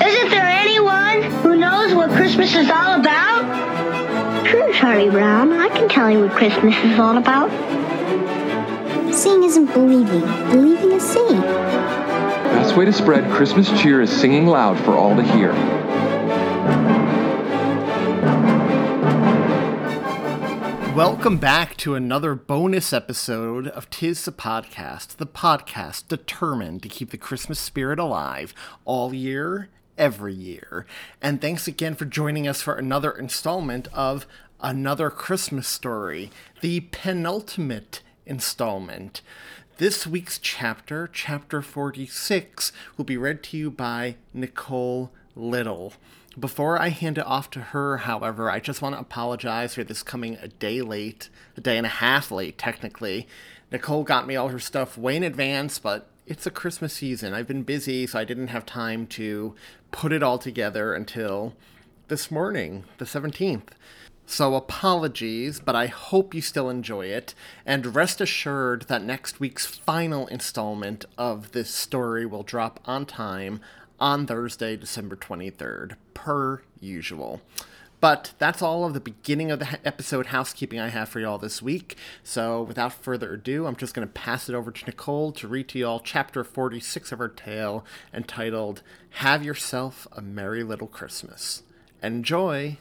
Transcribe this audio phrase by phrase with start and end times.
[0.00, 4.46] Isn't there anyone who knows what Christmas is all about?
[4.46, 5.52] Sure, Charlie Brown.
[5.52, 7.50] I can tell you what Christmas is all about.
[9.14, 10.20] Seeing isn't believing.
[10.50, 11.40] Believing is seeing.
[11.40, 15.52] Best way to spread Christmas cheer is singing loud for all to hear.
[20.94, 27.10] Welcome back to another bonus episode of Tis the Podcast, the podcast determined to keep
[27.10, 28.54] the Christmas spirit alive
[28.86, 29.68] all year,
[29.98, 30.86] every year.
[31.20, 34.26] And thanks again for joining us for another installment of
[34.60, 39.20] Another Christmas Story, the penultimate installment.
[39.78, 45.92] This week's chapter, chapter 46, will be read to you by Nicole Little.
[46.38, 50.02] Before I hand it off to her, however, I just want to apologize for this
[50.02, 53.28] coming a day late, a day and a half late, technically.
[53.70, 57.34] Nicole got me all her stuff way in advance, but it's a Christmas season.
[57.34, 59.54] I've been busy, so I didn't have time to
[59.96, 61.54] put it all together until
[62.08, 63.68] this morning, the 17th.
[64.26, 67.32] So apologies, but I hope you still enjoy it,
[67.64, 73.58] and rest assured that next week's final installment of this story will drop on time
[73.98, 77.40] on Thursday, December 23rd, per usual.
[77.98, 81.62] But that's all of the beginning of the episode housekeeping I have for y'all this
[81.62, 81.96] week.
[82.22, 85.68] So without further ado, I'm just going to pass it over to Nicole to read
[85.68, 91.62] to y'all chapter 46 of her tale entitled Have Yourself a Merry Little Christmas.
[92.02, 92.76] Enjoy!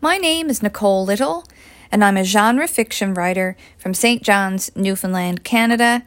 [0.00, 1.44] My name is Nicole Little,
[1.90, 4.22] and I'm a genre fiction writer from St.
[4.22, 6.04] John's, Newfoundland, Canada.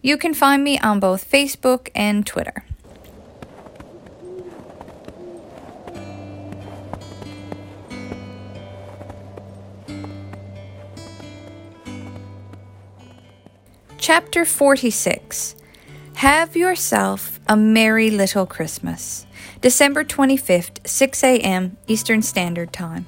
[0.00, 2.64] You can find me on both Facebook and Twitter.
[14.00, 15.56] Chapter 46
[16.14, 19.26] Have Yourself a Merry Little Christmas.
[19.60, 21.76] December 25th, 6 a.m.
[21.88, 23.06] Eastern Standard Time.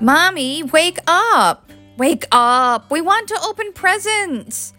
[0.00, 1.70] Mommy, wake up!
[1.96, 2.90] Wake up!
[2.90, 4.74] We want to open presents!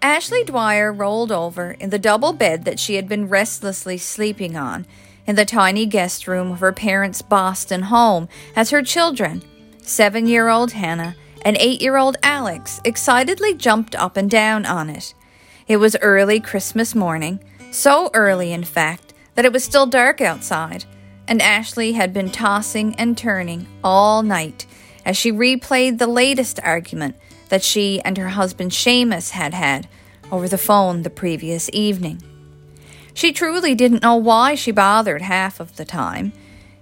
[0.00, 4.86] Ashley Dwyer rolled over in the double bed that she had been restlessly sleeping on
[5.26, 9.42] in the tiny guest room of her parents' Boston home as her children,
[9.82, 14.88] seven year old Hannah and eight year old Alex, excitedly jumped up and down on
[14.88, 15.14] it.
[15.68, 20.84] It was early Christmas morning, so early, in fact, that it was still dark outside,
[21.26, 24.66] and Ashley had been tossing and turning all night
[25.04, 27.16] as she replayed the latest argument
[27.48, 29.88] that she and her husband Seamus had had
[30.30, 32.22] over the phone the previous evening.
[33.14, 36.32] She truly didn't know why she bothered half of the time.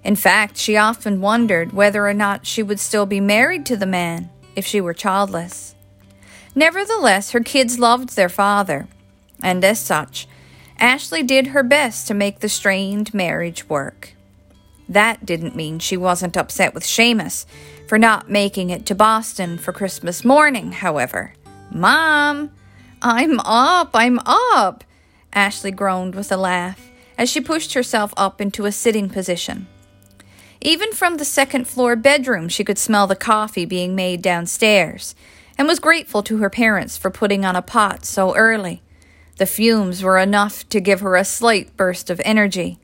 [0.05, 3.87] In fact, she often wondered whether or not she would still be married to the
[3.87, 5.75] man if she were childless.
[6.55, 8.89] Nevertheless, her kids loved their father,
[9.43, 10.27] and as such,
[10.79, 14.15] Ashley did her best to make the strained marriage work.
[14.89, 17.47] That didn't mean she wasn't upset with Seamus
[17.87, 21.35] for not making it to Boston for Christmas morning, however.
[21.71, 22.51] Mom,
[23.01, 24.83] I'm up, I'm up,
[25.33, 29.67] Ashley groaned with a laugh as she pushed herself up into a sitting position.
[30.63, 35.15] Even from the second floor bedroom, she could smell the coffee being made downstairs,
[35.57, 38.83] and was grateful to her parents for putting on a pot so early.
[39.39, 42.79] The fumes were enough to give her a slight burst of energy.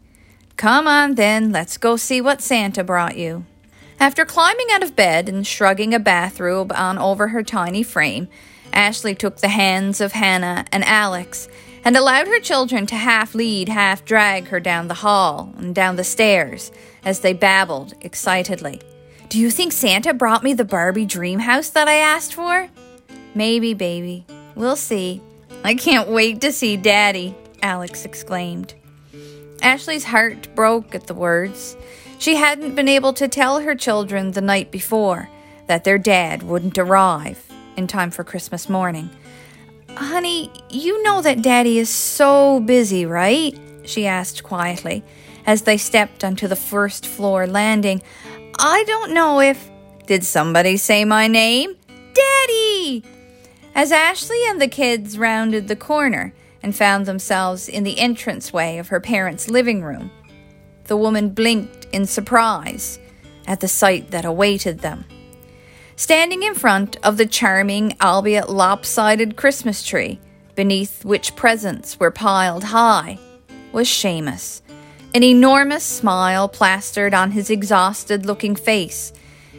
[0.57, 3.45] Come on, then, let's go see what Santa brought you.
[4.01, 8.29] After climbing out of bed and shrugging a bathrobe on over her tiny frame,
[8.73, 11.49] Ashley took the hands of Hannah and Alex
[11.87, 15.95] and allowed her children to half lead, half drag her down the hall and down
[15.95, 16.73] the stairs
[17.05, 18.81] as they babbled excitedly.
[19.29, 22.69] Do you think Santa brought me the Barbie dream house that I asked for?
[23.37, 24.27] Maybe, baby.
[24.57, 25.23] We'll see.
[25.63, 28.75] I can't wait to see Daddy, Alex exclaimed.
[29.63, 31.77] Ashley's heart broke at the words.
[32.19, 35.29] She hadn't been able to tell her children the night before
[35.69, 39.09] that their dad wouldn't arrive in time for Christmas morning.
[39.97, 43.59] Honey, you know that Daddy is so busy, right?
[43.85, 45.03] She asked quietly
[45.47, 48.03] as they stepped onto the first floor landing.
[48.59, 49.71] I don't know if.
[50.07, 51.77] Did somebody say my name?
[52.13, 53.05] Daddy!
[53.75, 56.33] As Ashley and the kids rounded the corner
[56.63, 60.11] and found themselves in the entranceway of her parents' living room,
[60.85, 62.99] the woman blinked in surprise
[63.47, 65.05] at the sight that awaited them.
[65.99, 70.21] Standing in front of the charming, albeit lopsided Christmas tree,
[70.55, 73.19] beneath which presents were piled high,
[73.73, 74.61] was Seamus,
[75.15, 79.15] an enormous smile plastered on his exhausted looking face,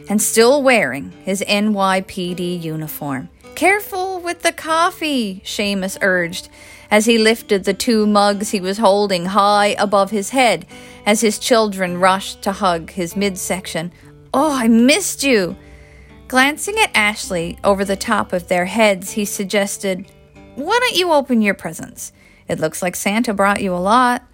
[0.08, 3.28] and still wearing his NYPD uniform.
[3.56, 6.48] Careful with the coffee, Seamus urged,
[6.88, 10.66] as he lifted the two mugs he was holding high above his head
[11.04, 13.90] as his children rushed to hug his midsection.
[14.32, 15.56] Oh, I missed you!
[16.28, 20.12] Glancing at Ashley over the top of their heads, he suggested,
[20.56, 22.12] Why don't you open your presents?
[22.46, 24.24] It looks like Santa brought you a lot.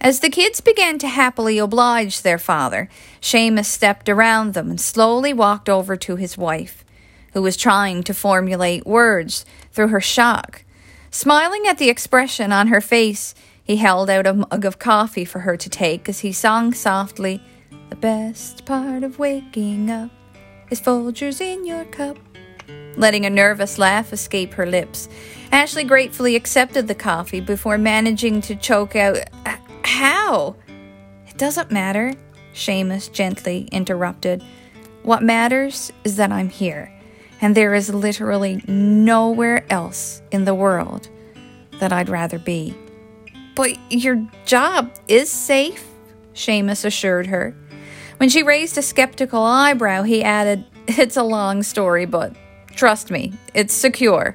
[0.00, 2.88] As the kids began to happily oblige their father,
[3.20, 6.82] Seamus stepped around them and slowly walked over to his wife,
[7.34, 10.64] who was trying to formulate words through her shock.
[11.10, 15.40] Smiling at the expression on her face, he held out a mug of coffee for
[15.40, 17.42] her to take as he sung softly,
[17.90, 20.10] The best part of waking up
[20.70, 22.18] is Folgers in your cup.
[22.96, 25.08] Letting a nervous laugh escape her lips,
[25.52, 29.18] Ashley gratefully accepted the coffee before managing to choke out,
[29.84, 30.56] How?
[31.26, 32.12] It doesn't matter,
[32.52, 34.42] Seamus gently interrupted.
[35.02, 36.92] What matters is that I'm here
[37.40, 41.08] and there is literally nowhere else in the world
[41.78, 42.74] that I'd rather be.
[43.54, 45.84] But your job is safe,
[46.34, 47.56] Seamus assured her.
[48.18, 52.34] When she raised a skeptical eyebrow, he added, It's a long story, but
[52.74, 54.34] trust me, it's secure.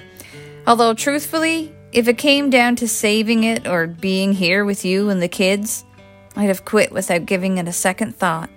[0.65, 5.21] Although, truthfully, if it came down to saving it or being here with you and
[5.21, 5.83] the kids,
[6.35, 8.49] I'd have quit without giving it a second thought.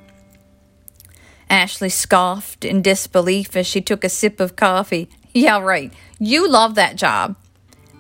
[1.50, 5.08] Ashley scoffed in disbelief as she took a sip of coffee.
[5.34, 5.92] Yeah, right.
[6.20, 7.36] You love that job.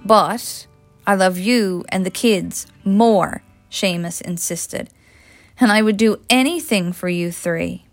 [0.04, 0.66] But
[1.06, 4.90] I love you and the kids more, Seamus insisted.
[5.58, 7.84] And I would do anything for you three.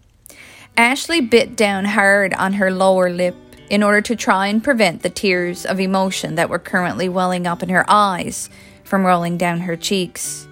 [0.75, 3.35] Ashley bit down hard on her lower lip
[3.69, 7.63] in order to try and prevent the tears of emotion that were currently welling up
[7.63, 8.49] in her eyes
[8.83, 10.47] from rolling down her cheeks.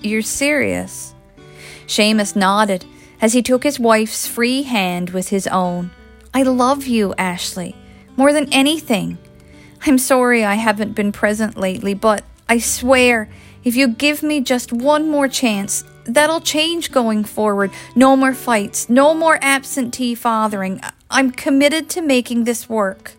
[0.00, 1.14] You're serious?
[1.86, 2.84] Seamus nodded
[3.20, 5.90] as he took his wife's free hand with his own.
[6.34, 7.76] I love you, Ashley,
[8.16, 9.18] more than anything.
[9.84, 13.28] I'm sorry I haven't been present lately, but I swear,
[13.64, 17.70] if you give me just one more chance, that'll change going forward.
[17.94, 20.80] No more fights, no more absentee fathering.
[21.10, 23.12] I'm committed to making this work.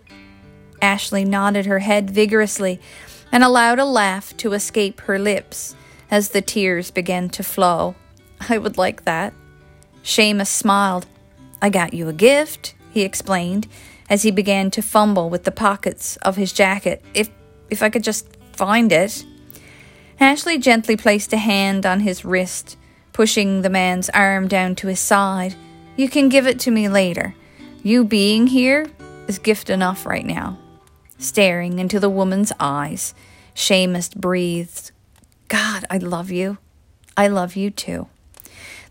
[0.81, 2.79] Ashley nodded her head vigorously
[3.31, 5.75] and allowed a laugh to escape her lips
[6.11, 7.95] as the tears began to flow.
[8.49, 9.33] I would like that.
[10.03, 11.05] Seamus smiled.
[11.61, 13.67] I got you a gift, he explained,
[14.09, 17.03] as he began to fumble with the pockets of his jacket.
[17.13, 17.29] If
[17.69, 19.25] if I could just find it.
[20.19, 22.77] Ashley gently placed a hand on his wrist,
[23.11, 25.55] pushing the man's arm down to his side.
[25.95, 27.35] You can give it to me later.
[27.83, 28.87] You being here
[29.27, 30.57] is gift enough right now.
[31.17, 33.13] Staring into the woman's eyes,
[33.55, 34.91] Seamus breathed,
[35.47, 36.57] God, I love you.
[37.15, 38.07] I love you too.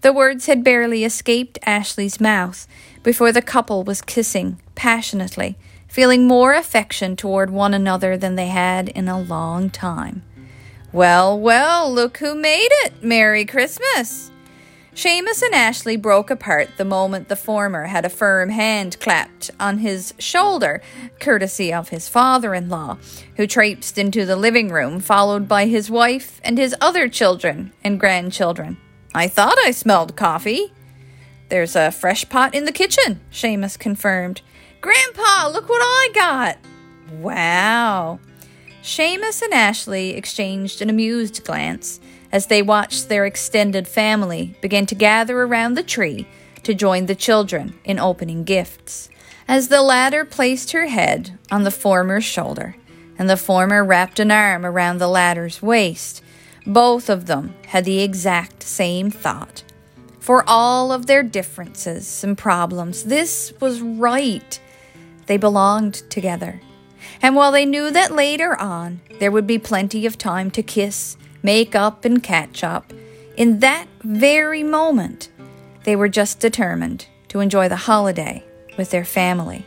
[0.03, 2.67] The words had barely escaped Ashley's mouth
[3.03, 8.89] before the couple was kissing passionately, feeling more affection toward one another than they had
[8.89, 10.23] in a long time.
[10.93, 13.03] Well, well, look who made it!
[13.03, 14.31] Merry Christmas!
[14.95, 19.79] Seamus and Ashley broke apart the moment the former had a firm hand clapped on
[19.79, 20.83] his shoulder,
[21.19, 22.99] courtesy of his father in law,
[23.37, 27.99] who traipsed into the living room, followed by his wife and his other children and
[27.99, 28.77] grandchildren.
[29.15, 30.75] I thought I smelled coffee.
[31.49, 34.43] There's a fresh pot in the kitchen, Seamus confirmed.
[34.83, 36.59] Grandpa, look what I got!
[37.19, 38.21] Wow.
[38.83, 42.01] Seamus and Ashley exchanged an amused glance
[42.33, 46.27] as they watched their extended family begin to gather around the tree
[46.65, 49.09] to join the children in opening gifts.
[49.47, 52.75] As the latter placed her head on the former's shoulder,
[53.17, 56.21] and the former wrapped an arm around the latter's waist,
[56.67, 59.63] both of them had the exact same thought.
[60.19, 64.59] For all of their differences and problems, this was right.
[65.27, 66.61] They belonged together.
[67.23, 71.17] And while they knew that later on there would be plenty of time to kiss,
[71.43, 72.93] make up, and catch up,
[73.37, 75.31] in that very moment,
[75.85, 78.45] they were just determined to enjoy the holiday
[78.77, 79.65] with their family.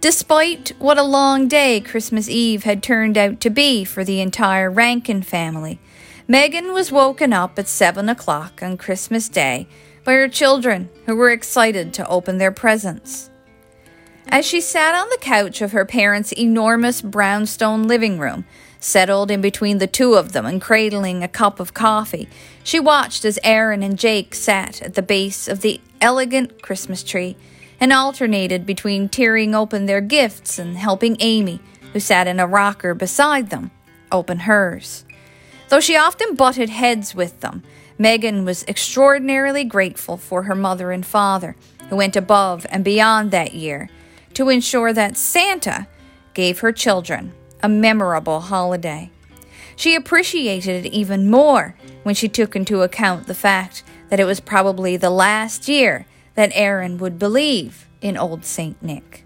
[0.00, 4.70] Despite what a long day Christmas Eve had turned out to be for the entire
[4.70, 5.80] Rankin family,
[6.28, 9.66] Megan was woken up at seven o'clock on Christmas Day
[10.04, 13.30] by her children, who were excited to open their presents.
[14.28, 18.44] As she sat on the couch of her parents' enormous brownstone living room,
[18.84, 22.28] Settled in between the two of them and cradling a cup of coffee,
[22.62, 27.34] she watched as Aaron and Jake sat at the base of the elegant Christmas tree
[27.80, 31.60] and alternated between tearing open their gifts and helping Amy,
[31.94, 33.70] who sat in a rocker beside them,
[34.12, 35.06] open hers.
[35.70, 37.62] Though she often butted heads with them,
[37.96, 41.56] Megan was extraordinarily grateful for her mother and father,
[41.88, 43.88] who went above and beyond that year
[44.34, 45.86] to ensure that Santa
[46.34, 49.10] gave her children a memorable holiday.
[49.76, 54.40] She appreciated it even more when she took into account the fact that it was
[54.40, 58.80] probably the last year that Aaron would believe in Old St.
[58.82, 59.24] Nick.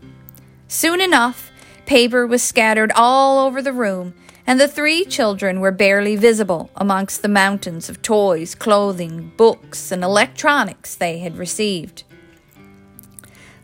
[0.68, 1.50] Soon enough,
[1.86, 4.14] paper was scattered all over the room,
[4.46, 10.04] and the three children were barely visible amongst the mountains of toys, clothing, books, and
[10.04, 12.04] electronics they had received.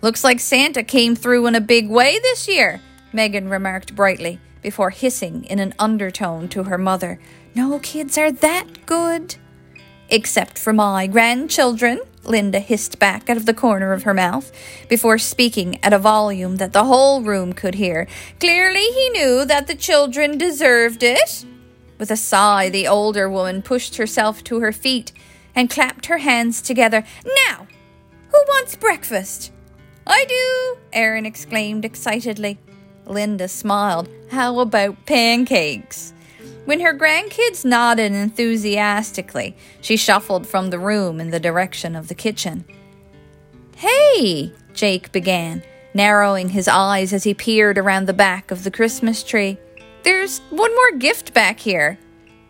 [0.05, 2.83] Looks like Santa came through in a big way this year,
[3.15, 7.19] Megan remarked brightly before hissing in an undertone to her mother,
[7.55, 9.37] No kids are that good.
[10.11, 14.53] Except for my grandchildren, Linda hissed back out of the corner of her mouth,
[14.91, 18.07] before speaking at a volume that the whole room could hear.
[18.39, 21.47] Clearly he knew that the children deserved it.
[21.97, 25.13] With a sigh, the older woman pushed herself to her feet
[25.55, 27.05] and clapped her hands together.
[27.49, 27.67] Now,
[28.29, 29.51] who wants breakfast?
[30.07, 32.59] I do, Aaron exclaimed excitedly.
[33.07, 34.09] Linda smiled.
[34.31, 36.13] How about pancakes?
[36.65, 42.15] When her grandkids nodded enthusiastically, she shuffled from the room in the direction of the
[42.15, 42.65] kitchen.
[43.77, 49.23] Hey, Jake began, narrowing his eyes as he peered around the back of the Christmas
[49.23, 49.59] tree.
[50.05, 51.99] There's one more gift back here.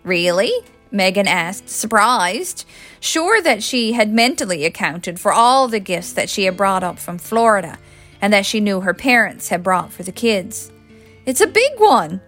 [0.05, 0.53] Really?
[0.95, 2.65] Megan asked, surprised,
[3.01, 6.99] sure that she had mentally accounted for all the gifts that she had brought up
[6.99, 7.79] from Florida
[8.23, 10.71] and that she knew her parents had brought for the kids.
[11.27, 12.21] It's a big one.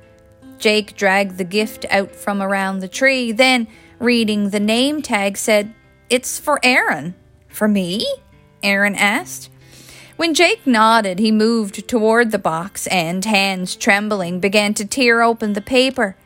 [0.59, 3.69] Jake dragged the gift out from around the tree, then,
[3.99, 5.73] reading the name tag, said,
[6.11, 7.15] It's for Aaron.
[7.49, 8.05] For me?
[8.63, 9.49] Aaron asked.
[10.17, 15.53] When Jake nodded, he moved toward the box and, hands trembling, began to tear open
[15.53, 16.17] the paper.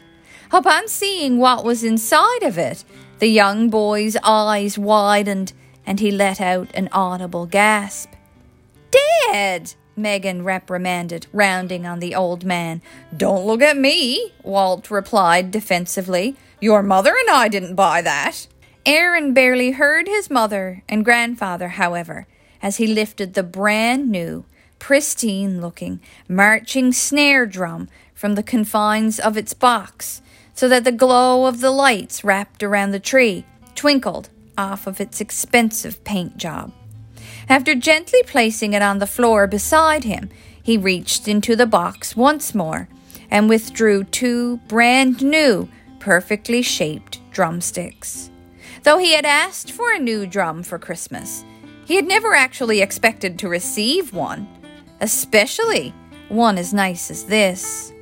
[0.53, 2.85] Upon seeing what was inside of it,
[3.21, 5.53] the young boy's eyes widened
[5.87, 8.11] and he let out an audible gasp.
[8.91, 9.75] Dad!
[9.97, 12.81] Megan reprimanded, rounding on the old man.
[13.17, 16.37] Don't look at me, Walt replied defensively.
[16.61, 18.47] Your mother and I didn't buy that.
[18.87, 22.27] Aaron barely heard his mother and grandfather, however,
[22.63, 24.45] as he lifted the brand new,
[24.79, 30.23] pristine looking, marching snare drum from the confines of its box,
[30.61, 35.19] so that the glow of the lights wrapped around the tree twinkled off of its
[35.19, 36.71] expensive paint job.
[37.49, 40.29] After gently placing it on the floor beside him,
[40.63, 42.91] he reached into the box once more
[43.31, 45.67] and withdrew two brand new,
[45.99, 48.31] perfectly shaped drumsticks.
[48.83, 51.43] Though he had asked for a new drum for Christmas,
[51.87, 54.47] he had never actually expected to receive one,
[55.01, 55.95] especially
[56.29, 57.95] one as nice as this.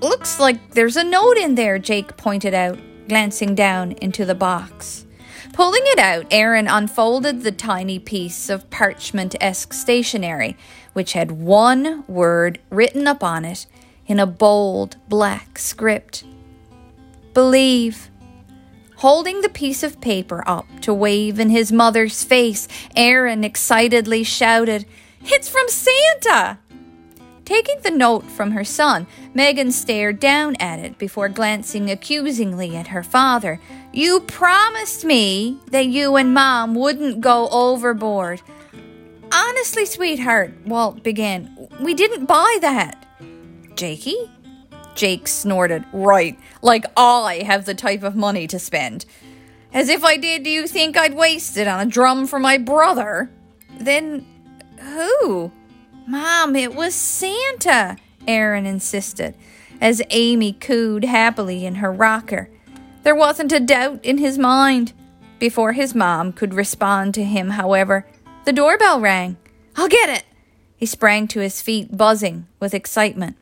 [0.00, 5.06] Looks like there's a note in there, Jake pointed out, glancing down into the box.
[5.52, 10.56] Pulling it out, Aaron unfolded the tiny piece of parchment esque stationery,
[10.92, 13.66] which had one word written upon it
[14.06, 16.24] in a bold black script
[17.32, 18.10] Believe.
[18.96, 24.86] Holding the piece of paper up to wave in his mother's face, Aaron excitedly shouted,
[25.22, 26.58] It's from Santa!
[27.46, 32.88] Taking the note from her son, Megan stared down at it before glancing accusingly at
[32.88, 33.60] her father.
[33.92, 38.42] You promised me that you and Mom wouldn't go overboard.
[39.32, 43.06] Honestly, sweetheart, Walt began, we didn't buy that.
[43.76, 44.16] Jakey?
[44.96, 45.84] Jake snorted.
[45.92, 49.06] Right, like I have the type of money to spend.
[49.72, 52.58] As if I did, do you think I'd waste it on a drum for my
[52.58, 53.30] brother?
[53.78, 54.26] Then
[54.80, 55.52] who?
[56.06, 57.96] Mom, it was Santa,
[58.28, 59.34] Aaron insisted,
[59.80, 62.48] as Amy cooed happily in her rocker.
[63.02, 64.92] There wasn't a doubt in his mind.
[65.40, 68.06] Before his mom could respond to him, however,
[68.44, 69.36] the doorbell rang.
[69.74, 70.24] I'll get it.
[70.76, 73.36] He sprang to his feet, buzzing with excitement.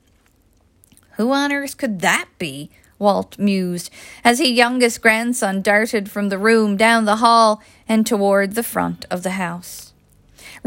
[1.17, 2.71] Who on earth could that be?
[2.99, 3.91] Walt mused,
[4.25, 9.05] as his youngest grandson darted from the room down the hall and toward the front
[9.11, 9.84] of the house.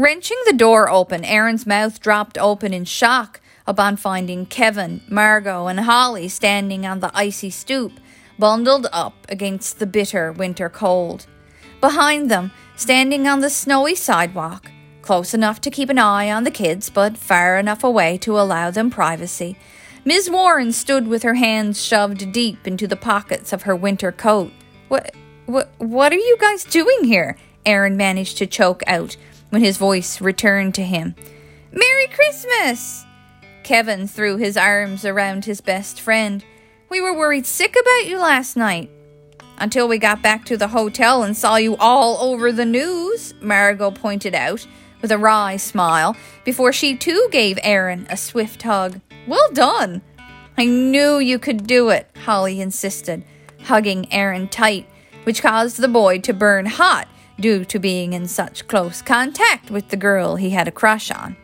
[0.00, 5.80] Wrenching the door open, Aaron's mouth dropped open in shock upon finding Kevin, Margot, and
[5.80, 7.90] Holly standing on the icy stoop,
[8.38, 11.26] bundled up against the bitter winter cold.
[11.80, 14.70] Behind them, standing on the snowy sidewalk,
[15.02, 18.70] close enough to keep an eye on the kids, but far enough away to allow
[18.70, 19.58] them privacy,
[20.04, 24.52] Miss Warren stood with her hands shoved deep into the pockets of her winter coat.
[24.86, 25.12] What,
[25.46, 27.36] what, what are you guys doing here?
[27.66, 29.16] Aaron managed to choke out
[29.50, 31.14] when his voice returned to him.
[31.72, 33.04] Merry Christmas!
[33.62, 36.44] Kevin threw his arms around his best friend.
[36.88, 38.90] We were worried sick about you last night.
[39.58, 43.90] Until we got back to the hotel and saw you all over the news, Margot
[43.90, 44.66] pointed out
[45.02, 49.00] with a wry smile before she too gave Aaron a swift hug.
[49.26, 50.02] Well done!
[50.56, 53.24] I knew you could do it, Holly insisted,
[53.64, 54.88] hugging Aaron tight,
[55.24, 57.06] which caused the boy to burn hot
[57.40, 61.36] due to being in such close contact with the girl he had a crush on.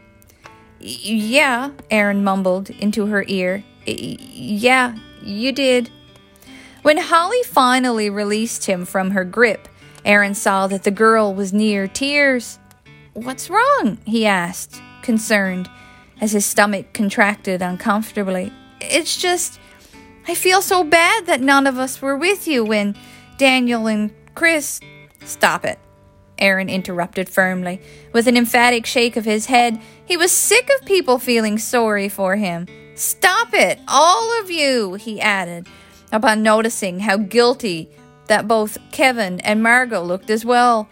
[0.81, 3.65] Yeah, Aaron mumbled into her ear.
[3.87, 5.91] Yeah, you did.
[6.83, 9.69] When Holly finally released him from her grip,
[10.05, 12.59] Aaron saw that the girl was near tears.
[13.15, 13.99] What's wrong?
[14.05, 15.71] he asked, concerned,
[16.21, 18.53] as his stomach contracted uncomfortably.
[18.81, 19.59] It's just,
[20.29, 22.95] I feel so bad that none of us were with you when
[23.39, 24.81] Daniel and Chris.
[25.25, 25.79] Stop it,
[26.39, 27.81] Aaron interrupted firmly.
[28.13, 32.37] With an emphatic shake of his head, he was sick of people feeling sorry for
[32.37, 32.67] him.
[32.95, 35.67] Stop it, all of you, he added,
[36.13, 37.91] upon noticing how guilty
[38.27, 40.89] that both Kevin and Margot looked as well.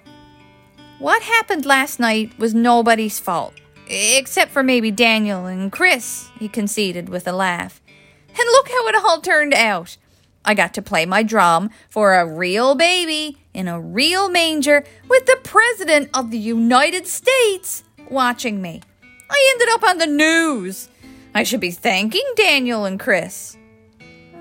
[0.99, 3.55] What happened last night was nobody's fault,
[3.89, 7.81] except for maybe Daniel and Chris, he conceded with a laugh.
[8.29, 9.97] And look how it all turned out.
[10.45, 15.27] I got to play my drum for a real baby in a real manger with
[15.27, 18.83] the President of the United States watching me.
[19.31, 20.89] I ended up on the news.
[21.35, 23.57] I should be thanking Daniel and Chris.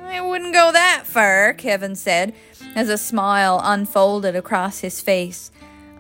[0.04, 2.34] I wouldn't go that far, Kevin said,
[2.76, 5.52] as a smile unfolded across his face.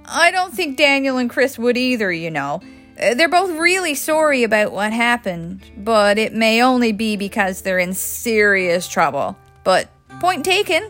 [0.05, 2.61] I don't think Daniel and Chris would either, you know.
[3.01, 7.79] Uh, they're both really sorry about what happened, but it may only be because they're
[7.79, 9.37] in serious trouble.
[9.63, 9.89] But
[10.19, 10.89] point taken.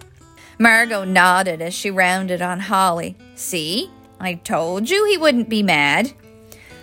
[0.59, 3.17] Margot nodded as she rounded on Holly.
[3.35, 6.13] See, I told you he wouldn't be mad.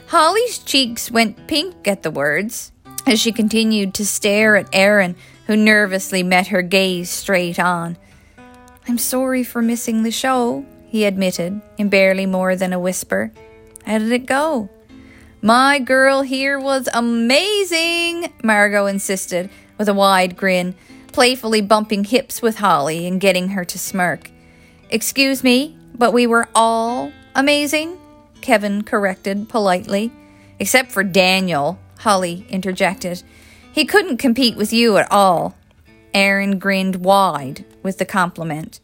[0.09, 2.73] Holly's cheeks went pink at the words
[3.07, 7.97] as she continued to stare at Aaron, who nervously met her gaze straight on.
[8.89, 13.33] I'm sorry for missing the show, he admitted in barely more than a whisper.
[13.87, 14.69] How did it go?
[15.41, 20.75] My girl here was amazing, Margot insisted with a wide grin,
[21.13, 24.31] playfully bumping hips with Holly and getting her to smirk.
[24.91, 27.99] Excuse me, but we were all amazing,
[28.41, 30.13] Kevin corrected politely.
[30.59, 33.23] Except for Daniel, Holly interjected.
[33.73, 35.55] He couldn't compete with you at all.
[36.15, 38.81] Aaron grinned wide with the compliment.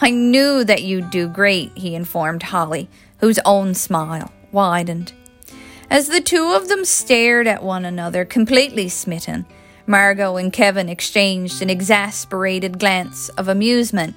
[0.00, 5.12] I knew that you'd do great, he informed Holly, whose own smile widened.
[5.90, 9.44] As the two of them stared at one another, completely smitten,
[9.90, 14.14] Margot and Kevin exchanged an exasperated glance of amusement.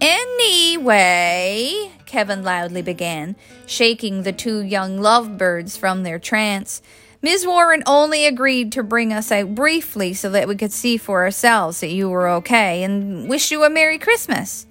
[0.00, 6.82] Anyway, Kevin loudly began, shaking the two young lovebirds from their trance.
[7.22, 7.46] Ms.
[7.46, 11.78] Warren only agreed to bring us out briefly so that we could see for ourselves
[11.78, 14.66] that you were okay and wish you a Merry Christmas.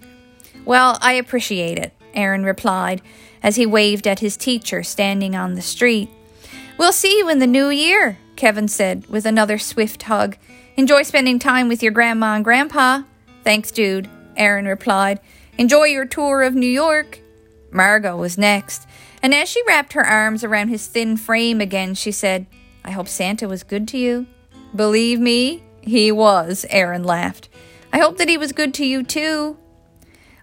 [0.66, 3.02] Well, I appreciate it, Aaron replied
[3.42, 6.10] as he waved at his teacher standing on the street.
[6.78, 10.38] We'll see you in the new year, Kevin said with another swift hug.
[10.76, 13.04] Enjoy spending time with your grandma and grandpa.
[13.44, 15.20] Thanks, dude, Aaron replied.
[15.58, 17.20] Enjoy your tour of New York.
[17.72, 18.88] Margot was next,
[19.22, 22.46] and as she wrapped her arms around his thin frame again, she said,
[22.84, 24.28] I hope Santa was good to you.
[24.76, 27.50] Believe me, he was, Aaron laughed.
[27.92, 29.58] I hope that he was good to you too.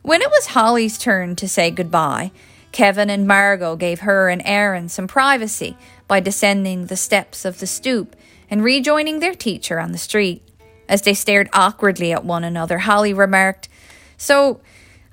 [0.02, 2.30] When it was Holly's turn to say goodbye,
[2.72, 5.76] Kevin and Margot gave her and Aaron some privacy
[6.10, 8.16] by descending the steps of the stoop
[8.50, 10.42] and rejoining their teacher on the street.
[10.88, 13.68] As they stared awkwardly at one another, Holly remarked,
[14.16, 14.60] So,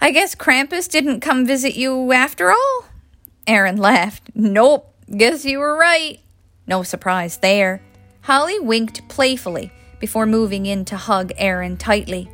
[0.01, 2.85] I guess Krampus didn't come visit you after all?
[3.45, 4.31] Aaron laughed.
[4.33, 6.19] Nope, guess you were right.
[6.65, 7.79] No surprise there.
[8.21, 12.27] Holly winked playfully before moving in to hug Aaron tightly.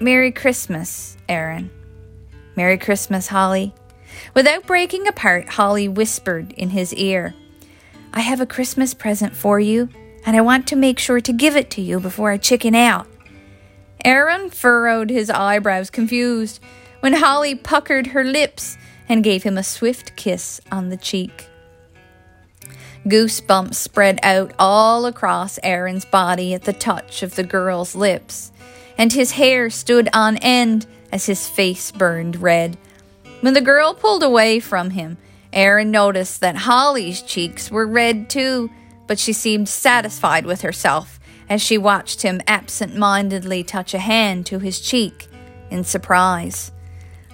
[0.00, 1.70] Merry Christmas, Aaron.
[2.56, 3.72] Merry Christmas, Holly.
[4.34, 7.32] Without breaking apart, Holly whispered in his ear,
[8.14, 9.88] I have a Christmas present for you,
[10.26, 13.06] and I want to make sure to give it to you before I chicken out.
[14.04, 16.60] Aaron furrowed his eyebrows, confused,
[17.00, 18.76] when Holly puckered her lips
[19.08, 21.46] and gave him a swift kiss on the cheek.
[23.06, 28.52] Goosebumps spread out all across Aaron's body at the touch of the girl's lips,
[28.98, 32.76] and his hair stood on end as his face burned red.
[33.40, 35.16] When the girl pulled away from him,
[35.52, 38.70] Aaron noticed that Holly's cheeks were red too,
[39.06, 44.46] but she seemed satisfied with herself as she watched him absent mindedly touch a hand
[44.46, 45.28] to his cheek
[45.70, 46.72] in surprise.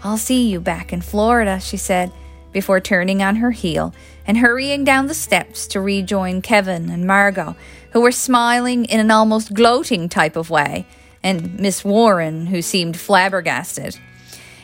[0.03, 2.13] I'll see you back in Florida, she said,
[2.53, 3.95] before turning on her heel
[4.27, 7.57] and hurrying down the steps to rejoin Kevin and Margot,
[7.93, 10.87] who were smiling in an almost gloating type of way,
[11.23, 13.99] and Miss Warren, who seemed flabbergasted.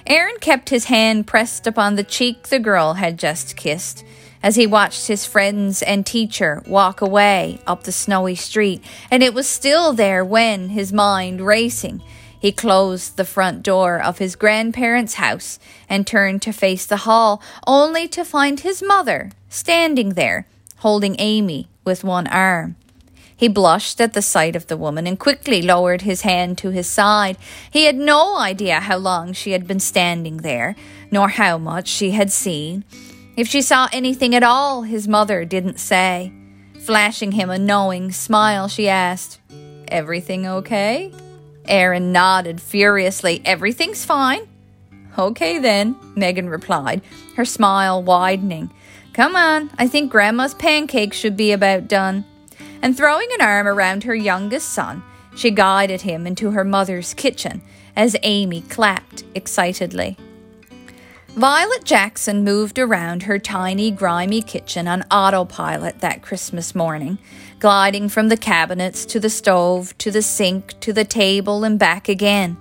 [0.06, 4.04] Aaron kept his hand pressed upon the cheek the girl had just kissed
[4.42, 9.32] as he watched his friends and teacher walk away up the snowy street, and it
[9.32, 12.02] was still there when, his mind racing,
[12.38, 17.40] he closed the front door of his grandparents' house and turned to face the hall,
[17.66, 22.76] only to find his mother standing there, holding Amy with one arm.
[23.36, 26.88] He blushed at the sight of the woman and quickly lowered his hand to his
[26.88, 27.36] side.
[27.70, 30.76] He had no idea how long she had been standing there,
[31.10, 32.84] nor how much she had seen.
[33.36, 36.32] If she saw anything at all, his mother didn't say.
[36.80, 39.40] Flashing him a knowing smile, she asked,
[39.88, 41.12] Everything okay?
[41.66, 43.42] Aaron nodded furiously.
[43.44, 44.48] Everything's fine.
[45.18, 47.00] Okay then, Megan replied,
[47.36, 48.72] her smile widening.
[49.12, 52.24] Come on, I think Grandma's pancakes should be about done
[52.84, 55.02] and throwing an arm around her youngest son,
[55.34, 57.62] she guided him into her mother's kitchen
[57.96, 60.18] as Amy clapped excitedly.
[61.28, 67.16] Violet Jackson moved around her tiny, grimy kitchen on autopilot that Christmas morning,
[67.58, 72.06] gliding from the cabinets to the stove, to the sink, to the table, and back
[72.06, 72.54] again.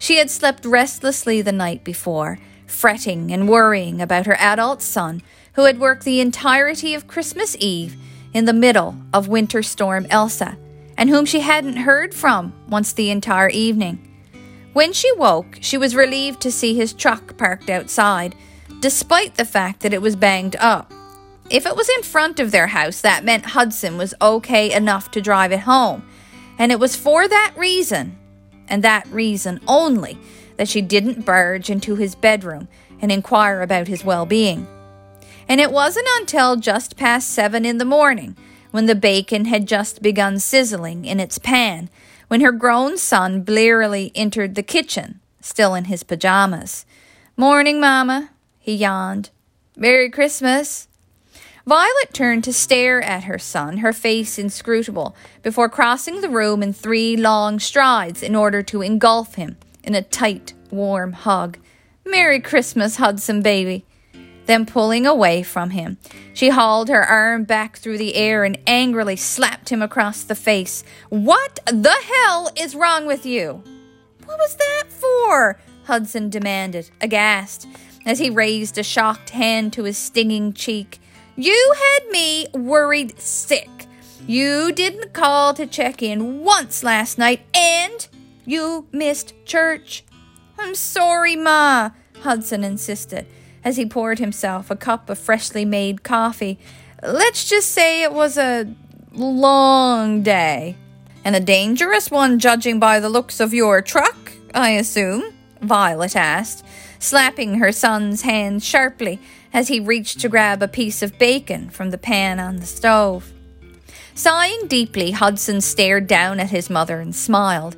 [0.00, 5.66] She had slept restlessly the night before, fretting and worrying about her adult son, who
[5.66, 7.96] had worked the entirety of Christmas Eve
[8.32, 10.56] in the middle of Winter Storm Elsa,
[10.96, 14.06] and whom she hadn't heard from once the entire evening.
[14.72, 18.34] When she woke, she was relieved to see his truck parked outside,
[18.80, 20.92] despite the fact that it was banged up.
[21.50, 25.20] If it was in front of their house, that meant Hudson was okay enough to
[25.20, 26.08] drive it home.
[26.58, 28.16] And it was for that reason,
[28.68, 30.18] and that reason only,
[30.56, 32.68] that she didn't barge into his bedroom
[33.00, 34.66] and inquire about his well being
[35.50, 38.36] and it wasn't until just past seven in the morning,
[38.70, 41.90] when the bacon had just begun sizzling in its pan,
[42.28, 46.86] when her grown son blearily entered the kitchen, still in his pajamas.
[47.36, 49.30] Morning, Mamma, he yawned.
[49.76, 50.86] Merry Christmas.
[51.66, 56.72] Violet turned to stare at her son, her face inscrutable, before crossing the room in
[56.72, 61.58] three long strides in order to engulf him in a tight, warm hug.
[62.06, 63.84] Merry Christmas, Hudson baby.
[64.50, 65.96] Then, pulling away from him,
[66.34, 70.82] she hauled her arm back through the air and angrily slapped him across the face.
[71.08, 73.62] What the hell is wrong with you?
[74.24, 75.60] What was that for?
[75.84, 77.68] Hudson demanded, aghast,
[78.04, 80.98] as he raised a shocked hand to his stinging cheek.
[81.36, 83.70] You had me worried sick.
[84.26, 88.08] You didn't call to check in once last night, and
[88.44, 90.02] you missed church.
[90.58, 91.90] I'm sorry, Ma,
[92.22, 93.28] Hudson insisted
[93.64, 96.58] as he poured himself a cup of freshly made coffee.
[97.02, 98.72] Let's just say it was a
[99.12, 100.76] long day.
[101.24, 105.34] And a dangerous one, judging by the looks of your truck, I assume?
[105.60, 106.64] Violet asked,
[106.98, 109.20] slapping her son's hand sharply
[109.52, 113.32] as he reached to grab a piece of bacon from the pan on the stove.
[114.14, 117.76] Sighing deeply, Hudson stared down at his mother and smiled.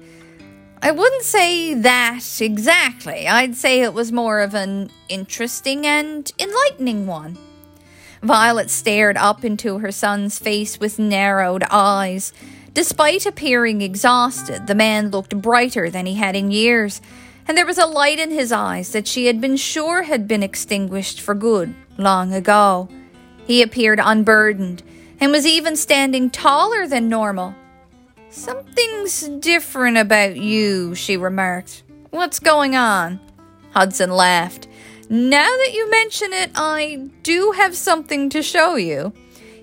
[0.84, 3.28] I wouldn't say that exactly.
[3.28, 7.38] I'd say it was more of an interesting and enlightening one.
[8.20, 12.32] Violet stared up into her son's face with narrowed eyes.
[12.74, 17.00] Despite appearing exhausted, the man looked brighter than he had in years,
[17.46, 20.42] and there was a light in his eyes that she had been sure had been
[20.42, 22.88] extinguished for good long ago.
[23.46, 24.82] He appeared unburdened
[25.20, 27.54] and was even standing taller than normal.
[28.32, 31.82] Something's different about you, she remarked.
[32.08, 33.20] What's going on?
[33.72, 34.66] Hudson laughed.
[35.10, 39.12] Now that you mention it, I do have something to show you.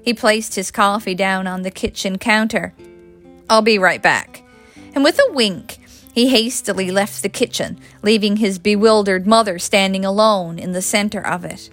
[0.04, 2.76] He placed his coffee down on the kitchen counter.
[3.50, 4.44] I'll be right back.
[4.94, 5.80] And with a wink,
[6.14, 11.44] he hastily left the kitchen, leaving his bewildered mother standing alone in the center of
[11.44, 11.72] it.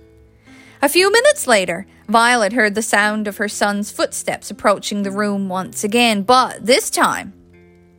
[0.82, 5.48] A few minutes later, Violet heard the sound of her son's footsteps approaching the room
[5.48, 7.32] once again, but this time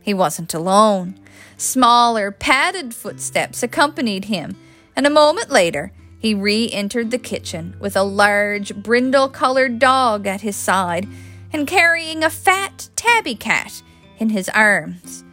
[0.00, 1.18] he wasn't alone.
[1.56, 4.56] Smaller, padded footsteps accompanied him,
[4.96, 10.26] and a moment later he re entered the kitchen with a large, brindle colored dog
[10.26, 11.06] at his side
[11.52, 13.82] and carrying a fat tabby cat
[14.18, 15.24] in his arms.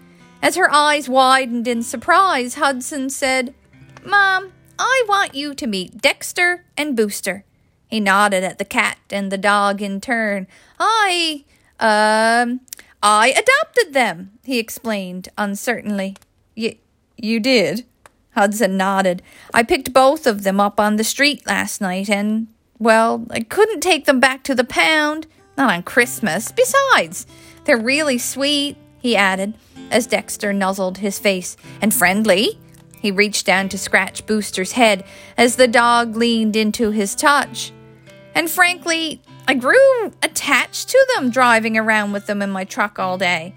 [0.41, 3.55] As her eyes widened in surprise, Hudson said,
[4.03, 7.45] Mom, I want you to meet Dexter and Booster.
[7.87, 10.47] He nodded at the cat and the dog in turn.
[10.79, 11.45] I,
[11.79, 12.61] um,
[13.01, 16.15] I adopted them, he explained uncertainly.
[16.57, 16.77] Y-
[17.17, 17.85] you did?
[18.31, 19.21] Hudson nodded.
[19.53, 22.47] I picked both of them up on the street last night and,
[22.79, 25.27] well, I couldn't take them back to the pound.
[25.57, 26.51] Not on Christmas.
[26.51, 27.25] Besides,
[27.63, 29.53] they're really sweet, he added,
[29.89, 31.55] as Dexter nuzzled his face.
[31.81, 32.59] And friendly.
[33.05, 35.03] He reached down to scratch Booster's head
[35.37, 37.71] as the dog leaned into his touch.
[38.33, 43.19] And frankly, I grew attached to them driving around with them in my truck all
[43.19, 43.53] day.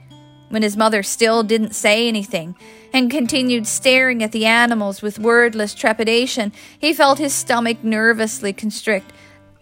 [0.51, 2.57] When his mother still didn't say anything
[2.93, 9.15] and continued staring at the animals with wordless trepidation, he felt his stomach nervously constrict.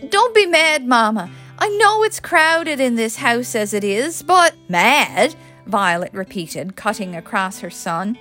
[0.08, 1.30] Don't be mad, Mama.
[1.60, 5.36] I know it's crowded in this house as it is, but mad?
[5.64, 8.18] Violet repeated, cutting across her son.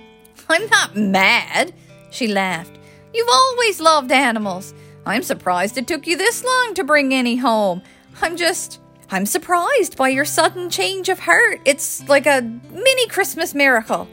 [0.48, 1.72] I'm not mad,
[2.10, 2.78] she laughed.
[3.12, 4.74] You've always loved animals.
[5.04, 7.82] I'm surprised it took you this long to bring any home.
[8.20, 8.80] I'm just.
[9.08, 11.60] I'm surprised by your sudden change of heart.
[11.64, 14.08] It's like a mini Christmas miracle.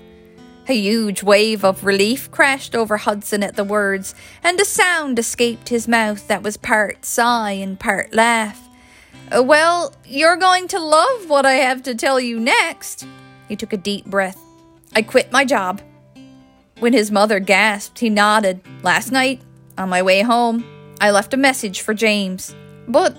[0.70, 5.70] A huge wave of relief crashed over Hudson at the words, and a sound escaped
[5.70, 8.62] his mouth that was part sigh and part laugh.
[9.36, 13.08] Uh, well, you're going to love what I have to tell you next.
[13.50, 14.40] He took a deep breath.
[14.96, 15.82] I quit my job.
[16.84, 18.60] When his mother gasped, he nodded.
[18.84, 19.42] Last night,
[19.78, 20.66] on my way home,
[21.00, 22.54] I left a message for James.
[22.90, 23.16] But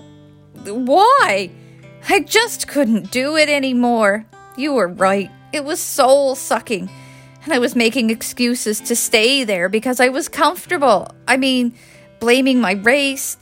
[0.65, 1.49] why?
[2.07, 4.27] I just couldn't do it anymore.
[4.55, 5.31] You were right.
[5.51, 6.91] It was soul sucking.
[7.43, 11.09] And I was making excuses to stay there because I was comfortable.
[11.27, 11.73] I mean,
[12.19, 13.35] blaming my race.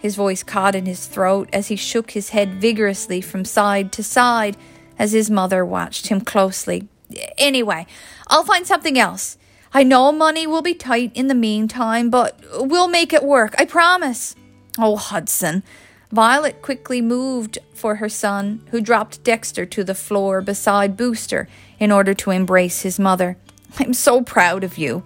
[0.00, 4.02] His voice caught in his throat as he shook his head vigorously from side to
[4.02, 4.56] side
[4.98, 6.88] as his mother watched him closely.
[7.36, 7.86] Anyway,
[8.28, 9.36] I'll find something else.
[9.72, 13.64] I know money will be tight in the meantime, but we'll make it work, I
[13.64, 14.34] promise.
[14.78, 15.62] Oh, Hudson.
[16.10, 21.92] Violet quickly moved for her son, who dropped Dexter to the floor beside Booster in
[21.92, 23.36] order to embrace his mother.
[23.78, 25.04] I'm so proud of you.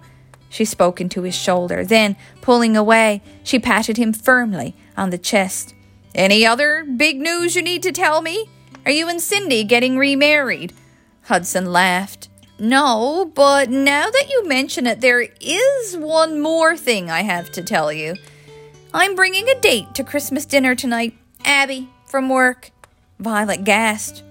[0.49, 1.83] She spoke into his shoulder.
[1.83, 5.73] Then, pulling away, she patted him firmly on the chest.
[6.15, 8.49] Any other big news you need to tell me?
[8.85, 10.71] Are you and Cindy getting remarried?
[11.23, 12.29] Hudson laughed.
[12.59, 17.63] No, but now that you mention it, there is one more thing I have to
[17.63, 18.15] tell you.
[18.93, 21.17] I'm bringing a date to Christmas dinner tonight.
[21.43, 22.71] Abby, from work.
[23.19, 24.23] Violet gasped.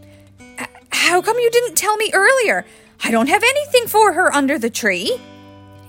[0.90, 2.64] How come you didn't tell me earlier?
[3.02, 5.18] I don't have anything for her under the tree.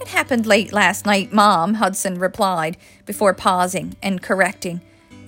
[0.02, 4.82] It happened late last night, Mom, Hudson replied, before pausing and correcting.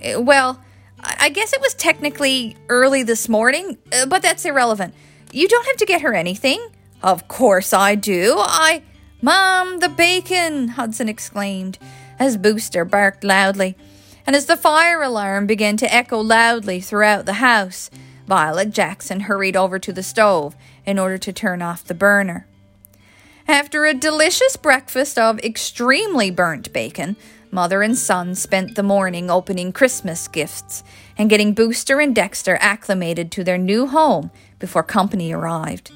[0.04, 0.60] Uh, well,
[1.02, 4.92] I guess it was technically early this morning, uh, but that's irrelevant.
[5.32, 6.66] You don't have to get her anything.
[7.02, 8.36] Of course I do.
[8.38, 8.82] I.
[9.22, 10.68] Mom, the bacon!
[10.68, 11.78] Hudson exclaimed
[12.18, 13.76] as Booster barked loudly.
[14.26, 17.90] And as the fire alarm began to echo loudly throughout the house,
[18.26, 22.46] Violet Jackson hurried over to the stove in order to turn off the burner.
[23.46, 27.16] After a delicious breakfast of extremely burnt bacon,
[27.52, 30.82] mother and son spent the morning opening Christmas gifts
[31.16, 35.92] and getting Booster and Dexter acclimated to their new home before company arrived.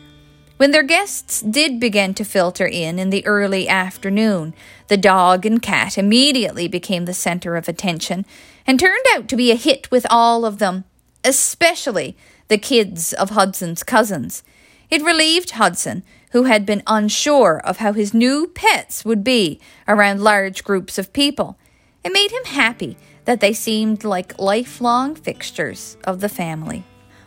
[0.61, 4.53] When their guests did begin to filter in in the early afternoon,
[4.89, 8.27] the dog and cat immediately became the center of attention
[8.67, 10.85] and turned out to be a hit with all of them,
[11.25, 12.15] especially
[12.49, 14.43] the kids of Hudson's cousins.
[14.91, 20.23] It relieved Hudson, who had been unsure of how his new pets would be around
[20.23, 21.57] large groups of people.
[22.05, 26.85] It made him happy that they seemed like lifelong fixtures of the family.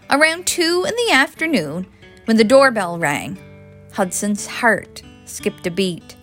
[0.07, 1.87] Around two in the afternoon,
[2.25, 3.37] when the doorbell rang,
[3.91, 6.15] Hudson's heart skipped a beat.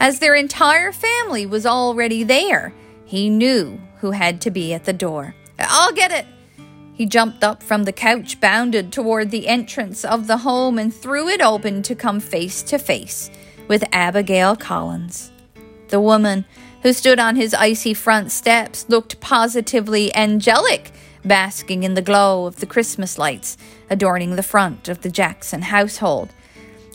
[0.00, 2.72] As their entire family was already there,
[3.04, 5.34] he knew who had to be at the door.
[5.58, 6.26] I'll get it!
[6.94, 11.28] He jumped up from the couch, bounded toward the entrance of the home, and threw
[11.28, 13.30] it open to come face to face
[13.68, 15.30] with Abigail Collins.
[15.88, 16.44] The woman
[16.82, 20.90] who stood on his icy front steps looked positively angelic
[21.24, 23.56] basking in the glow of the Christmas lights
[23.90, 26.32] adorning the front of the Jackson household.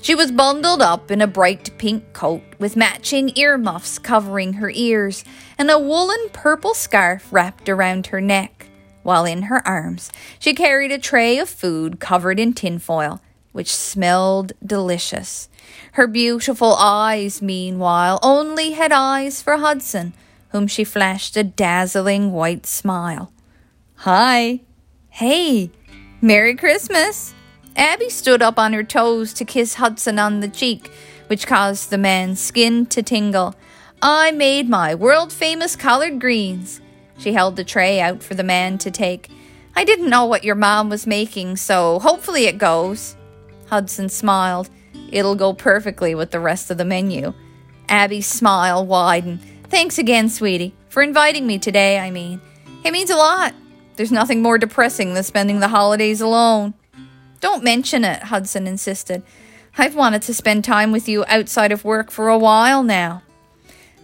[0.02, 5.24] She was bundled up in a bright pink coat with matching earmuffs covering her ears
[5.58, 8.70] and a woolen purple scarf wrapped around her neck,
[9.04, 14.54] while in her arms she carried a tray of food covered in tinfoil, which smelled
[14.64, 15.50] delicious.
[15.94, 20.14] Her beautiful eyes, meanwhile, only had eyes for Hudson,
[20.50, 23.32] whom she flashed a dazzling white smile.
[24.02, 24.62] Hi.
[25.10, 25.72] Hey.
[26.22, 27.34] Merry Christmas.
[27.76, 30.92] Abby stood up on her toes to kiss Hudson on the cheek,
[31.26, 33.56] which caused the man's skin to tingle.
[34.00, 36.80] I made my world famous collard greens.
[37.18, 39.32] She held the tray out for the man to take.
[39.76, 43.16] I didn't know what your mom was making, so hopefully it goes.
[43.66, 44.70] Hudson smiled.
[45.12, 47.34] It'll go perfectly with the rest of the menu.
[47.90, 49.42] Abby's smile widened.
[49.70, 52.42] Thanks again, sweetie, for inviting me today, I mean.
[52.86, 53.56] It means a lot.
[53.98, 56.76] There's nothing more depressing than spending the holidays alone.
[57.42, 59.24] Don't mention it, Hudson insisted.
[59.78, 63.24] I've wanted to spend time with you outside of work for a while now.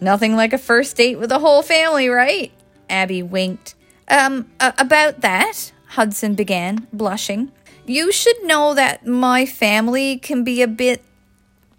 [0.01, 2.51] Nothing like a first date with the whole family, right?
[2.89, 3.75] Abby winked.
[4.08, 7.51] Um, about that, Hudson began, blushing.
[7.86, 11.03] You should know that my family can be a bit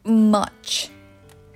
[0.05, 0.89] much.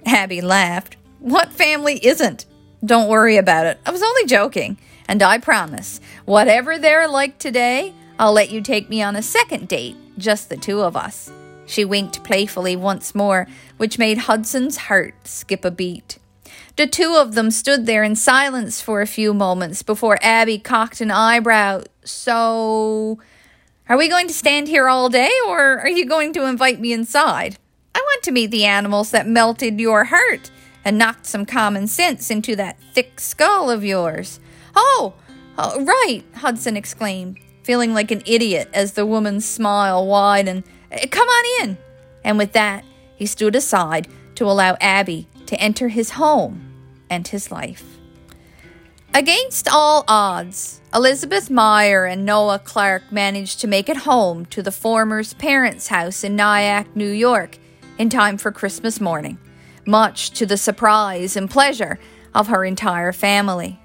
[0.05, 0.97] Abby laughed.
[1.21, 2.47] What family isn't?
[2.85, 3.79] Don't worry about it.
[3.87, 4.79] I was only joking.
[5.09, 9.67] And I promise, whatever they're like today, I'll let you take me on a second
[9.67, 11.33] date, just the two of us.
[11.65, 13.47] She winked playfully once more,
[13.79, 16.19] which made Hudson's heart skip a beat.
[16.77, 21.01] The two of them stood there in silence for a few moments before Abby cocked
[21.01, 21.83] an eyebrow.
[22.05, 23.19] So,
[23.89, 26.93] are we going to stand here all day, or are you going to invite me
[26.93, 27.57] inside?
[27.95, 30.51] I want to meet the animals that melted your heart
[30.85, 34.39] and knocked some common sense into that thick skull of yours.
[34.75, 35.15] Oh,
[35.57, 40.65] oh right, Hudson exclaimed, feeling like an idiot as the woman's smile widened.
[40.91, 41.79] Eh, come on in.
[42.25, 42.85] And with that,
[43.17, 46.69] he stood aside to allow Abby to enter his home
[47.11, 47.99] and his life.
[49.15, 54.71] Against all odds, Elizabeth Meyer and Noah Clark managed to make it home to the
[54.71, 57.59] former's parents' house in Nyack, New York,
[57.99, 59.39] in time for Christmas morning,
[59.87, 61.99] much to the surprise and pleasure
[62.35, 63.81] of her entire family.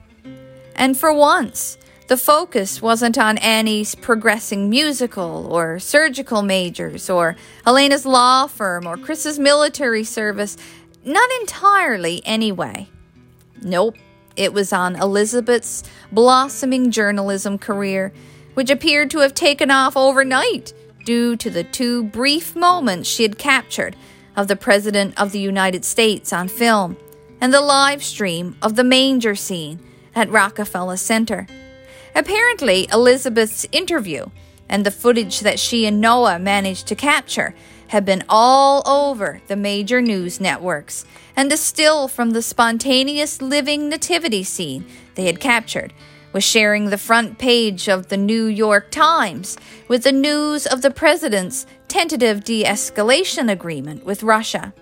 [0.75, 8.05] And for once, the focus wasn't on Annie's progressing musical or surgical majors or Helena's
[8.05, 10.57] law firm or Chris's military service.
[11.05, 12.89] Not entirely, anyway.
[13.62, 13.95] Nope,
[14.36, 18.12] it was on Elizabeth's blossoming journalism career,
[18.53, 20.73] which appeared to have taken off overnight
[21.05, 23.95] due to the two brief moments she had captured
[24.36, 26.97] of the President of the United States on film
[27.39, 29.79] and the live stream of the manger scene
[30.15, 31.47] at Rockefeller Center.
[32.15, 34.28] Apparently, Elizabeth's interview
[34.69, 37.54] and the footage that she and Noah managed to capture
[37.88, 43.89] had been all over the major news networks, and a still from the spontaneous living
[43.89, 45.93] nativity scene they had captured
[46.34, 49.56] was sharing the front page of the New York Times
[49.88, 54.73] with the news of the president's tentative de escalation agreement with Russia.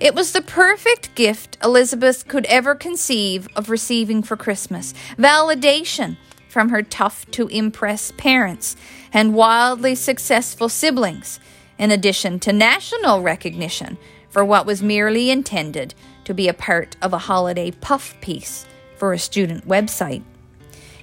[0.00, 6.16] It was the perfect gift Elizabeth could ever conceive of receiving for Christmas validation
[6.48, 8.76] from her tough to impress parents
[9.12, 11.40] and wildly successful siblings,
[11.78, 13.98] in addition to national recognition
[14.30, 19.12] for what was merely intended to be a part of a holiday puff piece for
[19.12, 20.22] a student website.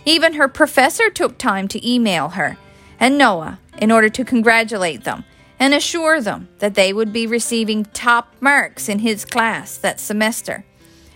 [0.06, 2.58] Even her professor took time to email her
[3.00, 5.24] and Noah in order to congratulate them
[5.60, 10.66] and assure them that they would be receiving top marks in his class that semester,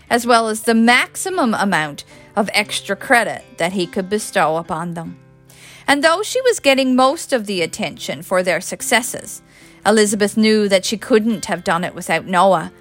[0.10, 5.18] as well as the maximum amount of extra credit that he could bestow upon them.
[5.88, 9.42] And though she was getting most of the attention for their successes,
[9.86, 12.72] Elizabeth knew that she couldn't have done it without Noah,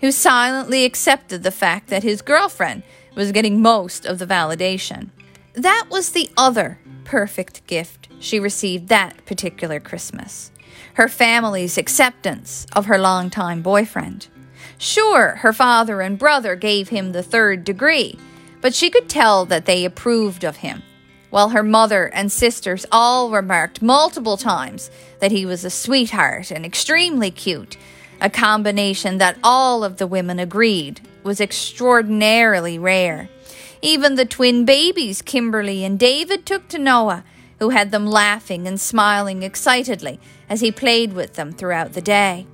[0.00, 2.82] who silently accepted the fact that his girlfriend
[3.14, 5.08] was getting most of the validation.
[5.54, 10.50] That was the other perfect gift she received that particular Christmas
[10.98, 14.26] her family's acceptance of her longtime boyfriend.
[14.78, 18.18] Sure, her father and brother gave him the third degree,
[18.60, 20.82] but she could tell that they approved of him,
[21.30, 26.66] while her mother and sisters all remarked multiple times that he was a sweetheart and
[26.66, 27.76] extremely cute,
[28.20, 33.28] a combination that all of the women agreed was extraordinarily rare.
[33.80, 37.22] Even the twin babies, Kimberly and David, took to Noah
[37.58, 42.46] who had them laughing and smiling excitedly as he played with them throughout the day.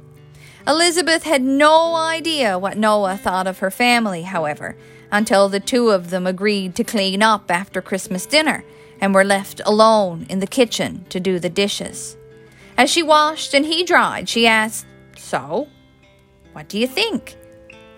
[0.67, 4.77] Elizabeth had no idea what Noah thought of her family, however,
[5.13, 8.65] until the two of them agreed to clean up after Christmas dinner
[9.01, 12.17] and were left alone in the kitchen to do the dishes.
[12.77, 14.87] As she washed and he dried, she asked,
[15.17, 15.69] So,
[16.53, 17.37] what do you think?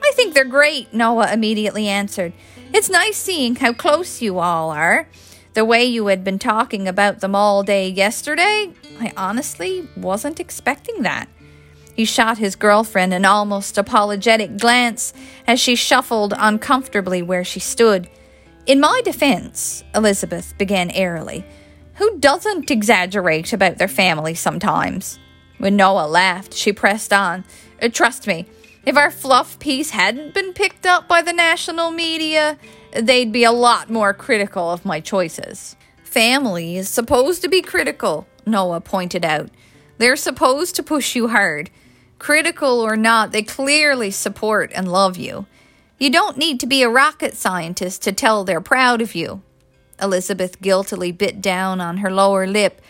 [0.03, 2.33] I think they're great, Noah immediately answered.
[2.73, 5.09] It's nice seeing how close you all are.
[5.57, 11.01] The way you had been talking about them all day yesterday, I honestly wasn't expecting
[11.01, 11.31] that.
[11.95, 15.15] He shot his girlfriend an almost apologetic glance
[15.47, 18.11] as she shuffled uncomfortably where she stood.
[18.67, 21.43] In my defense, Elizabeth began airily,
[21.95, 25.19] who doesn't exaggerate about their family sometimes?
[25.57, 27.47] When Noah laughed, she pressed on.
[27.81, 28.45] Uh, trust me,
[28.85, 32.59] if our fluff piece hadn't been picked up by the national media,
[33.01, 35.77] they'd be a lot more critical of my choices.
[36.03, 39.51] family is supposed to be critical, Noah pointed out.
[39.99, 41.71] They're supposed to push you hard.
[42.19, 45.47] Critical or not, they clearly support and love you.
[45.99, 49.43] You don't need to be a rocket scientist to tell they're proud of you.
[50.01, 52.81] Elizabeth guiltily bit down on her lower lip.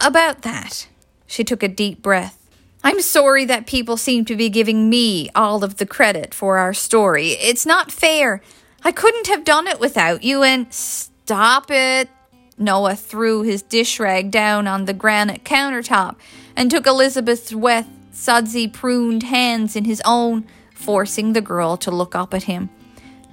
[0.00, 0.88] About that,
[1.26, 2.40] she took a deep breath.
[2.82, 6.74] I'm sorry that people seem to be giving me all of the credit for our
[6.74, 7.30] story.
[7.30, 8.42] It's not fair.
[8.86, 12.10] I couldn't have done it without you, and stop it.
[12.58, 16.16] Noah threw his dish rag down on the granite countertop
[16.54, 22.14] and took Elizabeth's wet, sudsy, pruned hands in his own, forcing the girl to look
[22.14, 22.68] up at him.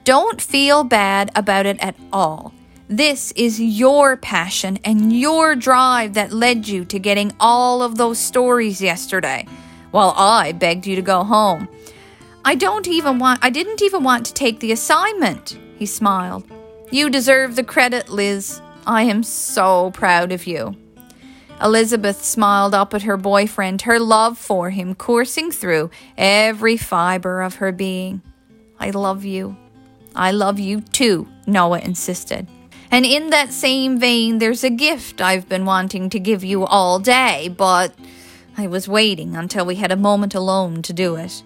[0.05, 2.53] Don't feel bad about it at all.
[2.87, 8.17] This is your passion and your drive that led you to getting all of those
[8.17, 9.45] stories yesterday,
[9.91, 11.67] while I begged you to go home.
[12.43, 16.49] I don't even want I didn't even want to take the assignment, he smiled.
[16.91, 18.61] You deserve the credit, Liz.
[18.85, 20.75] I am so proud of you.
[21.61, 27.55] Elizabeth smiled up at her boyfriend, her love for him coursing through every fiber of
[27.55, 28.21] her being.
[28.79, 29.55] I love you.
[30.15, 32.47] I love you too, Noah insisted.
[32.89, 36.99] And in that same vein, there's a gift I've been wanting to give you all
[36.99, 37.93] day, but
[38.57, 41.43] I was waiting until we had a moment alone to do it.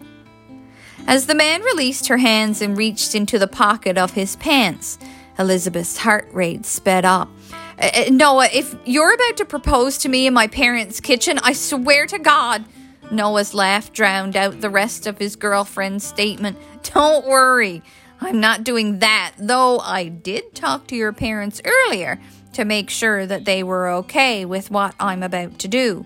[1.07, 4.97] As the man released her hands and reached into the pocket of his pants,
[5.37, 7.29] Elizabeth's heart rate sped up.
[7.77, 12.07] Uh, Noah, if you're about to propose to me in my parents' kitchen, I swear
[12.07, 12.65] to God.
[13.11, 16.57] Noah's laugh drowned out the rest of his girlfriend's statement.
[16.93, 17.83] Don't worry.
[18.19, 22.19] I'm not doing that, though I did talk to your parents earlier
[22.53, 26.05] to make sure that they were okay with what I'm about to do.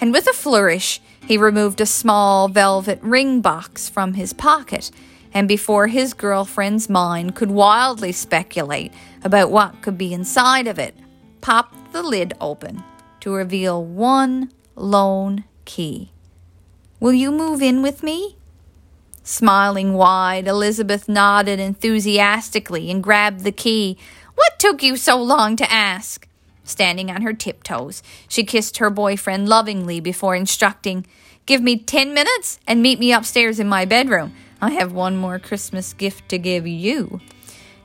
[0.00, 4.90] And with a flourish, he removed a small velvet ring box from his pocket,
[5.32, 10.94] and before his girlfriend's mind could wildly speculate about what could be inside of it,
[11.40, 12.82] popped the lid open
[13.20, 16.10] to reveal one lone key.
[17.00, 18.36] Will you move in with me?
[19.22, 23.96] Smiling wide, Elizabeth nodded enthusiastically and grabbed the key.
[24.34, 26.28] What took you so long to ask?
[26.64, 31.06] Standing on her tiptoes, she kissed her boyfriend lovingly before instructing,
[31.46, 34.34] Give me ten minutes and meet me upstairs in my bedroom.
[34.62, 37.20] I have one more Christmas gift to give you.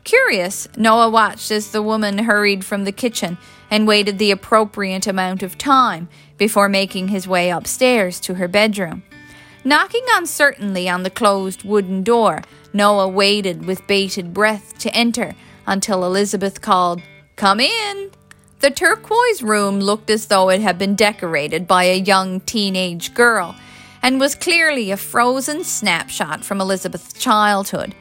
[0.05, 3.37] Curious, Noah watched as the woman hurried from the kitchen
[3.69, 6.07] and waited the appropriate amount of time
[6.37, 9.03] before making his way upstairs to her bedroom.
[9.65, 15.35] Knocking uncertainly on the closed wooden door, Noah waited with bated breath to enter
[15.67, 17.01] until Elizabeth called,
[17.35, 18.11] Come in!
[18.59, 23.55] The turquoise room looked as though it had been decorated by a young teenage girl
[24.01, 27.95] and was clearly a frozen snapshot from Elizabeth's childhood.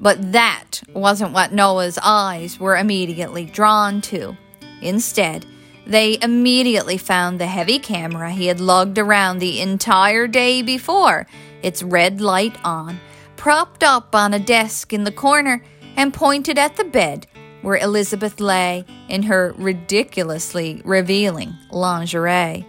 [0.00, 4.34] But that wasn't what Noah's eyes were immediately drawn to.
[4.80, 5.44] Instead,
[5.86, 11.26] they immediately found the heavy camera he had lugged around the entire day before,
[11.62, 12.98] its red light on,
[13.36, 15.62] propped up on a desk in the corner
[15.96, 17.26] and pointed at the bed
[17.68, 22.64] where Elizabeth lay in her ridiculously revealing lingerie.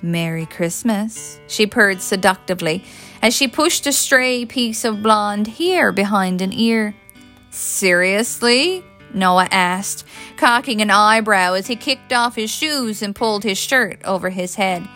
[0.00, 2.84] Merry Christmas, she purred seductively
[3.20, 6.94] as she pushed a stray piece of blonde hair behind an ear.
[7.50, 8.84] Seriously?
[9.12, 10.04] Noah asked,
[10.36, 14.54] cocking an eyebrow as he kicked off his shoes and pulled his shirt over his
[14.54, 14.88] head.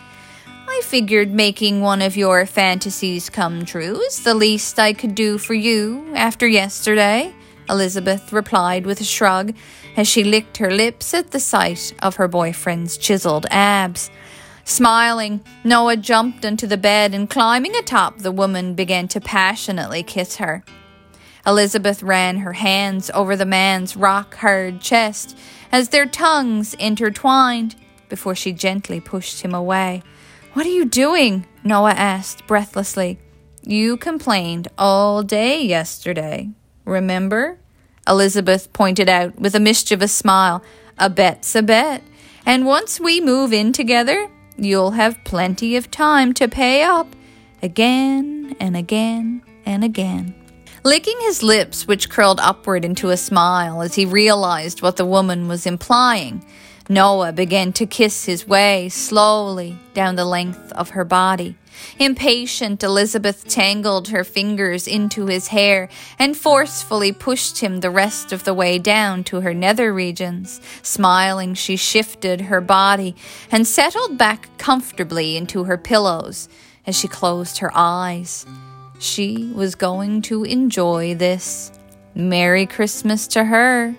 [0.47, 5.37] I figured making one of your fantasies come true is the least I could do
[5.37, 7.33] for you after yesterday,
[7.73, 9.55] Elizabeth replied with a shrug
[9.97, 14.11] as she licked her lips at the sight of her boyfriend's chiseled abs.
[14.63, 20.35] Smiling, Noah jumped into the bed and climbing atop the woman began to passionately kiss
[20.35, 20.63] her.
[21.47, 25.35] Elizabeth ran her hands over the man's rock hard chest
[25.71, 27.75] as their tongues intertwined
[28.07, 30.03] before she gently pushed him away.
[30.53, 31.47] What are you doing?
[31.63, 33.17] Noah asked breathlessly.
[33.63, 36.51] You complained all day yesterday.
[36.85, 37.57] Remember?
[38.07, 40.63] Elizabeth pointed out with a mischievous smile.
[40.97, 42.03] A bet's a bet.
[42.45, 47.07] And once we move in together, you'll have plenty of time to pay up
[47.61, 50.35] again and again and again.
[50.83, 55.47] Licking his lips, which curled upward into a smile as he realized what the woman
[55.47, 56.45] was implying,
[56.89, 61.55] Noah began to kiss his way slowly down the length of her body.
[61.99, 68.43] Impatient, Elizabeth tangled her fingers into his hair and forcefully pushed him the rest of
[68.43, 70.61] the way down to her nether regions.
[70.81, 73.15] Smiling, she shifted her body
[73.51, 76.49] and settled back comfortably into her pillows
[76.85, 78.45] as she closed her eyes.
[78.99, 81.71] She was going to enjoy this.
[82.15, 83.95] Merry Christmas to her.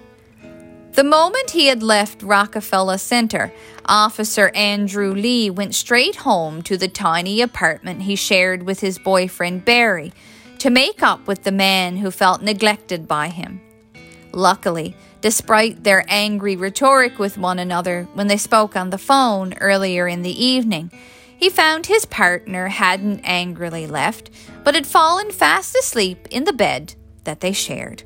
[0.95, 3.53] The moment he had left Rockefeller Center,
[3.87, 9.65] Officer Andrew Lee went straight home to the tiny apartment he shared with his boyfriend
[9.65, 10.13] Barry
[10.59, 13.61] to make up with the man who felt neglected by him.
[14.31, 20.07] Luckily, despite their angry rhetoric with one another when they spoke on the phone earlier
[20.07, 20.93] in the evening,
[21.37, 24.31] he found his partner hadn't angrily left,
[24.63, 28.05] but had fallen fast asleep in the bed that they shared.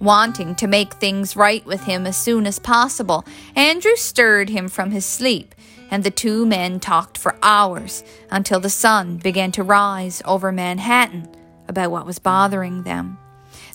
[0.00, 3.24] Wanting to make things right with him as soon as possible,
[3.54, 5.54] Andrew stirred him from his sleep,
[5.90, 11.28] and the two men talked for hours until the sun began to rise over Manhattan
[11.68, 13.18] about what was bothering them.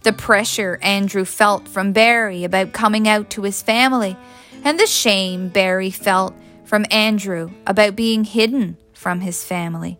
[0.03, 4.15] The pressure Andrew felt from Barry about coming out to his family,
[4.63, 6.33] and the shame Barry felt
[6.65, 9.97] from Andrew about being hidden from his family.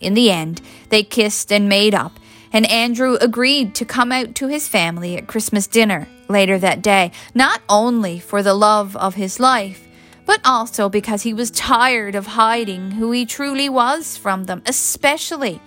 [0.00, 2.18] In the end, they kissed and made up,
[2.52, 7.12] and Andrew agreed to come out to his family at Christmas dinner later that day,
[7.34, 9.86] not only for the love of his life,
[10.26, 15.60] but also because he was tired of hiding who he truly was from them, especially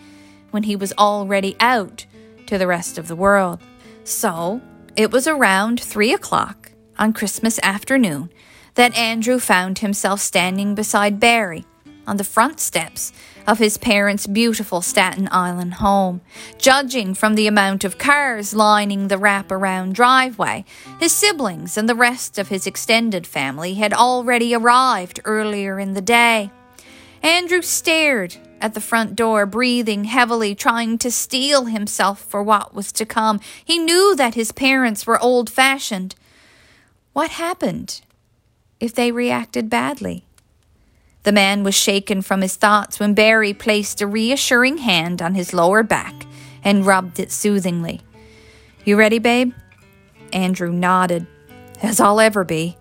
[0.52, 2.06] when he was already out
[2.46, 3.60] to the rest of the world.
[4.04, 4.62] So,
[4.96, 8.30] it was around three o'clock on Christmas afternoon
[8.76, 11.66] that Andrew found himself standing beside Barry
[12.06, 13.12] on the front steps
[13.46, 16.22] of his parents' beautiful Staten Island home.
[16.58, 20.66] Judging from the amount of cars lining the wraparound driveway,
[21.00, 26.02] his siblings and the rest of his extended family had already arrived earlier in the
[26.02, 26.52] day.
[27.22, 32.94] Andrew stared at the front door, breathing heavily, trying to steel himself for what was
[32.94, 33.42] to come.
[33.64, 36.16] He knew that his parents were old fashioned.
[37.12, 38.02] What happened
[38.80, 40.26] if they reacted badly?
[41.24, 45.54] The man was shaken from his thoughts when Barry placed a reassuring hand on his
[45.54, 46.26] lower back
[46.64, 48.02] and rubbed it soothingly.
[48.84, 49.54] You ready, babe?
[50.34, 51.26] Andrew nodded.
[51.82, 52.78] As I'll ever be.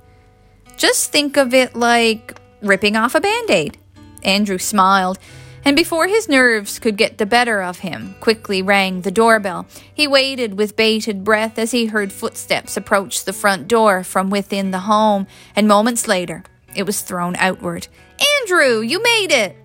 [0.76, 3.78] Just think of it like ripping off a band aid.
[4.24, 5.18] Andrew smiled,
[5.64, 9.66] and before his nerves could get the better of him, quickly rang the doorbell.
[9.92, 14.72] He waited with bated breath as he heard footsteps approach the front door from within
[14.72, 16.42] the home, and moments later,
[16.74, 17.86] it was thrown outward.
[18.40, 19.56] Andrew, you made it!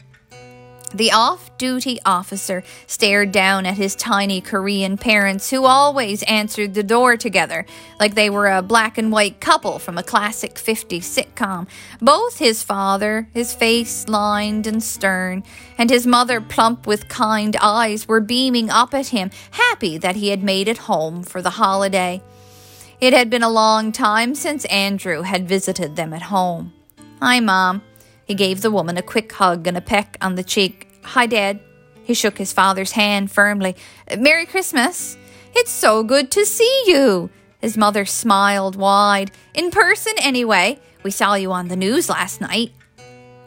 [0.94, 6.84] The off duty officer stared down at his tiny Korean parents, who always answered the
[6.84, 7.66] door together,
[8.00, 11.68] like they were a black and white couple from a classic 50s sitcom.
[12.02, 15.44] Both his father, his face lined and stern,
[15.78, 20.30] and his mother, plump with kind eyes, were beaming up at him, happy that he
[20.30, 22.22] had made it home for the holiday.
[23.02, 26.74] It had been a long time since Andrew had visited them at home.
[27.22, 27.82] Hi, Mom.
[28.28, 30.88] He gave the woman a quick hug and a peck on the cheek.
[31.04, 31.62] Hi, Dad.
[32.04, 33.76] He shook his father's hand firmly.
[34.18, 35.18] Merry Christmas.
[35.56, 37.30] It's so good to see you.
[37.60, 39.32] His mother smiled wide.
[39.54, 40.80] In person, anyway.
[41.04, 42.74] We saw you on the news last night.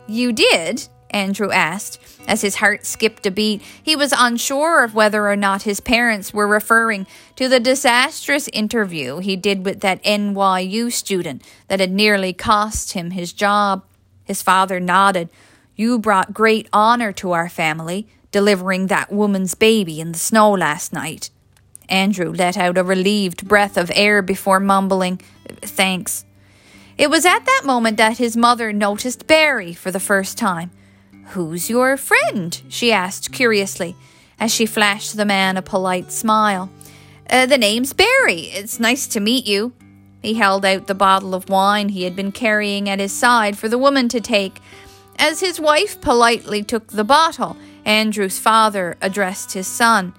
[0.09, 0.89] You did?
[1.11, 3.63] Andrew asked, as his heart skipped a beat.
[3.83, 7.07] He was unsure of whether or not his parents were referring
[7.37, 13.11] to the disastrous interview he did with that NYU student that had nearly cost him
[13.11, 13.85] his job.
[14.31, 15.29] His father nodded.
[15.75, 20.93] You brought great honor to our family, delivering that woman's baby in the snow last
[20.93, 21.31] night.
[21.89, 25.21] Andrew let out a relieved breath of air before mumbling,
[25.63, 26.25] Thanks.
[26.97, 30.71] It was at that moment that his mother noticed Barry for the first time.
[31.31, 32.63] Who's your friend?
[32.69, 33.97] she asked curiously,
[34.39, 36.71] as she flashed the man a polite smile.
[37.29, 38.43] Uh, the name's Barry.
[38.43, 39.73] It's nice to meet you.
[40.23, 43.69] He held out the bottle of wine he had been carrying at his side for
[43.69, 44.61] the woman to take.
[45.19, 50.15] As his wife politely took the bottle, Andrew's father addressed his son.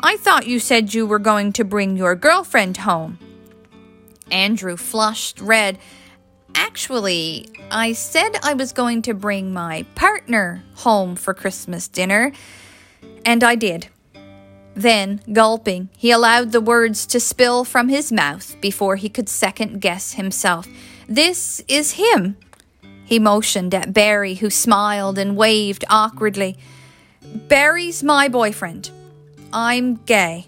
[0.00, 3.18] I thought you said you were going to bring your girlfriend home.
[4.30, 5.78] Andrew flushed red
[6.54, 12.32] Actually, I said I was going to bring my partner home for Christmas dinner,
[13.24, 13.88] and I did.
[14.80, 19.82] Then, gulping, he allowed the words to spill from his mouth before he could second
[19.82, 20.66] guess himself.
[21.06, 22.38] This is him.
[23.04, 26.56] He motioned at Barry, who smiled and waved awkwardly.
[27.20, 28.90] Barry's my boyfriend.
[29.52, 30.46] I'm gay.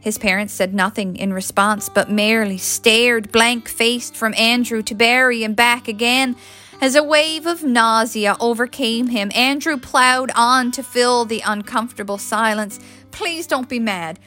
[0.00, 5.44] His parents said nothing in response, but merely stared blank faced from Andrew to Barry
[5.44, 6.36] and back again.
[6.82, 12.80] As a wave of nausea overcame him, Andrew plowed on to fill the uncomfortable silence.
[13.10, 14.18] Please don't be mad.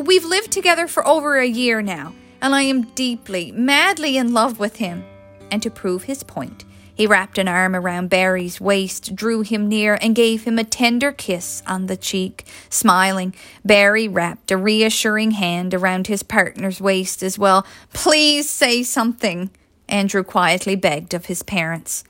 [0.00, 4.58] We've lived together for over a year now, and I am deeply, madly in love
[4.58, 5.04] with him.
[5.50, 9.98] And to prove his point, He wrapped an arm around Barry's waist, drew him near,
[10.00, 12.44] and gave him a tender kiss on the cheek.
[12.68, 13.34] Smiling,
[13.64, 17.66] Barry wrapped a reassuring hand around his partner's waist as well.
[17.94, 19.50] Please say something,
[19.88, 22.04] Andrew quietly begged of his parents.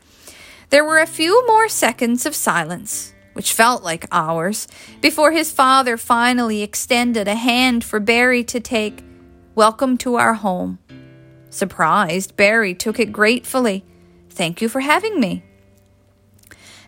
[0.70, 4.68] There were a few more seconds of silence, which felt like hours,
[5.00, 9.02] before his father finally extended a hand for Barry to take.
[9.54, 10.78] Welcome to our home.
[11.50, 13.84] Surprised, Barry took it gratefully.
[14.30, 15.42] Thank you for having me.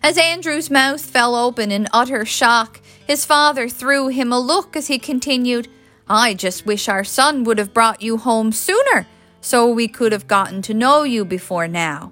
[0.01, 4.87] As Andrew's mouth fell open in utter shock, his father threw him a look as
[4.87, 5.67] he continued,
[6.07, 9.07] I just wish our son would have brought you home sooner,
[9.41, 12.11] so we could have gotten to know you before now.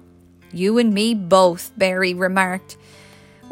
[0.52, 2.76] You and me both, Barry remarked.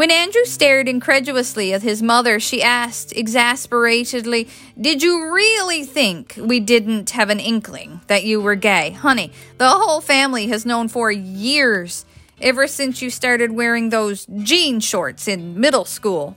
[0.02, 6.58] When Andrew stared incredulously at his mother, she asked exasperatedly, Did you really think we
[6.58, 8.90] didn't have an inkling that you were gay?
[8.90, 12.04] Honey, the whole family has known for years,
[12.40, 16.36] ever since you started wearing those jean shorts in middle school.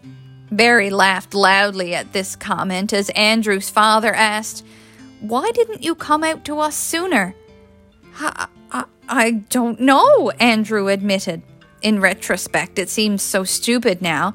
[0.51, 4.63] Barry laughed loudly at this comment as Andrew's father asked,
[5.21, 7.33] Why didn't you come out to us sooner?
[8.19, 11.41] I, I, I don't know, Andrew admitted.
[11.85, 14.33] In retrospect, it seems so stupid now.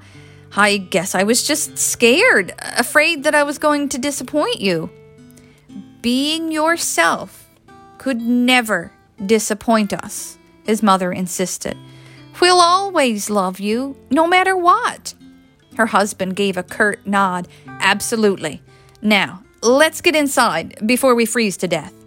[0.55, 4.89] I guess I was just scared, afraid that I was going to disappoint you.
[6.01, 7.49] Being yourself
[7.99, 8.93] could never
[9.27, 11.77] disappoint us, his mother insisted.
[12.41, 15.13] We'll always love you, no matter what.
[15.77, 17.49] Her husband gave a curt nod.
[17.67, 18.63] Absolutely.
[19.03, 22.00] Now, let's get inside before we freeze to death.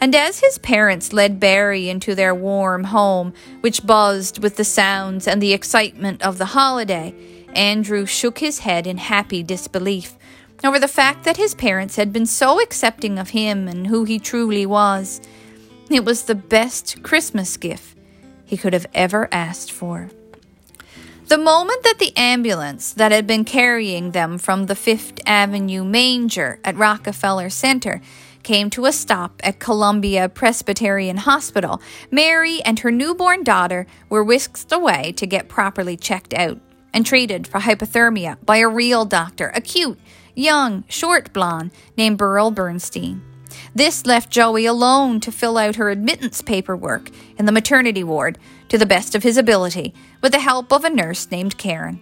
[0.00, 5.26] And as his parents led Barry into their warm home, which buzzed with the sounds
[5.26, 7.14] and the excitement of the holiday,
[7.54, 10.16] Andrew shook his head in happy disbelief
[10.64, 14.18] over the fact that his parents had been so accepting of him and who he
[14.18, 15.20] truly was.
[15.90, 17.96] It was the best Christmas gift
[18.44, 20.10] he could have ever asked for.
[21.28, 26.60] The moment that the ambulance that had been carrying them from the Fifth Avenue manger
[26.64, 28.00] at Rockefeller Center
[28.46, 31.82] came to a stop at Columbia Presbyterian Hospital,
[32.12, 36.60] Mary and her newborn daughter were whisked away to get properly checked out
[36.94, 39.98] and treated for hypothermia by a real doctor, a cute,
[40.36, 43.20] young, short blonde named Burl Bernstein.
[43.74, 48.38] This left Joey alone to fill out her admittance paperwork in the maternity ward
[48.68, 49.92] to the best of his ability
[50.22, 52.00] with the help of a nurse named Karen.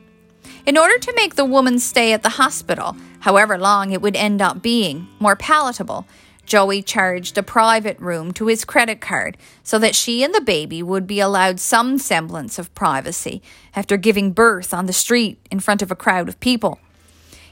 [0.66, 4.42] In order to make the woman's stay at the hospital, however long it would end
[4.42, 6.06] up being, more palatable,
[6.46, 10.82] Joey charged a private room to his credit card so that she and the baby
[10.82, 13.42] would be allowed some semblance of privacy
[13.74, 16.78] after giving birth on the street in front of a crowd of people.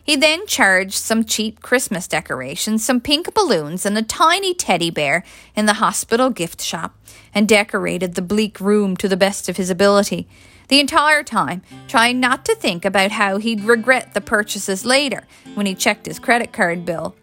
[0.05, 5.25] He then charged some cheap Christmas decorations, some pink balloons, and a tiny teddy bear
[5.55, 6.99] in the hospital gift shop,
[7.33, 10.29] and decorated the bleak room to the best of his ability.
[10.69, 15.67] The entire time, trying not to think about how he'd regret the purchases later when
[15.67, 17.15] he checked his credit card bill.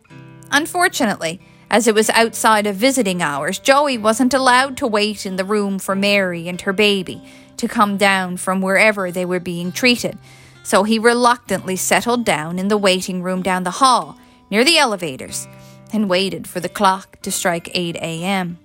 [0.52, 5.46] Unfortunately, as it was outside of visiting hours, Joey wasn't allowed to wait in the
[5.46, 7.24] room for Mary and her baby
[7.58, 10.18] to come down from wherever they were being treated,
[10.64, 14.18] so he reluctantly settled down in the waiting room down the hall,
[14.50, 15.48] near the elevators,
[15.94, 18.58] and waited for the clock to strike 8 a.m.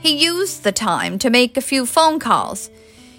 [0.00, 2.70] He used the time to make a few phone calls.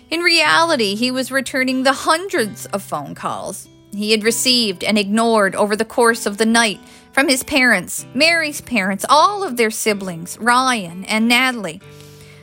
[0.10, 5.56] In reality, he was returning the hundreds of phone calls he had received and ignored
[5.56, 6.80] over the course of the night
[7.14, 11.80] from his parents, Mary's parents, all of their siblings, Ryan and Natalie.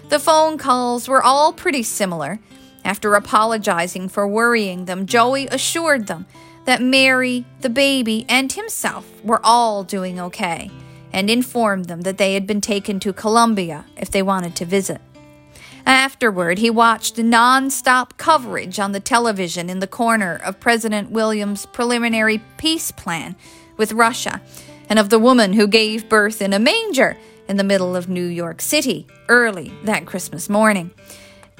[0.08, 2.38] The phone calls were all pretty similar.
[2.84, 6.26] After apologizing for worrying them, Joey assured them
[6.64, 10.70] that Mary, the baby, and himself were all doing okay,
[11.12, 15.00] and informed them that they had been taken to Columbia if they wanted to visit.
[15.84, 22.40] Afterward, he watched non-stop coverage on the television in the corner of President William's preliminary
[22.56, 23.34] peace plan
[23.80, 24.42] with Russia
[24.90, 27.16] and of the woman who gave birth in a manger
[27.48, 30.90] in the middle of New York City early that Christmas morning.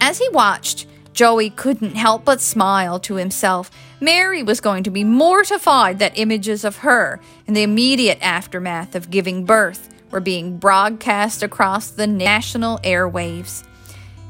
[0.01, 3.71] As he watched, Joey couldn't help but smile to himself.
[4.01, 9.11] Mary was going to be mortified that images of her in the immediate aftermath of
[9.11, 13.65] giving birth were being broadcast across the national airwaves.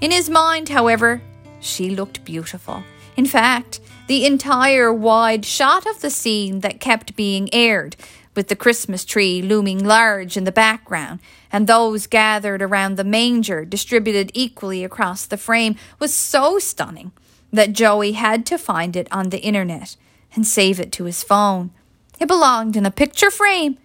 [0.00, 1.20] In his mind, however,
[1.58, 2.84] she looked beautiful.
[3.16, 3.80] In fact,
[4.10, 7.94] the entire wide shot of the scene that kept being aired,
[8.34, 11.20] with the Christmas tree looming large in the background,
[11.52, 17.12] and those gathered around the manger distributed equally across the frame, was so stunning
[17.52, 19.94] that Joey had to find it on the internet
[20.34, 21.70] and save it to his phone.
[22.18, 23.78] It belonged in a picture frame,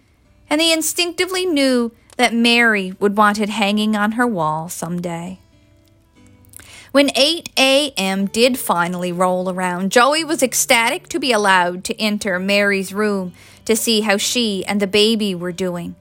[0.50, 5.38] and he instinctively knew that Mary would want it hanging on her wall some day.
[6.96, 8.24] When 8 a.m.
[8.24, 13.34] did finally roll around, Joey was ecstatic to be allowed to enter Mary's room
[13.66, 15.94] to see how she and the baby were doing.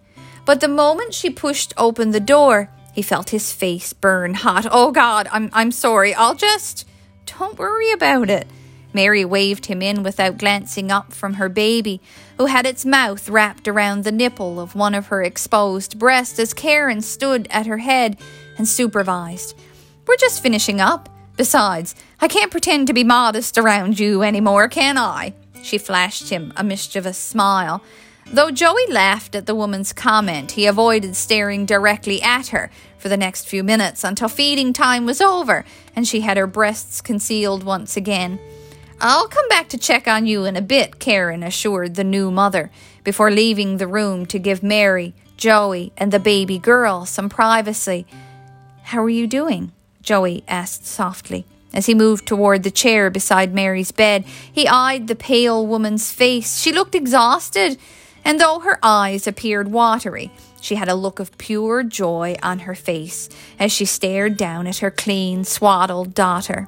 [0.45, 4.67] But the moment she pushed open the door, he felt his face burn hot.
[4.71, 6.13] Oh God, I'm I'm sorry.
[6.13, 6.87] I'll just
[7.25, 8.47] don't worry about it.
[8.93, 11.99] Mary waved him in without glancing up from her baby,
[12.37, 16.53] who had its mouth wrapped around the nipple of one of her exposed breasts as
[16.53, 18.17] Karen stood at her head
[18.57, 19.55] and supervised.
[20.07, 21.09] We're just finishing up.
[21.37, 25.33] Besides, I can't pretend to be modest around you any more, can I?
[25.63, 27.81] She flashed him a mischievous smile.
[28.27, 33.17] Though Joey laughed at the woman's comment, he avoided staring directly at her for the
[33.17, 37.97] next few minutes until feeding time was over and she had her breasts concealed once
[37.97, 38.39] again.
[39.01, 42.71] I'll come back to check on you in a bit, Karen assured the new mother,
[43.03, 48.07] before leaving the room to give Mary, Joey, and the baby girl some privacy.
[48.83, 49.71] How are you doing?
[50.05, 51.45] Joey asked softly.
[51.73, 56.61] As he moved toward the chair beside Mary's bed, he eyed the pale woman's face.
[56.61, 57.77] She looked exhausted
[58.25, 62.73] and though her eyes appeared watery, she had a look of pure joy on her
[62.73, 63.29] face
[63.59, 66.67] as she stared down at her clean, swaddled daughter.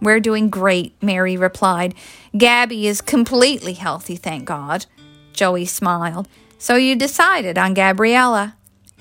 [0.00, 1.96] We're doing great, Mary replied.
[2.36, 4.86] Gabby is completely healthy, thank God.
[5.32, 6.28] Joey smiled.
[6.56, 8.54] So you decided on Gabriella?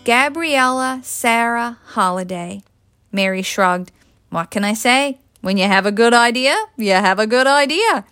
[0.03, 2.63] Gabriella Sarah Holliday.
[3.11, 3.91] Mary shrugged.
[4.29, 5.19] What can I say?
[5.41, 8.05] When you have a good idea, you have a good idea.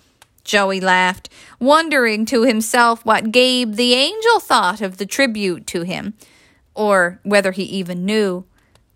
[0.43, 1.30] Joey laughed,
[1.60, 6.16] wondering to himself what Gabe the angel thought of the tribute to him,
[6.74, 8.45] or whether he even knew,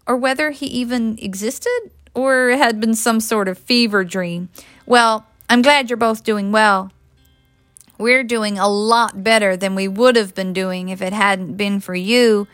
[0.08, 4.50] or whether he even existed, or had been some sort of fever dream.
[4.86, 6.92] Well, I'm glad you're both doing well.
[8.00, 11.80] We're doing a lot better than we would have been doing if it hadn't been
[11.80, 12.48] for you.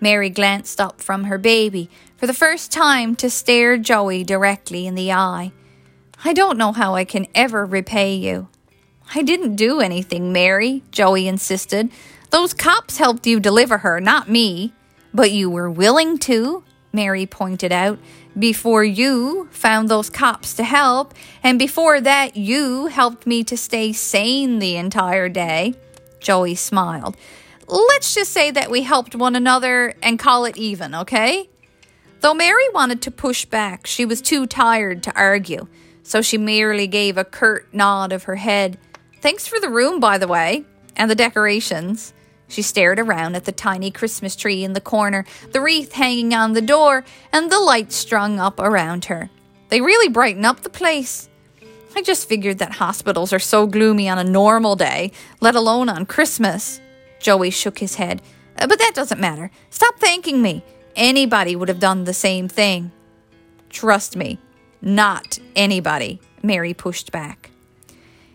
[0.00, 1.88] Mary glanced up from her baby
[2.20, 5.52] for the first time to stare Joey directly in the eye.
[6.22, 8.48] I don't know how I can ever repay you.
[9.14, 11.90] I didn't do anything, Mary, Joey insisted.
[12.28, 14.74] Those cops helped you deliver her, not me.
[15.14, 16.62] But you were willing to,
[16.92, 17.98] Mary pointed out.
[18.38, 23.94] Before you found those cops to help, and before that, you helped me to stay
[23.94, 25.72] sane the entire day.
[26.20, 27.16] Joey smiled.
[27.66, 31.49] Let's just say that we helped one another and call it even, okay?
[32.20, 35.66] Though Mary wanted to push back, she was too tired to argue
[36.10, 38.76] so she merely gave a curt nod of her head.
[39.20, 40.64] Thanks for the room, by the way,
[40.96, 42.12] and the decorations.
[42.48, 46.52] She stared around at the tiny Christmas tree in the corner, the wreath hanging on
[46.52, 49.30] the door, and the lights strung up around her.
[49.68, 51.28] They really brighten up the place.
[51.94, 56.06] I just figured that hospitals are so gloomy on a normal day, let alone on
[56.06, 56.80] Christmas.
[57.20, 58.20] Joey shook his head.
[58.56, 59.52] But that doesn't matter.
[59.70, 60.64] Stop thanking me.
[60.96, 62.92] Anybody would have done the same thing.
[63.68, 64.38] Trust me,
[64.82, 67.50] not anybody, Mary pushed back.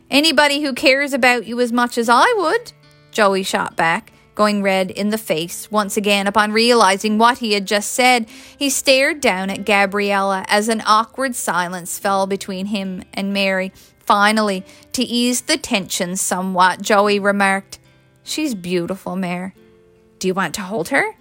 [0.10, 2.72] Anybody who cares about you as much as I would,
[3.12, 7.66] Joey shot back, going red in the face once again upon realizing what he had
[7.66, 8.28] just said.
[8.58, 13.72] He stared down at Gabriella as an awkward silence fell between him and Mary.
[14.00, 17.80] Finally, to ease the tension somewhat, Joey remarked,
[18.24, 19.54] She's beautiful, Mare.
[20.20, 21.16] Do you want to hold her?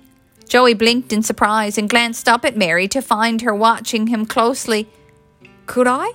[0.48, 4.88] Joey blinked in surprise and glanced up at Mary to find her watching him closely.
[5.66, 6.12] Could I?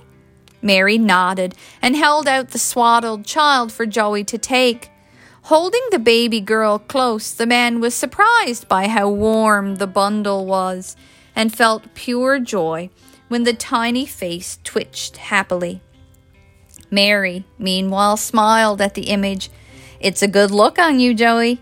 [0.62, 4.90] Mary nodded and held out the swaddled child for Joey to take.
[5.44, 10.96] Holding the baby girl close, the man was surprised by how warm the bundle was
[11.34, 12.90] and felt pure joy
[13.28, 15.80] when the tiny face twitched happily.
[16.90, 19.50] Mary, meanwhile, smiled at the image.
[20.00, 21.60] It's a good look on you, Joey.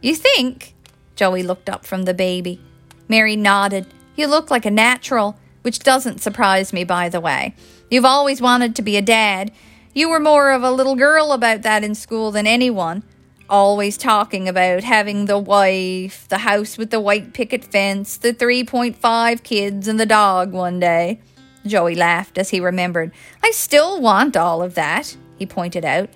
[0.00, 0.74] You think?
[1.18, 2.60] Joey looked up from the baby.
[3.08, 3.88] Mary nodded.
[4.14, 7.56] You look like a natural which doesn't surprise me, by the way.
[7.90, 9.50] You've always wanted to be a dad.
[9.92, 13.02] You were more of a little girl about that in school than anyone.
[13.50, 19.42] Always talking about having the wife, the house with the white picket fence, the 3.5
[19.42, 21.20] kids, and the dog one day.
[21.66, 23.10] Joey laughed as he remembered.
[23.42, 26.10] I still want all of that, he pointed out.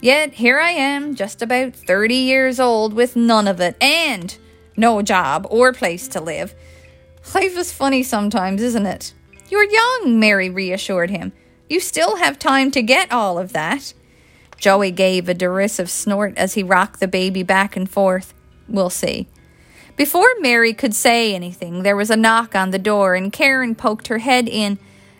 [0.00, 4.36] Yet here I am, just about 30 years old, with none of it, and
[4.78, 6.54] no job or place to live.
[7.34, 9.12] Life is funny sometimes, isn't it?
[9.50, 11.32] You're young, Mary reassured him.
[11.68, 13.92] You still have time to get all of that.
[14.56, 18.34] Joey gave a derisive snort as he rocked the baby back and forth.
[18.68, 19.28] We'll see.
[19.96, 24.08] Before Mary could say anything, there was a knock on the door, and Karen poked
[24.08, 24.78] her head in.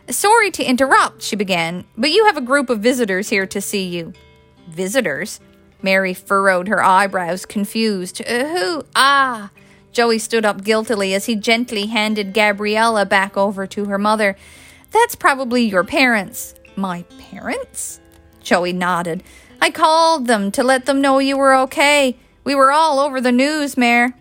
[0.08, 3.84] Sorry to interrupt, she began, but you have a group of visitors here to see
[3.84, 4.12] you.
[4.68, 5.40] Visitors?
[5.82, 8.20] Mary furrowed her eyebrows, confused.
[8.26, 8.84] Uh, who?
[8.96, 9.50] Ah,
[9.92, 14.36] Joey stood up guiltily as he gently handed Gabriella back over to her mother.
[14.90, 16.54] That's probably your parents.
[16.76, 18.00] My parents?
[18.40, 19.22] Joey nodded.
[19.60, 22.16] I called them to let them know you were okay.
[22.44, 24.14] We were all over the news, Mare.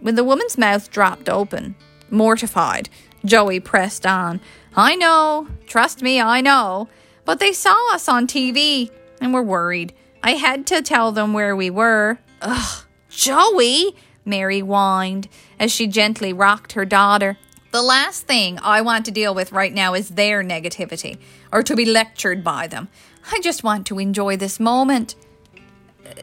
[0.00, 1.74] When the woman's mouth dropped open,
[2.10, 2.88] mortified,
[3.24, 4.40] Joey pressed on.
[4.76, 5.48] I know.
[5.66, 6.88] Trust me, I know.
[7.24, 8.90] But they saw us on TV
[9.20, 9.94] and were worried.
[10.26, 12.18] I had to tell them where we were.
[12.42, 15.28] Ugh, Joey, Mary whined
[15.60, 17.38] as she gently rocked her daughter.
[17.70, 21.18] The last thing I want to deal with right now is their negativity,
[21.52, 22.88] or to be lectured by them.
[23.30, 25.14] I just want to enjoy this moment.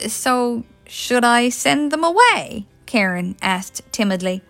[0.09, 2.65] So, should I send them away?
[2.85, 4.41] Karen asked timidly.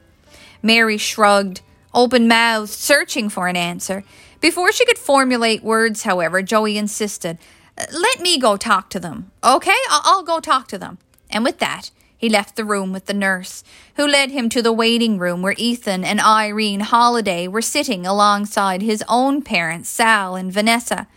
[0.63, 1.61] Mary shrugged,
[1.93, 4.03] open mouthed, searching for an answer.
[4.41, 7.37] Before she could formulate words, however, Joey insisted,
[7.77, 9.31] Let me go talk to them.
[9.43, 10.97] Okay, I'll go talk to them.
[11.29, 13.63] And with that, he left the room with the nurse,
[13.95, 18.81] who led him to the waiting room where Ethan and Irene Holliday were sitting alongside
[18.81, 21.07] his own parents, Sal and Vanessa.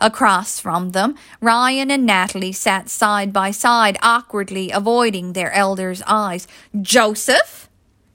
[0.00, 6.46] Across from them, Ryan and Natalie sat side by side, awkwardly avoiding their elder's eyes.
[6.80, 7.68] Joseph?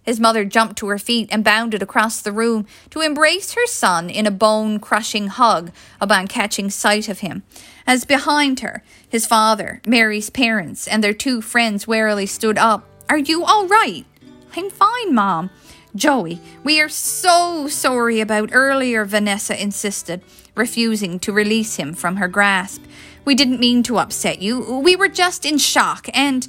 [0.10, 4.10] His mother jumped to her feet and bounded across the room to embrace her son
[4.10, 7.44] in a bone crushing hug upon catching sight of him.
[7.86, 12.90] As behind her, his father, Mary's parents, and their two friends warily stood up.
[13.08, 14.04] Are you all right?
[14.58, 15.52] I'm fine, Mom.
[15.94, 20.24] Joey, we are so sorry about earlier, Vanessa insisted,
[20.56, 22.82] refusing to release him from her grasp.
[23.26, 24.80] We didn't mean to upset you.
[24.80, 26.48] We were just in shock, and.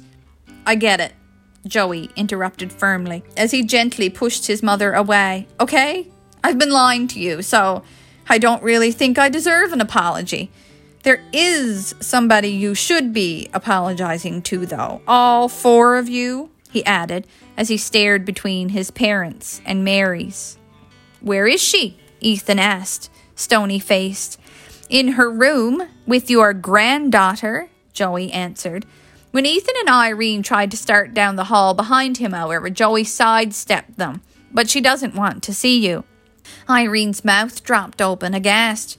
[0.63, 1.13] I get it,
[1.65, 5.47] Joey interrupted firmly, as he gently pushed his mother away.
[5.59, 6.07] Okay?
[6.43, 7.83] I've been lying to you, so
[8.27, 10.49] I don't really think I deserve an apology.
[11.03, 15.01] There is somebody you should be apologizing to, though.
[15.07, 20.57] All four of you, he added as he stared between his parents and Mary's.
[21.21, 21.97] Where is she?
[22.19, 24.39] Ethan asked, stony faced.
[24.89, 28.85] In her room with your granddaughter, Joey answered.
[29.31, 33.97] When Ethan and Irene tried to start down the hall behind him, however, Joey sidestepped
[33.97, 34.21] them.
[34.53, 36.03] But she doesn't want to see you.
[36.67, 38.97] Irene's mouth dropped open, aghast.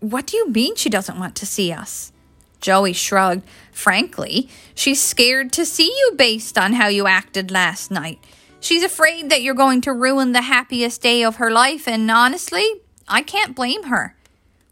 [0.00, 2.12] What do you mean she doesn't want to see us?
[2.60, 3.44] Joey shrugged.
[3.70, 8.18] Frankly, she's scared to see you based on how you acted last night.
[8.60, 12.66] She's afraid that you're going to ruin the happiest day of her life, and honestly,
[13.06, 14.16] I can't blame her.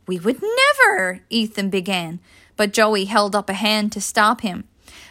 [0.09, 2.19] We would never, Ethan began,
[2.57, 4.64] but Joey held up a hand to stop him.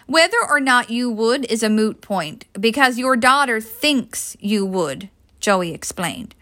[0.08, 5.10] Whether or not you would is a moot point, because your daughter thinks you would,
[5.40, 6.36] Joey explained.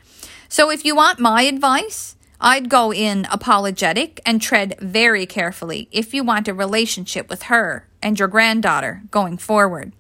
[0.50, 6.14] So if you want my advice, I'd go in apologetic and tread very carefully if
[6.14, 9.94] you want a relationship with her and your granddaughter going forward.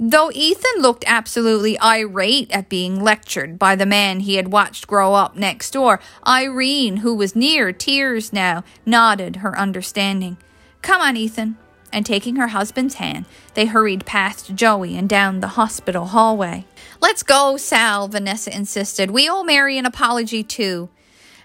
[0.00, 5.14] Though Ethan looked absolutely irate at being lectured by the man he had watched grow
[5.14, 10.36] up next door, Irene, who was near tears now, nodded her understanding.
[10.82, 11.56] Come on, Ethan.
[11.92, 13.24] And taking her husband's hand,
[13.54, 16.64] they hurried past Joey and down the hospital hallway.
[17.00, 19.10] Let's go, Sal, Vanessa insisted.
[19.10, 20.90] We owe Mary an apology, too.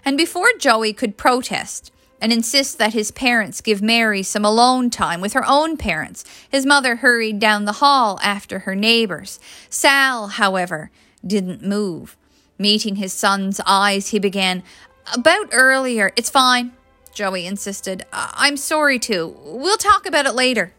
[0.04, 1.90] And before Joey could protest
[2.20, 6.64] and insist that his parents give Mary some alone time with her own parents, his
[6.64, 9.38] mother hurried down the hall after her neighbors.
[9.68, 10.90] Sal, however,
[11.26, 12.16] didn't move.
[12.58, 14.62] Meeting his son's eyes, he began,
[15.12, 16.12] About earlier.
[16.16, 16.72] It's fine,
[17.12, 18.04] Joey insisted.
[18.12, 19.36] I'm sorry to.
[19.44, 20.72] We'll talk about it later.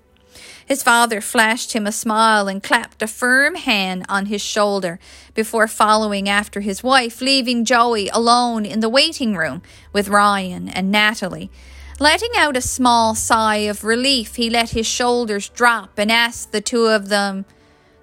[0.66, 4.99] His father flashed him a smile and clapped a firm hand on his shoulder
[5.36, 9.61] before following after his wife, leaving Joey alone in the waiting room
[9.93, 11.51] with Ryan and Natalie.
[11.99, 16.61] Letting out a small sigh of relief, he let his shoulders drop and asked the
[16.61, 17.45] two of them,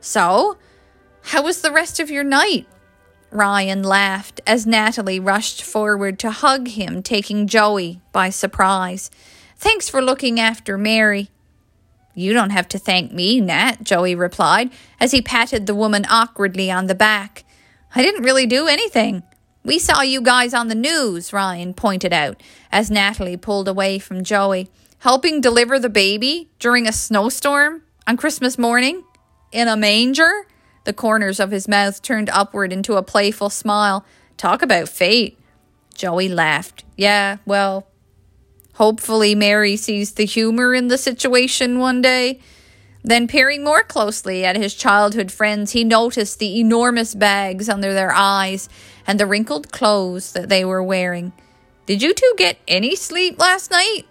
[0.01, 0.57] So,
[1.25, 2.67] how was the rest of your night?
[3.33, 9.11] Ryan laughed as Natalie rushed forward to hug him, taking Joey by surprise.
[9.57, 11.32] Thanks for looking after Mary.
[12.15, 16.71] You don't have to thank me, Nat, Joey replied as he patted the woman awkwardly
[16.71, 17.45] on the back.
[17.95, 19.23] I didn't really do anything.
[19.65, 24.25] We saw you guys on the news, Ryan pointed out as Natalie pulled away from
[24.25, 24.69] Joey.
[24.99, 29.05] Helping deliver the baby during a snowstorm on Christmas morning?
[29.51, 30.47] In a manger?
[30.85, 34.05] The corners of his mouth turned upward into a playful smile.
[34.37, 35.39] Talk about fate.
[35.95, 36.85] Joey laughed.
[36.97, 37.87] Yeah, well,
[38.75, 42.41] Hopefully, Mary sees the humor in the situation one day.
[43.05, 48.13] Then, peering more closely at his childhood friends, he noticed the enormous bags under their
[48.13, 48.69] eyes
[49.07, 51.33] and the wrinkled clothes that they were wearing.
[51.87, 54.05] Did you two get any sleep last night?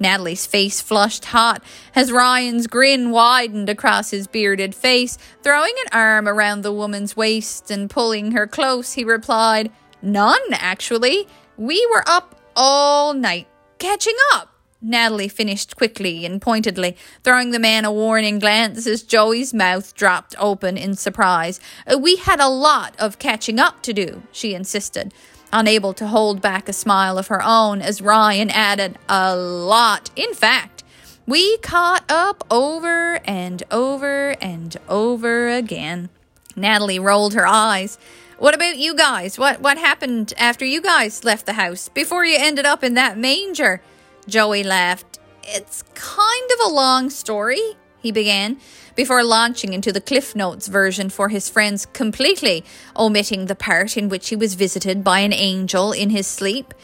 [0.00, 1.62] Natalie's face flushed hot
[1.94, 5.16] as Ryan's grin widened across his bearded face.
[5.42, 11.28] Throwing an arm around the woman's waist and pulling her close, he replied, None, actually.
[11.56, 13.46] We were up all night
[13.82, 14.48] catching up.
[14.80, 20.36] Natalie finished quickly and pointedly, throwing the man a warning glance as Joey's mouth dropped
[20.38, 21.58] open in surprise.
[21.84, 25.12] Uh, we had a lot of catching up to do, she insisted,
[25.52, 30.10] unable to hold back a smile of her own as Ryan added, A lot.
[30.14, 30.84] In fact,
[31.26, 36.08] we caught up over and over and over again.
[36.54, 37.98] Natalie rolled her eyes.
[38.42, 39.38] What about you guys?
[39.38, 43.16] What what happened after you guys left the house before you ended up in that
[43.16, 43.80] manger?
[44.26, 45.20] Joey laughed.
[45.44, 48.58] It's kind of a long story, he began,
[48.96, 52.64] before launching into the Cliff Notes version for his friends, completely
[52.96, 56.74] omitting the part in which he was visited by an angel in his sleep.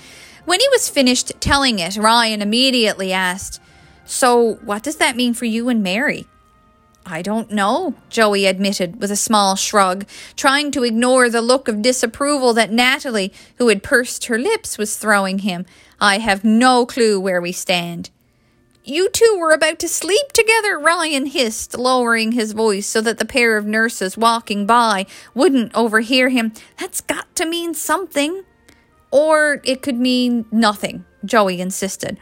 [0.44, 3.60] When he was finished telling it, Ryan immediately asked,
[4.04, 6.28] So, what does that mean for you and Mary?
[7.10, 10.06] I don't know, Joey admitted with a small shrug,
[10.36, 14.96] trying to ignore the look of disapproval that Natalie, who had pursed her lips, was
[14.96, 15.64] throwing him.
[16.00, 18.10] I have no clue where we stand.
[18.84, 23.24] You two were about to sleep together, Ryan hissed, lowering his voice so that the
[23.24, 26.52] pair of nurses walking by wouldn't overhear him.
[26.78, 28.44] That's got to mean something.
[29.10, 32.18] Or it could mean nothing, Joey insisted.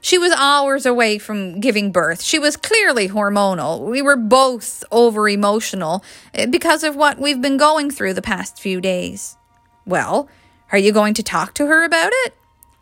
[0.00, 2.22] She was hours away from giving birth.
[2.22, 3.80] She was clearly hormonal.
[3.90, 8.58] We were both over emotional eh, because of what we've been going through the past
[8.58, 9.36] few days.
[9.84, 10.28] Well,
[10.72, 12.34] are you going to talk to her about it?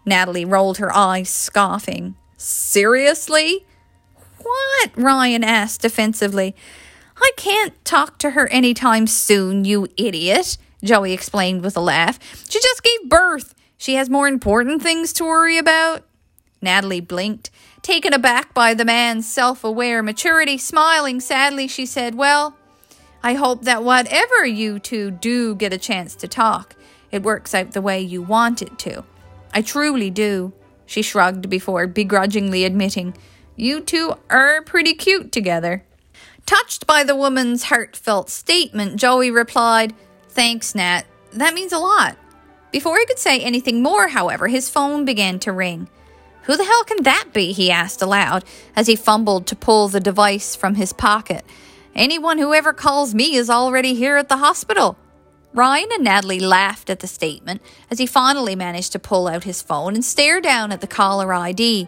[0.05, 2.15] Natalie rolled her eyes, scoffing.
[2.37, 3.67] Seriously?
[4.39, 4.91] What?
[4.97, 6.55] Ryan asked defensively.
[7.17, 12.19] I can't talk to her any time soon, you idiot, Joey explained with a laugh.
[12.49, 13.55] She just gave birth.
[13.77, 16.08] She has more important things to worry about.
[16.61, 17.51] Natalie blinked,
[17.83, 20.59] taken aback by the man's self aware maturity.
[20.59, 22.57] Smiling sadly, she said, Well,
[23.23, 26.77] I hope that whatever you two do get a chance to talk,
[27.11, 29.05] it works out the way you want it to.
[29.53, 30.53] I truly do.
[30.87, 33.15] She shrugged before begrudgingly admitting,
[33.57, 35.85] You two are pretty cute together.
[36.47, 39.95] Touched by the woman's heartfelt statement, Joey replied,
[40.31, 41.03] Thanks, Nat.
[41.33, 42.17] That means a lot.
[42.71, 45.89] Before he could say anything more, however, his phone began to ring.
[46.49, 47.53] Who the hell can that be?
[47.53, 48.43] he asked aloud
[48.75, 51.45] as he fumbled to pull the device from his pocket.
[51.95, 54.97] Anyone who ever calls me is already here at the hospital.
[55.53, 59.61] Ryan and Natalie laughed at the statement as he finally managed to pull out his
[59.61, 61.87] phone and stare down at the caller ID.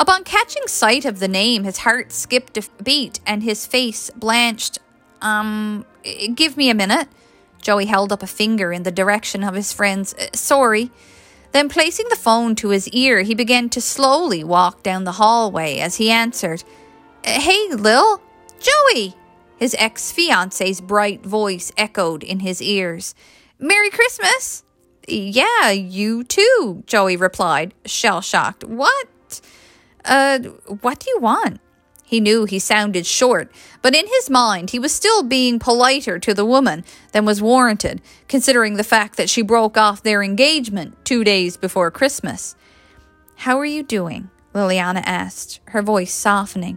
[0.00, 4.80] Upon catching sight of the name, his heart skipped a beat and his face blanched.
[5.20, 5.86] Um,
[6.34, 7.06] give me a minute.
[7.60, 10.12] Joey held up a finger in the direction of his friend's.
[10.14, 10.90] Uh, sorry.
[11.52, 15.78] Then, placing the phone to his ear, he began to slowly walk down the hallway
[15.78, 16.64] as he answered,
[17.24, 18.20] Hey, Lil?
[18.58, 19.14] Joey!
[19.58, 23.14] His ex fiance's bright voice echoed in his ears.
[23.58, 24.64] Merry Christmas!
[25.06, 28.64] Yeah, you too, Joey replied, shell shocked.
[28.64, 29.40] What?
[30.04, 30.38] Uh,
[30.80, 31.60] what do you want?
[32.12, 33.50] He knew he sounded short,
[33.80, 38.02] but in his mind he was still being politer to the woman than was warranted,
[38.28, 42.54] considering the fact that she broke off their engagement two days before Christmas.
[43.36, 44.28] How are you doing?
[44.54, 46.76] Liliana asked, her voice softening.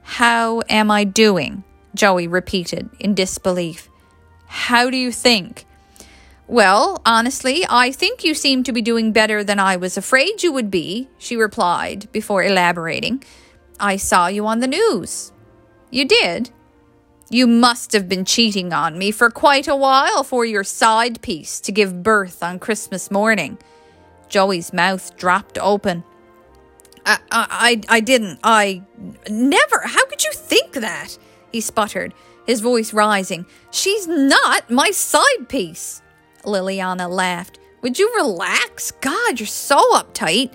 [0.00, 1.64] How am I doing?
[1.94, 3.90] Joey repeated in disbelief.
[4.46, 5.66] How do you think?
[6.46, 10.50] Well, honestly, I think you seem to be doing better than I was afraid you
[10.50, 13.22] would be, she replied before elaborating.
[13.82, 15.32] I saw you on the news.
[15.90, 16.50] You did?
[17.28, 21.60] You must have been cheating on me for quite a while for your side piece
[21.60, 23.58] to give birth on Christmas morning.
[24.28, 26.04] Joey's mouth dropped open.
[27.04, 28.38] I, I, I didn't.
[28.44, 28.82] I
[29.28, 29.80] never.
[29.84, 31.18] How could you think that?
[31.50, 32.14] He sputtered,
[32.46, 33.46] his voice rising.
[33.72, 36.02] She's not my side piece.
[36.44, 37.58] Liliana laughed.
[37.82, 38.92] Would you relax?
[38.92, 40.52] God, you're so uptight.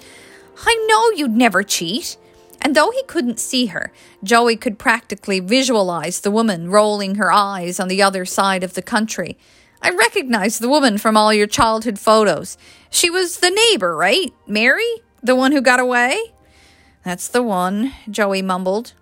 [0.66, 2.18] I know you'd never cheat.
[2.62, 3.92] And though he couldn't see her,
[4.24, 8.82] Joey could practically visualize the woman rolling her eyes on the other side of the
[8.82, 9.38] country.
[9.82, 12.58] I recognize the woman from all your childhood photos.
[12.90, 14.34] She was the neighbor, right?
[14.48, 15.02] Mary?
[15.22, 16.18] The one who got away?
[17.04, 18.94] That's the one, Joey mumbled.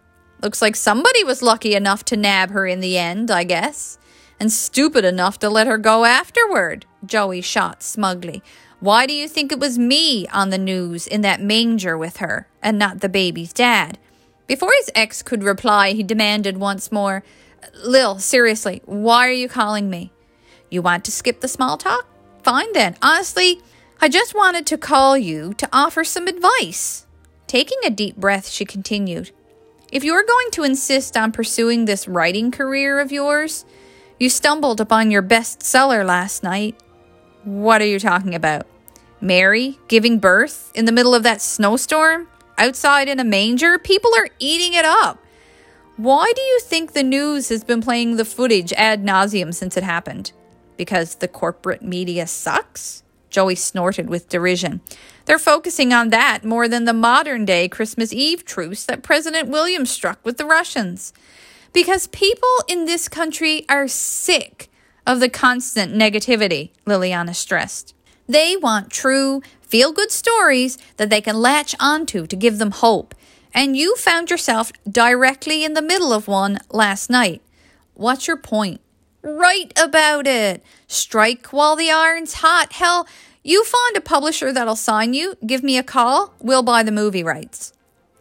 [0.42, 3.98] Looks like somebody was lucky enough to nab her in the end, I guess.
[4.40, 8.44] And stupid enough to let her go afterward, Joey shot smugly.
[8.80, 12.48] Why do you think it was me on the news in that manger with her,
[12.62, 13.98] and not the baby's dad?
[14.48, 17.24] Before his ex could reply, he demanded once more,
[17.84, 20.12] Lil, seriously, why are you calling me?
[20.70, 22.08] You want to skip the small talk?
[22.44, 22.96] Fine then.
[23.02, 23.62] Honestly,
[24.00, 27.08] I just wanted to call you to offer some advice.
[27.48, 29.32] Taking a deep breath, she continued,
[29.92, 33.66] If you're going to insist on pursuing this writing career of yours,
[34.20, 36.80] you stumbled upon your bestseller last night.
[37.46, 38.66] What are you talking about?
[39.22, 42.28] Mary giving birth in the middle of that snowstorm?
[42.58, 43.78] Outside in a manger?
[43.78, 45.24] People are eating it up.
[45.96, 49.84] Why do you think the news has been playing the footage ad nauseum since it
[49.84, 50.32] happened?
[50.76, 53.04] Because the corporate media sucks?
[53.30, 54.82] Joey snorted with derision.
[55.26, 59.92] They're focusing on that more than the modern day Christmas Eve truce that President Williams
[59.92, 61.14] struck with the Russians.
[61.74, 64.72] Because people in this country are sick
[65.06, 67.94] of the constant negativity, Liliana stressed.
[68.28, 73.14] They want true, feel good stories that they can latch onto to give them hope
[73.56, 77.42] and you found yourself directly in the middle of one last night.
[77.94, 78.82] What's your point?
[79.24, 80.62] Write about it.
[80.88, 82.74] Strike while the iron's hot.
[82.74, 83.08] Hell,
[83.44, 87.24] you find a publisher that'll sign you, give me a call, we'll buy the movie
[87.24, 87.72] rights.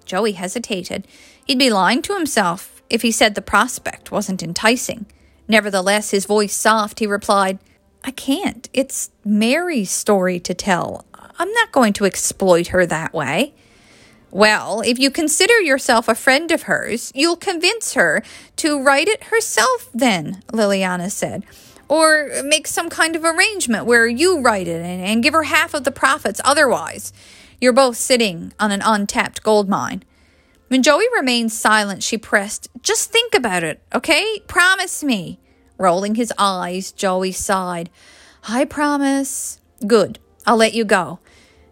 [0.05, 1.07] Joey hesitated.
[1.45, 5.07] He'd be lying to himself if he said the prospect wasn't enticing.
[5.47, 7.59] Nevertheless, his voice soft, he replied,
[8.03, 8.69] I can't.
[8.73, 11.05] It's Mary's story to tell.
[11.39, 13.55] I'm not going to exploit her that way.
[14.31, 18.23] Well, if you consider yourself a friend of hers, you'll convince her
[18.57, 21.45] to write it herself, then, Liliana said.
[21.89, 25.85] Or make some kind of arrangement where you write it and, give her half of
[25.85, 27.13] the profits otherwise.
[27.61, 30.03] You're both sitting on an untapped gold mine.
[30.75, 34.41] When Joey remained silent, she pressed, Just think about it, okay?
[34.49, 35.39] Promise me.
[35.79, 37.91] Rolling his eyes, Joey sighed.
[38.49, 39.61] I promise.
[39.87, 40.19] Good.
[40.45, 41.21] I'll let you go.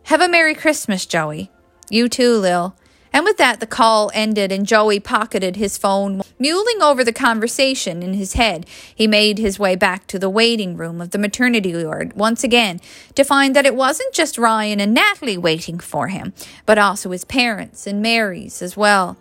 [0.04, 1.50] Have a Merry Christmas, Joey.
[1.90, 2.76] You too, Lil.
[3.12, 6.22] And with that, the call ended, and Joey pocketed his phone.
[6.38, 10.76] Mulling over the conversation in his head, he made his way back to the waiting
[10.76, 12.80] room of the maternity ward once again
[13.14, 16.32] to find that it wasn't just Ryan and Natalie waiting for him,
[16.64, 19.16] but also his parents and Mary's as well.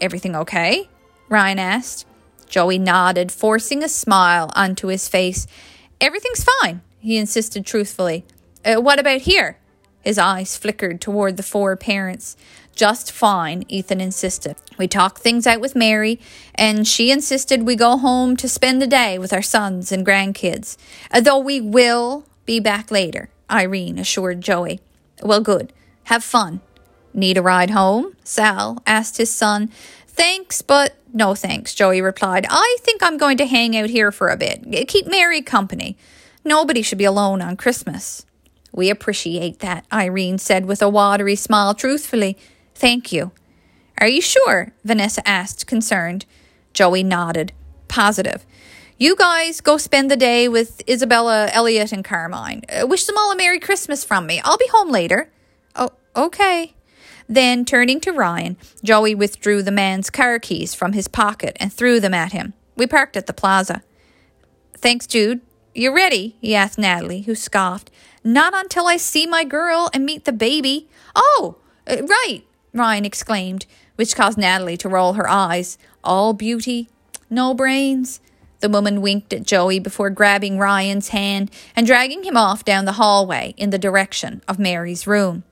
[0.00, 0.88] Everything okay?
[1.28, 2.06] Ryan asked.
[2.48, 5.46] Joey nodded, forcing a smile onto his face.
[6.00, 8.24] Everything's fine, he insisted truthfully.
[8.64, 9.58] Uh, what about here?
[10.02, 12.36] His eyes flickered toward the four parents.
[12.76, 14.56] Just fine, Ethan insisted.
[14.76, 16.20] We talked things out with Mary,
[16.54, 20.76] and she insisted we go home to spend the day with our sons and grandkids.
[21.10, 24.80] Uh, though we will be back later, Irene assured Joey.
[25.22, 25.72] Well, good.
[26.04, 26.60] Have fun.
[27.14, 28.14] Need a ride home?
[28.24, 29.68] Sal asked his son.
[30.06, 32.44] Thanks, but no thanks, Joey replied.
[32.50, 34.86] I think I'm going to hang out here for a bit.
[34.88, 35.96] Keep Mary company.
[36.44, 38.26] Nobody should be alone on Christmas.
[38.70, 42.36] We appreciate that, Irene said with a watery smile truthfully.
[42.76, 43.30] Thank you.
[43.98, 44.74] Are you sure?
[44.84, 46.26] Vanessa asked, concerned.
[46.74, 47.54] Joey nodded.
[47.88, 48.44] Positive.
[48.98, 52.64] You guys go spend the day with Isabella, Elliot, and Carmine.
[52.68, 54.42] Uh, wish them all a Merry Christmas from me.
[54.44, 55.32] I'll be home later.
[55.74, 56.74] Oh, okay.
[57.26, 61.98] Then, turning to Ryan, Joey withdrew the man's car keys from his pocket and threw
[61.98, 62.52] them at him.
[62.76, 63.82] We parked at the plaza.
[64.74, 65.40] Thanks, Jude.
[65.74, 66.36] You ready?
[66.42, 67.90] he asked Natalie, who scoffed.
[68.22, 70.90] Not until I see my girl and meet the baby.
[71.14, 71.56] Oh,
[71.86, 72.42] uh, right,
[72.76, 73.66] Ryan exclaimed,
[73.96, 75.78] which caused Natalie to roll her eyes.
[76.04, 76.88] All beauty,
[77.30, 78.20] no brains.
[78.60, 82.92] The woman winked at Joey before grabbing Ryan's hand and dragging him off down the
[82.92, 85.44] hallway in the direction of Mary's room.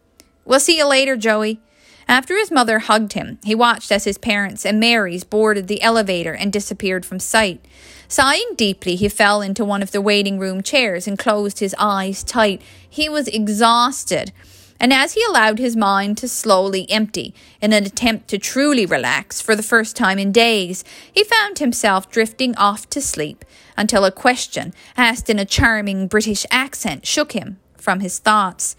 [0.45, 1.61] We'll see you later, Joey.
[2.07, 6.35] After his mother hugged him, he watched as his parents and Mary's boarded the elevator
[6.35, 7.65] and disappeared from sight.
[8.09, 12.23] Sighing deeply, he fell into one of the waiting room chairs and closed his eyes
[12.23, 12.61] tight.
[12.89, 14.33] He was exhausted.
[14.81, 19.41] And as he allowed his mind to slowly empty in an attempt to truly relax
[19.41, 23.45] for the first time in days, he found himself drifting off to sleep
[23.77, 28.77] until a question, asked in a charming British accent, shook him from his thoughts.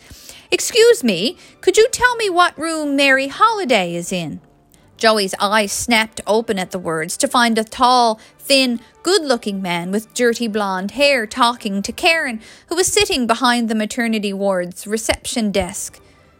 [0.51, 4.41] Excuse me, could you tell me what room Mary Holiday is in?
[4.97, 9.91] Joey's eyes snapped open at the words to find a tall, thin, good looking man
[9.91, 15.51] with dirty blonde hair talking to Karen, who was sitting behind the maternity ward's reception
[15.51, 15.99] desk.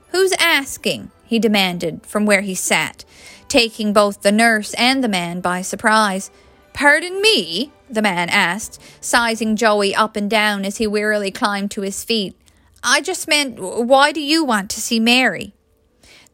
[0.10, 1.12] Who's asking?
[1.26, 3.04] he demanded from where he sat,
[3.48, 6.32] taking both the nurse and the man by surprise.
[6.74, 7.72] Pardon me?
[7.90, 12.36] the man asked, sizing Joey up and down as he wearily climbed to his feet.
[12.84, 15.55] I just meant, why do you want to see Mary?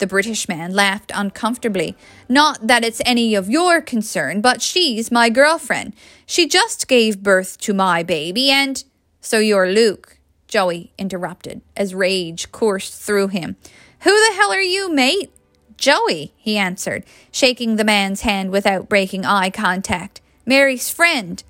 [0.01, 1.95] The British man laughed uncomfortably.
[2.27, 5.93] Not that it's any of your concern, but she's my girlfriend.
[6.25, 8.83] She just gave birth to my baby, and.
[9.19, 10.17] So you're Luke,
[10.47, 13.57] Joey interrupted as rage coursed through him.
[13.99, 15.31] Who the hell are you, mate?
[15.77, 20.19] Joey, he answered, shaking the man's hand without breaking eye contact.
[20.47, 21.43] Mary's friend.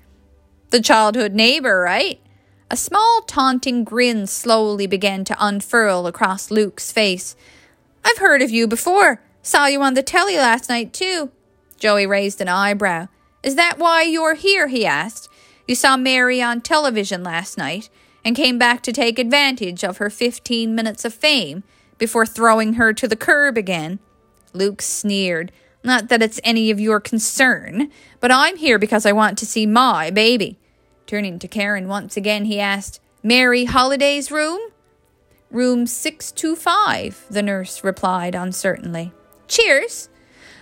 [0.68, 2.20] The childhood neighbor, right?
[2.70, 7.34] A small taunting grin slowly began to unfurl across Luke's face.
[8.04, 9.20] I've heard of you before.
[9.42, 11.30] Saw you on the telly last night, too.
[11.78, 13.08] Joey raised an eyebrow.
[13.42, 14.68] Is that why you're here?
[14.68, 15.28] he asked.
[15.66, 17.88] You saw Mary on television last night,
[18.24, 21.64] and came back to take advantage of her 15 minutes of fame
[21.98, 23.98] before throwing her to the curb again.
[24.52, 25.52] Luke sneered.
[25.84, 29.66] Not that it's any of your concern, but I'm here because I want to see
[29.66, 30.58] my baby.
[31.06, 34.60] Turning to Karen once again, he asked, Mary Holliday's room?
[35.52, 39.12] Room 625, the nurse replied uncertainly.
[39.48, 40.08] Cheers!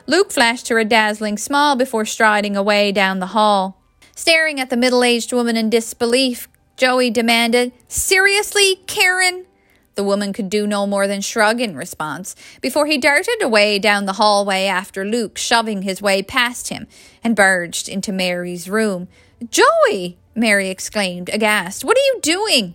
[0.08, 3.80] Luke flashed her a dazzling smile before striding away down the hall.
[4.16, 9.46] Staring at the middle aged woman in disbelief, Joey demanded, Seriously, Karen?
[9.94, 14.06] The woman could do no more than shrug in response before he darted away down
[14.06, 16.88] the hallway after Luke, shoving his way past him,
[17.22, 19.06] and barged into Mary's room.
[19.50, 20.18] Joey!
[20.34, 21.84] Mary exclaimed, aghast.
[21.84, 22.74] What are you doing?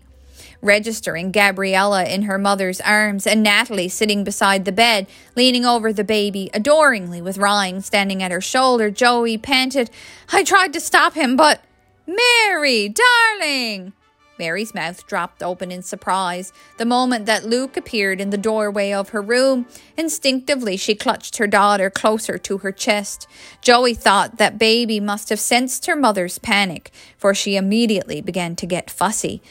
[0.65, 6.03] Registering Gabriella in her mother's arms and Natalie sitting beside the bed, leaning over the
[6.03, 8.89] baby adoringly with Ryan standing at her shoulder.
[8.89, 9.89] Joey panted,
[10.31, 11.61] I tried to stop him, but.
[12.07, 13.93] Mary, darling!
[14.37, 19.09] Mary's mouth dropped open in surprise the moment that Luke appeared in the doorway of
[19.09, 19.65] her room.
[19.97, 23.27] Instinctively, she clutched her daughter closer to her chest.
[23.61, 28.65] Joey thought that baby must have sensed her mother's panic, for she immediately began to
[28.65, 29.41] get fussy.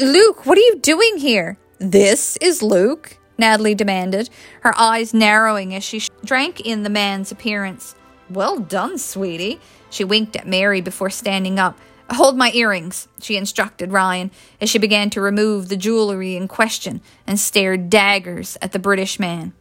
[0.00, 1.58] Luke, what are you doing here?
[1.78, 4.30] This is Luke, Natalie demanded,
[4.62, 7.94] her eyes narrowing as she drank in the man's appearance.
[8.28, 9.60] Well done, sweetie.
[9.90, 11.78] She winked at Mary before standing up.
[12.10, 14.30] Hold my earrings, she instructed Ryan
[14.60, 19.20] as she began to remove the jewelry in question and stared daggers at the British
[19.20, 19.52] man.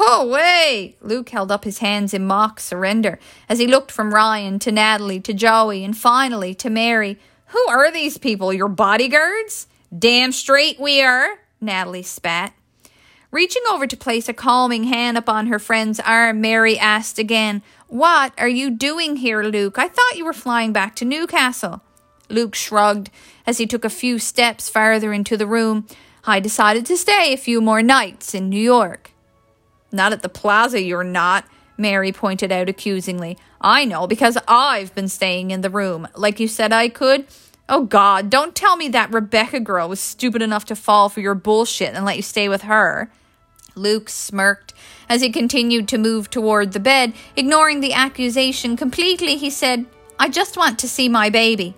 [0.00, 0.96] Oh, wait!
[1.00, 5.20] Luke held up his hands in mock surrender as he looked from Ryan to Natalie
[5.20, 7.18] to Joey and finally to Mary.
[7.48, 8.52] Who are these people?
[8.52, 9.66] Your bodyguards?
[9.96, 12.52] Damn straight we are, Natalie spat.
[13.30, 18.32] Reaching over to place a calming hand upon her friend's arm, Mary asked again, What
[18.38, 19.78] are you doing here, Luke?
[19.78, 21.82] I thought you were flying back to Newcastle.
[22.28, 23.10] Luke shrugged
[23.46, 25.86] as he took a few steps farther into the room.
[26.24, 29.12] I decided to stay a few more nights in New York.
[29.92, 31.44] Not at the plaza, you're not,
[31.76, 33.36] Mary pointed out accusingly.
[33.60, 37.26] I know, because I've been staying in the room, like you said I could.
[37.68, 41.34] Oh, God, don't tell me that Rebecca girl was stupid enough to fall for your
[41.34, 43.10] bullshit and let you stay with her.
[43.74, 44.72] Luke smirked
[45.08, 47.12] as he continued to move toward the bed.
[47.36, 49.86] Ignoring the accusation completely, he said,
[50.18, 51.74] I just want to see my baby.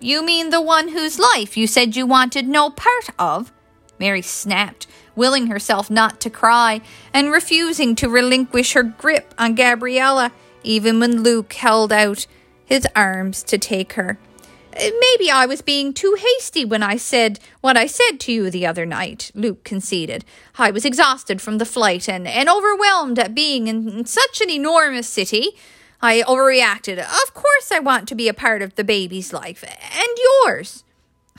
[0.00, 3.52] You mean the one whose life you said you wanted no part of?
[3.98, 4.86] Mary snapped,
[5.16, 6.80] willing herself not to cry
[7.12, 10.30] and refusing to relinquish her grip on Gabriella,
[10.62, 12.26] even when Luke held out
[12.64, 14.18] his arms to take her.
[14.76, 18.50] Uh, maybe I was being too hasty when I said what I said to you
[18.50, 20.24] the other night, Luke conceded.
[20.58, 24.50] I was exhausted from the flight and, and overwhelmed at being in, in such an
[24.50, 25.52] enormous city.
[26.02, 26.98] I overreacted.
[26.98, 30.08] Of course, I want to be a part of the baby's life, and
[30.44, 30.84] yours.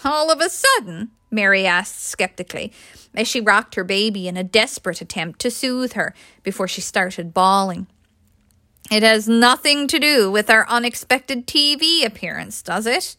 [0.04, 2.72] All of a sudden, Mary asked skeptically,
[3.14, 6.14] as she rocked her baby in a desperate attempt to soothe her
[6.44, 7.88] before she started bawling.
[8.90, 13.18] It has nothing to do with our unexpected TV appearance, does it?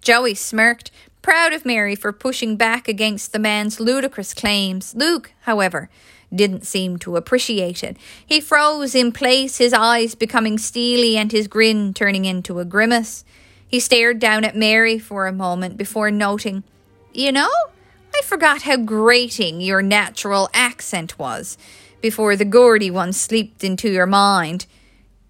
[0.00, 0.90] Joey smirked,
[1.20, 4.94] proud of Mary for pushing back against the man's ludicrous claims.
[4.94, 5.90] Luke, however,
[6.34, 7.96] didn't seem to appreciate it.
[8.24, 13.24] He froze in place, his eyes becoming steely and his grin turning into a grimace.
[13.66, 16.62] He stared down at Mary for a moment before noting,
[17.20, 17.50] You know,
[18.14, 21.58] I forgot how grating your natural accent was
[22.00, 24.64] before the Geordie one slipped into your mind.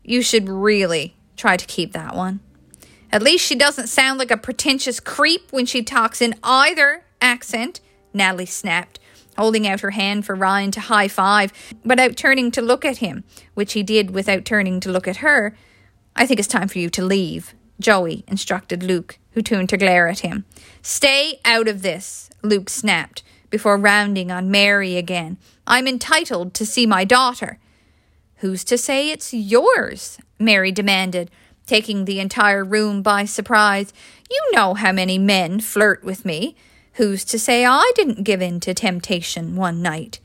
[0.04, 2.38] You should really try to keep that one.
[3.10, 7.80] At least she doesn't sound like a pretentious creep when she talks in either accent,
[8.14, 9.00] Natalie snapped,
[9.36, 11.52] holding out her hand for Ryan to high five
[11.84, 15.56] without turning to look at him, which he did without turning to look at her.
[16.14, 20.06] I think it's time for you to leave, Joey instructed Luke, who turned to glare
[20.06, 20.44] at him.
[20.82, 25.36] Stay out of this, Luke snapped, before rounding on Mary again.
[25.66, 27.58] I'm entitled to see my daughter.
[28.36, 30.18] Who's to say it's yours?
[30.38, 31.30] Mary demanded,
[31.66, 33.92] taking the entire room by surprise.
[34.30, 36.56] You know how many men flirt with me.
[36.94, 40.18] Who's to say I didn't give in to temptation one night?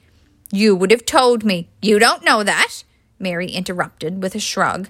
[0.52, 1.68] You would have told me.
[1.82, 2.84] You don't know that,
[3.20, 4.88] Mary interrupted with a shrug.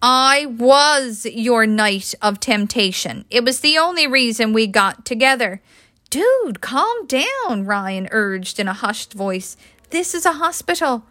[0.00, 3.24] I was your night of temptation.
[3.30, 5.60] It was the only reason we got together.
[6.08, 9.56] Dude, calm down, Ryan urged in a hushed voice.
[9.90, 11.04] This is a hospital.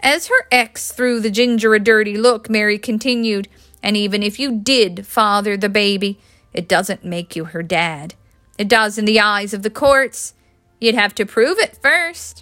[0.00, 3.48] As her ex threw the ginger a dirty look, Mary continued,
[3.82, 6.18] And even if you did father the baby,
[6.52, 8.14] it doesn't make you her dad.
[8.58, 10.34] It does in the eyes of the courts.
[10.80, 12.41] You'd have to prove it first.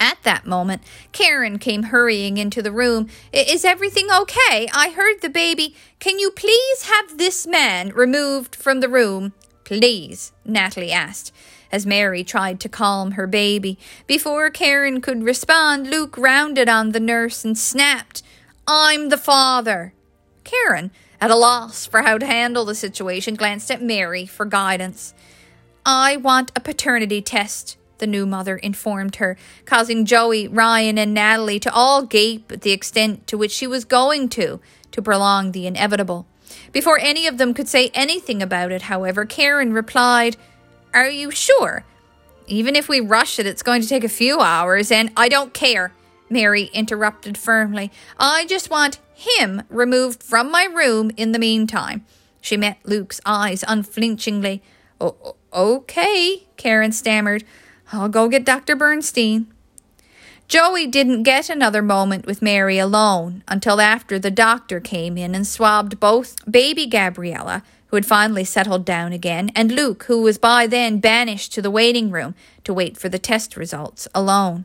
[0.00, 3.08] At that moment, Karen came hurrying into the room.
[3.32, 4.68] Is everything okay?
[4.74, 5.74] I heard the baby.
[5.98, 9.32] Can you please have this man removed from the room?
[9.64, 11.32] Please, Natalie asked,
[11.72, 13.78] as Mary tried to calm her baby.
[14.06, 18.22] Before Karen could respond, Luke rounded on the nurse and snapped,
[18.66, 19.94] I'm the father.
[20.44, 20.90] Karen,
[21.20, 25.14] at a loss for how to handle the situation, glanced at Mary for guidance.
[25.86, 31.60] I want a paternity test, the new mother informed her, causing Joey, Ryan, and Natalie
[31.60, 34.60] to all gape at the extent to which she was going to,
[34.92, 36.26] to prolong the inevitable.
[36.72, 40.36] Before any of them could say anything about it, however, Karen replied,
[40.92, 41.84] Are you sure?
[42.46, 45.54] Even if we rush it, it's going to take a few hours, and I don't
[45.54, 45.92] care,
[46.28, 47.90] Mary interrupted firmly.
[48.18, 52.04] I just want him removed from my room in the meantime.
[52.40, 54.62] She met Luke's eyes unflinchingly.
[55.00, 57.44] Oh, okay, Karen stammered.
[57.94, 58.74] I'll go get Dr.
[58.74, 59.46] Bernstein.
[60.48, 65.46] Joey didn't get another moment with Mary alone until after the doctor came in and
[65.46, 70.66] swabbed both baby Gabriella, who had finally settled down again, and Luke, who was by
[70.66, 72.34] then banished to the waiting room
[72.64, 74.64] to wait for the test results alone.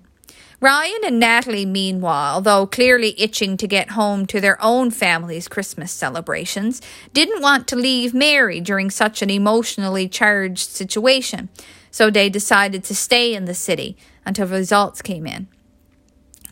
[0.61, 5.91] Ryan and Natalie, meanwhile, though clearly itching to get home to their own family's Christmas
[5.91, 6.81] celebrations,
[7.13, 11.47] didn't want to leave Mary during such an emotionally charged situation,
[11.91, 15.47] so they decided to stay in the city until results came in.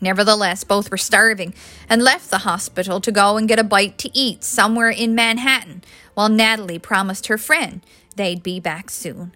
[0.00, 1.54] Nevertheless, both were starving
[1.88, 5.82] and left the hospital to go and get a bite to eat somewhere in Manhattan,
[6.14, 7.80] while Natalie promised her friend
[8.16, 9.32] they'd be back soon.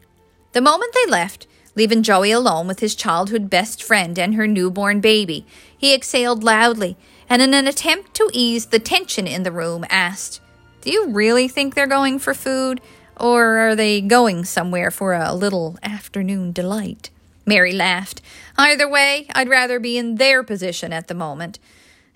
[0.52, 5.00] The moment they left, leaving Joey alone with his childhood best friend and her newborn
[5.00, 5.46] baby.
[5.76, 6.96] He exhaled loudly,
[7.28, 10.40] and in an attempt to ease the tension in the room, asked,
[10.82, 12.80] Do you really think they're going for food,
[13.22, 17.08] or are they going somewhere for a little afternoon delight?
[17.46, 18.20] Mary laughed.
[18.58, 21.60] Either way, I'd rather be in their position at the moment.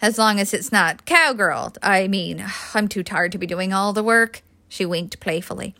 [0.02, 1.74] As long as it's not cowgirl.
[1.80, 4.42] I mean, I'm too tired to be doing all the work.
[4.68, 5.74] She winked playfully.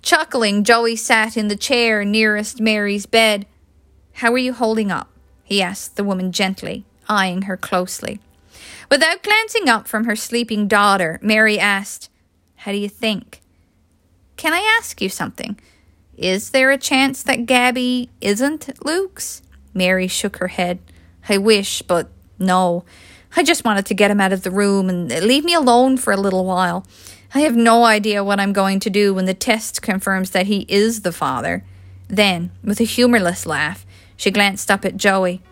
[0.00, 3.46] Chuckling, Joey sat in the chair nearest Mary's bed.
[4.14, 5.08] How are you holding up?
[5.44, 8.18] he asked the woman gently, eyeing her closely.
[8.90, 12.08] Without glancing up from her sleeping daughter, Mary asked,
[12.56, 13.40] How do you think?
[14.40, 15.60] Can I ask you something?
[16.16, 19.42] Is there a chance that Gabby isn't Luke's?
[19.74, 20.78] Mary shook her head.
[21.28, 22.08] I wish, but
[22.38, 22.86] no.
[23.36, 26.10] I just wanted to get him out of the room and leave me alone for
[26.10, 26.86] a little while.
[27.34, 30.64] I have no idea what I'm going to do when the test confirms that he
[30.70, 31.62] is the father.
[32.08, 33.84] Then, with a humorless laugh,
[34.16, 35.42] she glanced up at Joey.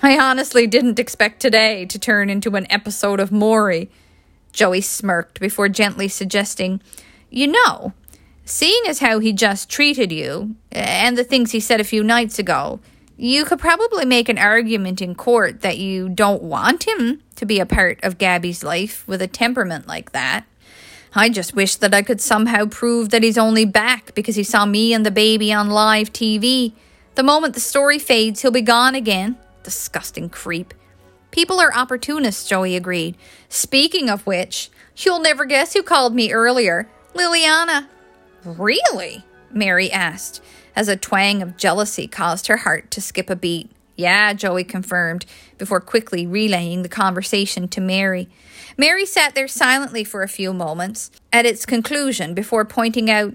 [0.00, 3.90] I honestly didn't expect today to turn into an episode of Maury.
[4.52, 6.80] Joey smirked before gently suggesting,
[7.30, 7.94] You know,
[8.48, 12.38] seeing as how he just treated you, and the things he said a few nights
[12.38, 12.80] ago,
[13.16, 17.60] you could probably make an argument in court that you don't want him to be
[17.60, 20.46] a part of Gabby's life with a temperament like that.
[21.14, 24.64] I just wish that I could somehow prove that he's only back because he saw
[24.66, 26.72] me and the baby on live TV.
[27.16, 29.36] The moment the story fades, he'll be gone again.
[29.62, 30.72] Disgusting creep.
[31.30, 33.16] People are opportunists, Joey agreed.
[33.48, 36.88] Speaking of which, you'll never guess who called me earlier.
[37.14, 37.88] Liliana.
[38.44, 39.24] Really?
[39.50, 40.42] Mary asked,
[40.76, 43.70] as a twang of jealousy caused her heart to skip a beat.
[43.96, 48.28] Yeah, Joey confirmed, before quickly relaying the conversation to Mary.
[48.76, 53.34] Mary sat there silently for a few moments at its conclusion before pointing out,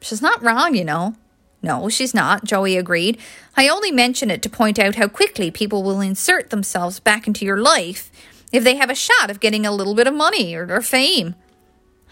[0.00, 1.16] She's not wrong, you know.
[1.60, 3.18] No, she's not, Joey agreed.
[3.56, 7.44] I only mention it to point out how quickly people will insert themselves back into
[7.44, 8.12] your life
[8.52, 11.34] if they have a shot of getting a little bit of money or, or fame.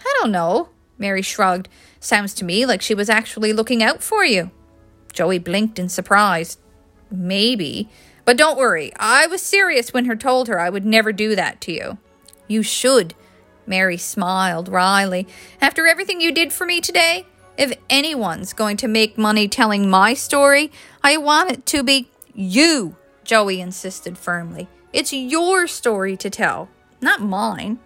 [0.01, 1.69] I don't know, Mary shrugged.
[1.99, 4.51] Sounds to me like she was actually looking out for you.
[5.13, 6.57] Joey blinked in surprise.
[7.09, 7.89] Maybe.
[8.25, 11.61] But don't worry, I was serious when her told her I would never do that
[11.61, 11.97] to you.
[12.47, 13.13] You should.
[13.65, 15.27] Mary smiled wryly.
[15.61, 17.25] After everything you did for me today,
[17.57, 20.71] if anyone's going to make money telling my story,
[21.03, 24.67] I want it to be you, Joey insisted firmly.
[24.93, 26.69] It's your story to tell,
[27.01, 27.79] not mine.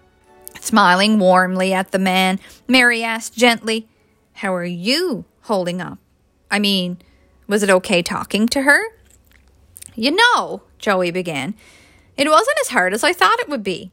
[0.60, 3.88] Smiling warmly at the man, Mary asked gently,
[4.42, 5.98] How are you holding up?
[6.50, 6.98] I mean,
[7.48, 8.82] was it okay talking to her?
[9.96, 11.56] You know, Joey began,
[12.18, 13.92] it wasn't as hard as I thought it would be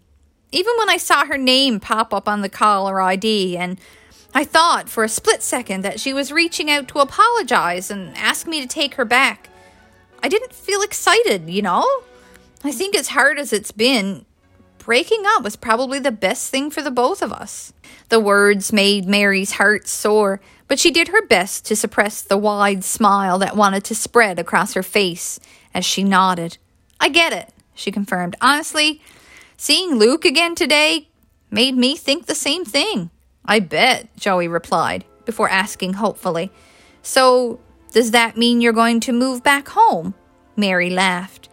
[0.51, 3.79] even when I saw her name pop up on the caller ID, and
[4.35, 8.47] I thought for a split second that she was reaching out to apologize and ask
[8.47, 9.49] me to take her back.
[10.23, 11.87] I didn't feel excited, you know?
[12.65, 14.25] I think as hard as it's been,
[14.79, 17.73] breaking up was probably the best thing for the both of us.
[18.09, 22.85] The words made Mary's heart sore, but she did her best to suppress the wide
[22.85, 25.39] smile that wanted to spread across her face
[25.75, 26.59] as she nodded.
[27.01, 28.37] I get it, she confirmed.
[28.41, 29.01] Honestly,
[29.61, 31.09] Seeing Luke again today
[31.51, 33.11] made me think the same thing.
[33.45, 36.53] I bet, Joey replied, before asking hopefully,
[37.03, 37.59] So,
[37.91, 40.15] does that mean you're going to move back home?
[40.55, 41.49] Mary laughed.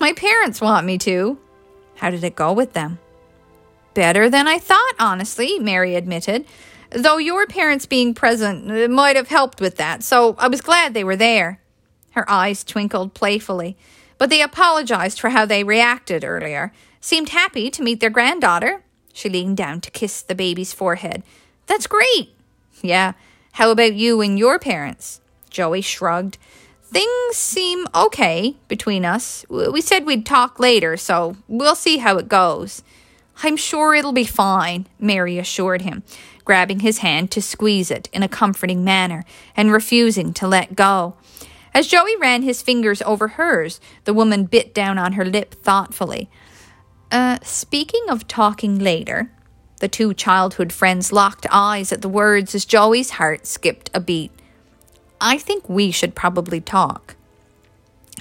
[0.00, 1.38] My parents want me to.
[1.94, 2.98] How did it go with them?
[3.96, 6.44] Better than I thought, honestly, Mary admitted.
[6.90, 10.92] Though your parents being present uh, might have helped with that, so I was glad
[10.92, 11.62] they were there.
[12.10, 13.74] Her eyes twinkled playfully,
[14.18, 16.74] but they apologized for how they reacted earlier.
[17.00, 18.82] Seemed happy to meet their granddaughter.
[19.14, 21.22] She leaned down to kiss the baby's forehead.
[21.64, 22.36] That's great.
[22.82, 23.14] Yeah.
[23.52, 25.22] How about you and your parents?
[25.48, 26.36] Joey shrugged.
[26.82, 29.46] Things seem okay between us.
[29.48, 32.82] We said we'd talk later, so we'll see how it goes.
[33.42, 36.02] I'm sure it'll be fine, Mary assured him,
[36.44, 39.24] grabbing his hand to squeeze it in a comforting manner
[39.56, 41.16] and refusing to let go.
[41.74, 46.30] As Joey ran his fingers over hers, the woman bit down on her lip thoughtfully.
[47.12, 49.30] Uh, speaking of talking later,
[49.80, 54.30] the two childhood friends locked eyes at the words as Joey's heart skipped a beat.
[55.20, 57.14] I think we should probably talk.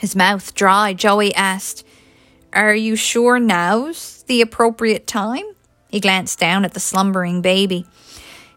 [0.01, 1.85] His mouth dry, Joey asked,
[2.51, 5.45] Are you sure now's the appropriate time?
[5.89, 7.85] He glanced down at the slumbering baby.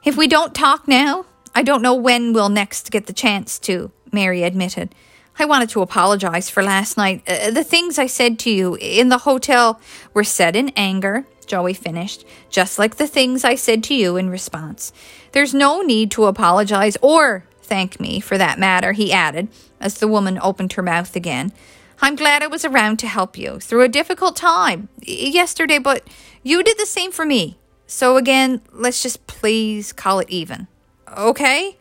[0.05, 3.90] If we don't talk now, I don't know when we'll next get the chance to,
[4.12, 4.95] Mary admitted.
[5.39, 7.23] I wanted to apologize for last night.
[7.28, 9.81] Uh, the things I said to you in the hotel
[10.12, 14.31] were said in anger, Joey finished, just like the things I said to you in
[14.31, 14.93] response.
[15.32, 19.49] There's no need to apologize or thank me, for that matter, he added,
[19.81, 21.53] as the woman opened her mouth again.
[22.01, 26.07] I'm glad I was around to help you through a difficult time yesterday, but
[26.43, 27.59] you did the same for me.
[27.87, 30.69] So again, let's just please call it even.
[31.16, 31.77] Okay?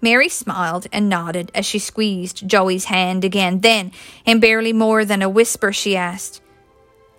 [0.00, 3.60] Mary smiled and nodded as she squeezed Joey's hand again.
[3.60, 3.90] Then,
[4.24, 6.40] in barely more than a whisper, she asked,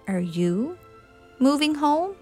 [0.08, 0.78] Are you
[1.40, 2.16] moving home?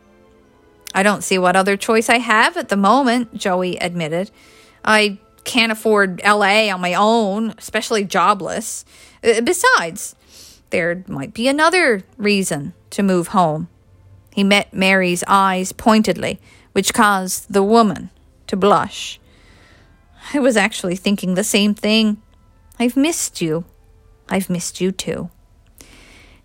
[0.95, 4.31] I don't see what other choice I have at the moment, Joey admitted.
[4.83, 8.83] I can't afford LA on my own, especially jobless.
[9.23, 10.15] Uh, besides,
[10.69, 13.69] there might be another reason to move home.
[14.33, 16.39] He met Mary's eyes pointedly,
[16.73, 18.09] which caused the woman
[18.47, 19.19] to blush.
[20.33, 22.21] I was actually thinking the same thing.
[22.79, 23.65] I've missed you.
[24.29, 25.29] I've missed you too.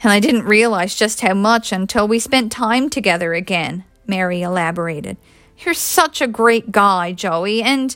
[0.02, 5.16] And I didn't realize just how much until we spent time together again, Mary elaborated.
[5.58, 7.94] You're such a great guy, Joey, and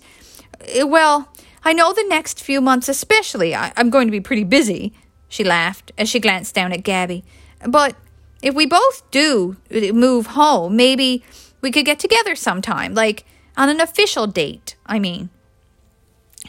[0.81, 1.33] uh, well,
[1.67, 4.93] I know the next few months, especially, I- am going to be pretty busy.
[5.29, 7.25] She laughed as she glanced down at Gabby.
[7.67, 7.97] But
[8.41, 11.25] if we both do uh, move home, maybe
[11.61, 13.25] we could get together sometime, like
[13.57, 15.29] on an official date, I mean.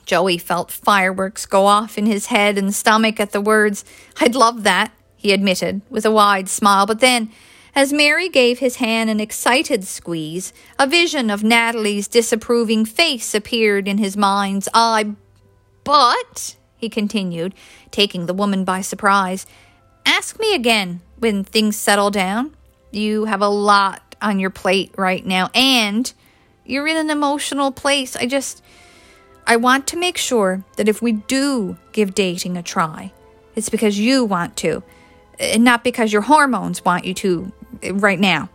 [0.05, 3.83] Joey felt fireworks go off in his head and stomach at the words.
[4.21, 7.31] I'd love that, he admitted, with a wide smile, but then
[7.77, 13.87] as Mary gave his hand an excited squeeze, a vision of Natalie's disapproving face appeared
[13.87, 15.13] in his mind's eye.
[15.83, 17.53] But, he continued,
[17.91, 19.45] taking the woman by surprise,
[20.07, 22.57] ask me again when things settle down.
[22.89, 26.11] You have a lot on your plate right now, and
[26.65, 28.15] you're in an emotional place.
[28.15, 28.63] I just.
[29.45, 33.13] I want to make sure that if we do give dating a try,
[33.55, 34.81] it's because you want to,
[35.39, 37.53] and not because your hormones want you to
[37.93, 38.49] right now.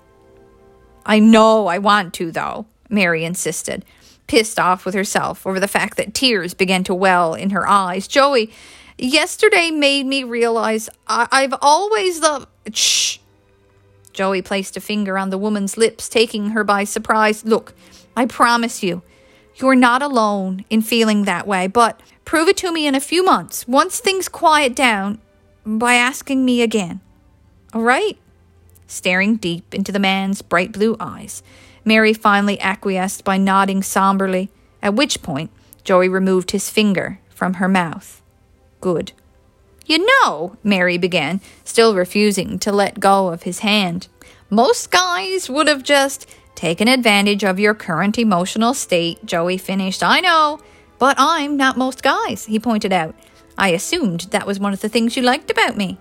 [1.04, 3.84] I know I want to, though, Mary insisted,
[4.26, 8.06] pissed off with herself over the fact that tears began to well in her eyes.
[8.06, 8.52] Joey,
[8.98, 12.46] yesterday made me realize I- have always loved.
[12.72, 13.18] Shh.
[14.12, 17.44] Joey placed a finger on the woman's lips, taking her by surprise.
[17.44, 17.74] Look,
[18.16, 19.02] I promise you,
[19.56, 23.24] you're not alone in feeling that way, but prove it to me in a few
[23.24, 25.18] months, once things quiet down,
[25.64, 27.00] by asking me again.
[27.72, 28.18] All right?
[28.92, 31.42] Staring deep into the man's bright blue eyes,
[31.82, 34.50] Mary finally acquiesced by nodding somberly,
[34.82, 35.50] at which point
[35.82, 38.20] Joey removed his finger from her mouth.
[38.82, 39.12] Good.
[39.86, 44.08] You know, Mary began, still refusing to let go of his hand.
[44.50, 50.02] Most guys would have just taken advantage of your current emotional state, Joey finished.
[50.02, 50.60] I know,
[50.98, 53.14] but I'm not most guys, he pointed out.
[53.56, 55.96] I assumed that was one of the things you liked about me.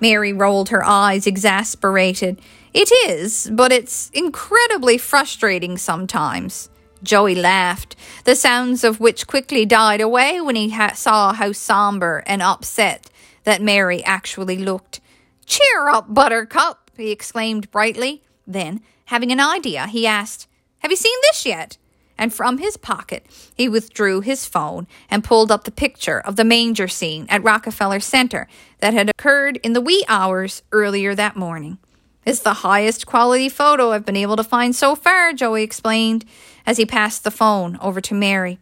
[0.00, 2.40] Mary rolled her eyes, exasperated.
[2.72, 6.70] It is, but it's incredibly frustrating sometimes.
[7.02, 12.22] Joey laughed, the sounds of which quickly died away when he ha- saw how somber
[12.26, 13.10] and upset
[13.44, 15.00] that Mary actually looked.
[15.46, 18.22] Cheer up, Buttercup, he exclaimed brightly.
[18.46, 20.48] Then, having an idea, he asked,
[20.78, 21.78] Have you seen this yet?
[22.18, 23.24] And from his pocket
[23.54, 28.00] he withdrew his phone and pulled up the picture of the manger scene at Rockefeller
[28.00, 28.48] Center
[28.80, 31.78] that had occurred in the wee hours earlier that morning.
[32.26, 36.26] It's the highest quality photo I've been able to find so far, Joey explained
[36.66, 38.58] as he passed the phone over to Mary.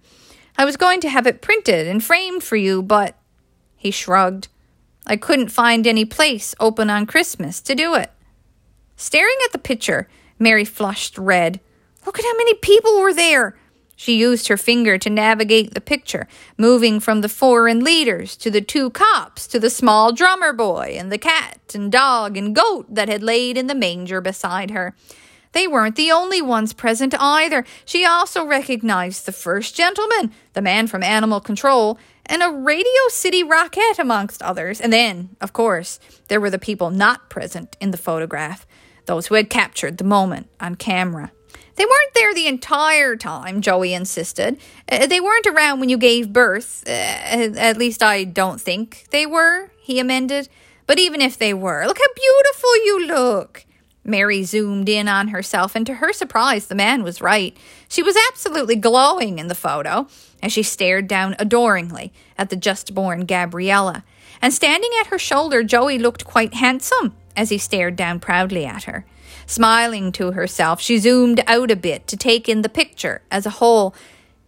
[0.57, 3.17] I was going to have it printed and framed for you, but.
[3.77, 4.49] He shrugged.
[5.07, 8.11] I couldn't find any place open on Christmas to do it.
[8.97, 10.09] Staring at the picture,
[10.39, 11.61] Mary flushed red.
[12.07, 13.57] Look at how many people were there.
[13.97, 18.61] She used her finger to navigate the picture, moving from the foreign leaders to the
[18.61, 23.09] two cops to the small drummer boy and the cat and dog and goat that
[23.09, 24.95] had laid in the manger beside her.
[25.53, 27.65] They weren't the only ones present either.
[27.87, 33.43] She also recognized the first gentleman, the man from Animal Control, and a Radio City
[33.43, 34.81] Rockette, amongst others.
[34.81, 38.67] And then, of course, there were the people not present in the photograph,
[39.07, 41.33] those who had captured the moment on camera.
[41.77, 44.59] They weren't there the entire time, Joey insisted.
[44.91, 46.83] Uh, they weren't around when you gave birth.
[46.87, 50.49] Uh, at least I don't think they were, he amended.
[50.87, 53.67] But even if they were, look how beautiful you look.
[54.05, 57.57] Mary zoomed in on herself, and to her surprise, the man was right.
[57.89, 60.07] She was absolutely glowing in the photo
[60.43, 64.05] as she stared down adoringly at the just born Gabriella.
[64.41, 68.85] And standing at her shoulder, Joey looked quite handsome as he stared down proudly at
[68.85, 69.05] her.
[69.47, 73.51] Smiling to herself, she zoomed out a bit to take in the picture as a
[73.51, 73.95] whole.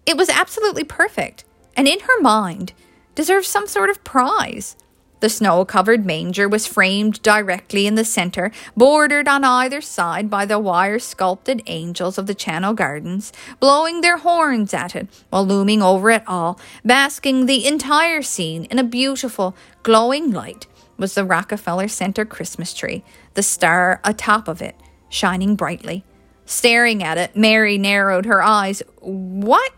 [0.04, 1.44] It was absolutely perfect,
[1.76, 2.72] and in her mind,
[3.14, 4.76] deserved some sort of prize.
[5.20, 10.46] The snow covered manger was framed directly in the center, bordered on either side by
[10.46, 15.82] the wire sculpted angels of the Channel Gardens, blowing their horns at it while looming
[15.82, 20.66] over it all, basking the entire scene in a beautiful, glowing light,
[20.96, 23.04] was the Rockefeller Center Christmas tree,
[23.34, 24.76] the star atop of it,
[25.08, 26.04] shining brightly.
[26.46, 28.82] Staring at it, Mary narrowed her eyes.
[29.00, 29.72] What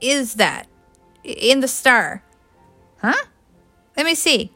[0.00, 0.66] is that?
[1.24, 2.22] In the star?
[3.02, 3.24] Huh?
[3.96, 4.50] Let me see.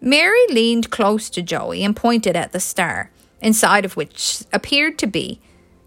[0.00, 3.10] Mary leaned close to Joey and pointed at the star,
[3.40, 5.40] inside of which appeared to be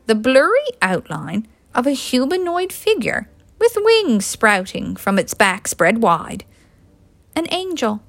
[0.05, 3.29] the blurry outline of a humanoid figure
[3.59, 6.45] with wings sprouting from its back spread wide.
[7.35, 8.03] An angel.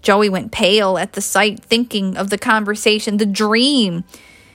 [0.00, 4.04] Joey went pale at the sight, thinking of the conversation, the dream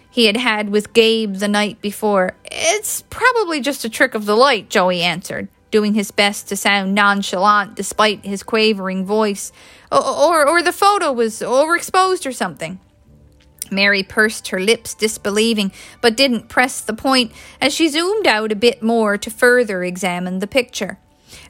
[0.10, 2.36] he had had with Gabe the night before.
[2.46, 6.96] It's probably just a trick of the light, Joey answered, doing his best to sound
[6.96, 9.52] nonchalant despite his quavering voice.
[9.92, 12.80] Or, or, or the photo was overexposed or something.
[13.72, 15.72] Mary pursed her lips, disbelieving,
[16.02, 20.40] but didn't press the point as she zoomed out a bit more to further examine
[20.40, 20.98] the picture.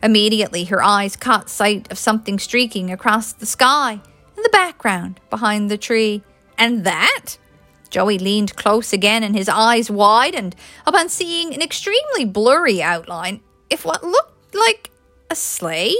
[0.02, 4.02] Immediately, her eyes caught sight of something streaking across the sky
[4.36, 6.24] in the background behind the tree.
[6.58, 7.38] And that?
[7.88, 10.55] Joey leaned close again and his eyes widened
[10.85, 14.91] upon seeing an extremely blurry outline, if what looked like
[15.30, 15.95] a sleigh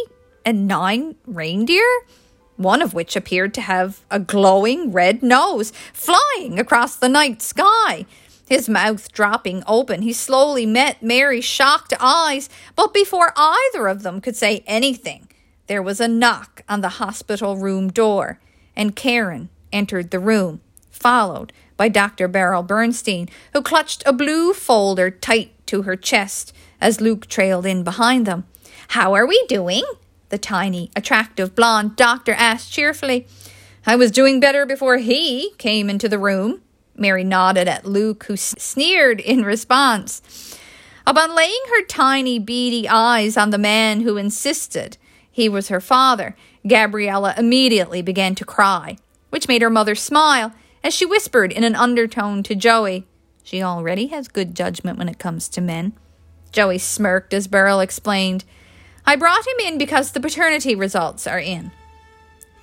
[0.45, 1.88] and nine reindeer,
[2.55, 8.05] one of which appeared to have a glowing red nose flying across the night sky.
[8.47, 14.22] His mouth dropping open, he slowly met Mary's shocked eyes, but before either of them
[14.22, 15.27] could say anything,
[15.68, 18.39] there was a knock on the hospital room door,
[18.76, 22.28] and Karen entered the room, followed by Dr.
[22.28, 26.52] Beryl Bernstein, who clutched a blue folder tight to her chest
[26.82, 28.45] as Luke trailed in behind them.
[28.90, 29.84] How are we doing?
[30.30, 33.28] The tiny, attractive blonde doctor asked cheerfully.
[33.86, 36.62] I was doing better before he came into the room.
[36.95, 40.58] Mary nodded at Luke, who sneered in response.
[41.06, 44.98] Upon laying her tiny, beady eyes on the man who insisted
[45.32, 46.36] he was her father,
[46.68, 48.98] Gabriella immediately began to cry,
[49.30, 50.52] which made her mother smile
[50.84, 53.06] as she whispered in an undertone to Joey,
[53.44, 55.94] She already has good judgment when it comes to men.
[56.52, 58.44] Joey smirked as Beryl explained,
[59.06, 61.72] I brought him in because the paternity results are in.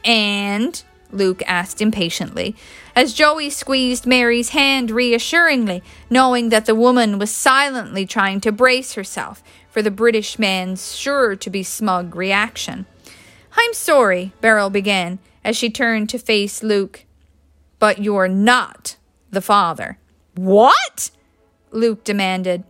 [0.04, 0.82] And?
[1.10, 2.56] Luke asked impatiently,
[2.94, 8.94] as Joey squeezed Mary's hand reassuringly, knowing that the woman was silently trying to brace
[8.94, 12.84] herself for the British man's sure to be smug reaction.
[13.56, 17.04] I'm sorry, Beryl began, as she turned to face Luke
[17.84, 18.96] but you're not
[19.30, 19.98] the father.
[20.36, 21.10] What?
[21.70, 22.64] Luke demanded.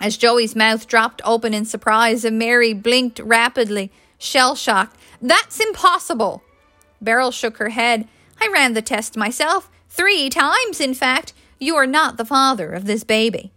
[0.00, 4.96] As Joey's mouth dropped open in surprise and Mary blinked rapidly, shell shocked.
[5.20, 6.42] That's impossible.
[7.02, 8.08] Beryl shook her head.
[8.40, 9.68] I ran the test myself.
[9.90, 11.34] Three times, in fact.
[11.58, 13.52] You are not the father of this baby.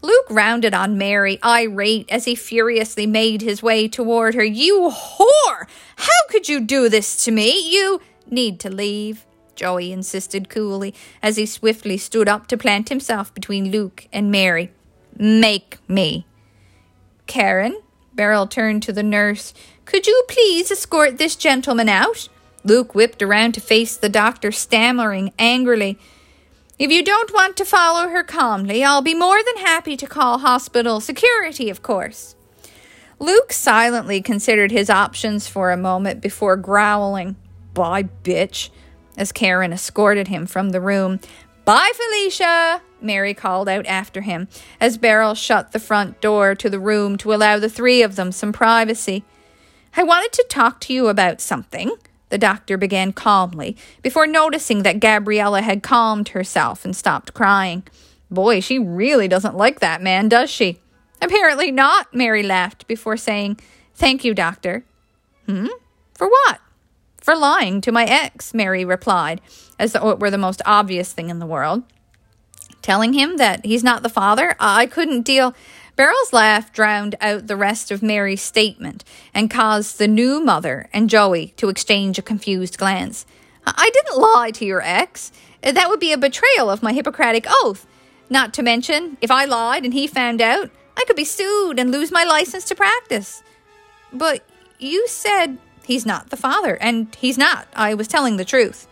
[0.00, 4.42] Luke rounded on Mary, irate as he furiously made his way toward her.
[4.42, 5.66] You whore!
[5.96, 7.60] How could you do this to me?
[7.70, 9.26] You need to leave.
[9.54, 14.70] Joey insisted coolly as he swiftly stood up to plant himself between Luke and Mary.
[15.16, 16.26] Make me.
[17.26, 17.80] Karen,
[18.14, 19.54] Beryl turned to the nurse.
[19.84, 22.28] Could you please escort this gentleman out?
[22.64, 25.98] Luke whipped around to face the doctor, stammering angrily.
[26.78, 30.38] If you don't want to follow her calmly, I'll be more than happy to call
[30.38, 32.34] hospital security, of course.
[33.20, 37.36] Luke silently considered his options for a moment before growling,
[37.74, 38.70] Bye, bitch,
[39.16, 41.20] as Karen escorted him from the room.
[41.64, 44.48] Bye, Felicia, Mary called out after him
[44.80, 48.32] as Beryl shut the front door to the room to allow the three of them
[48.32, 49.24] some privacy.
[49.96, 51.92] I wanted to talk to you about something,
[52.28, 57.84] the doctor began calmly, before noticing that Gabriella had calmed herself and stopped crying.
[58.30, 60.80] Boy, she really doesn't like that man, does she?
[61.22, 63.58] Apparently not, Mary laughed before saying,
[63.94, 64.84] Thank you, doctor.
[65.46, 65.68] Hmm?
[66.14, 66.60] For what?
[67.24, 69.40] For lying to my ex, Mary replied,
[69.78, 71.82] as though it were the most obvious thing in the world.
[72.82, 74.54] Telling him that he's not the father?
[74.60, 75.54] I couldn't deal.
[75.96, 81.08] Beryl's laugh drowned out the rest of Mary's statement and caused the new mother and
[81.08, 83.24] Joey to exchange a confused glance.
[83.66, 85.32] I didn't lie to your ex.
[85.62, 87.86] That would be a betrayal of my Hippocratic oath.
[88.28, 91.90] Not to mention, if I lied and he found out, I could be sued and
[91.90, 93.42] lose my license to practice.
[94.12, 94.44] But
[94.78, 97.68] you said he's not the father, and he's not.
[97.74, 98.86] I was telling the truth.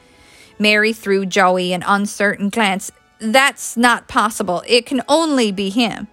[0.58, 2.92] Mary threw Joey an uncertain glance.
[3.18, 4.62] That's not possible.
[4.66, 6.08] It can only be him.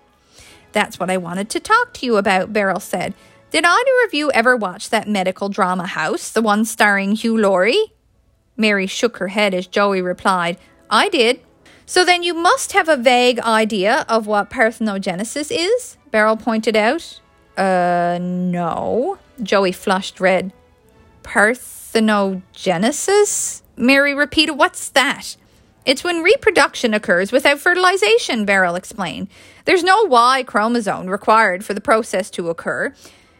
[0.71, 3.13] That's what I wanted to talk to you about, Beryl said.
[3.51, 7.93] Did either of you ever watch that medical drama house, the one starring Hugh Laurie?
[8.55, 10.57] Mary shook her head as Joey replied,
[10.89, 11.41] I did.
[11.85, 17.19] So then you must have a vague idea of what parthenogenesis is, Beryl pointed out.
[17.57, 19.17] Uh, no.
[19.41, 20.53] Joey flushed red.
[21.29, 23.61] Parthenogenesis?
[23.77, 25.37] Mary repeated, What's that?
[25.85, 29.27] It's when reproduction occurs without fertilization, Beryl explained.
[29.65, 32.95] There's no Y chromosome required for the process to occur.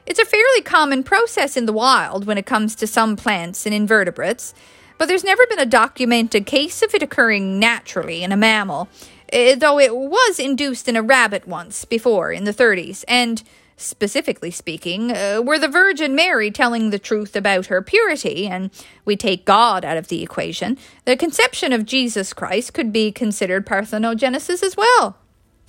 [0.05, 3.73] It's a fairly common process in the wild when it comes to some plants and
[3.73, 4.53] invertebrates,
[4.99, 8.87] but there's never been a documented case of it occurring naturally in a mammal,
[9.33, 13.41] eh, though it was induced in a rabbit once before in the 30s, and
[13.79, 18.69] specifically speaking, uh, were the Virgin Mary telling the truth about her purity, and
[19.05, 23.65] we take God out of the equation, the conception of Jesus Christ could be considered
[23.65, 25.17] parthenogenesis as well.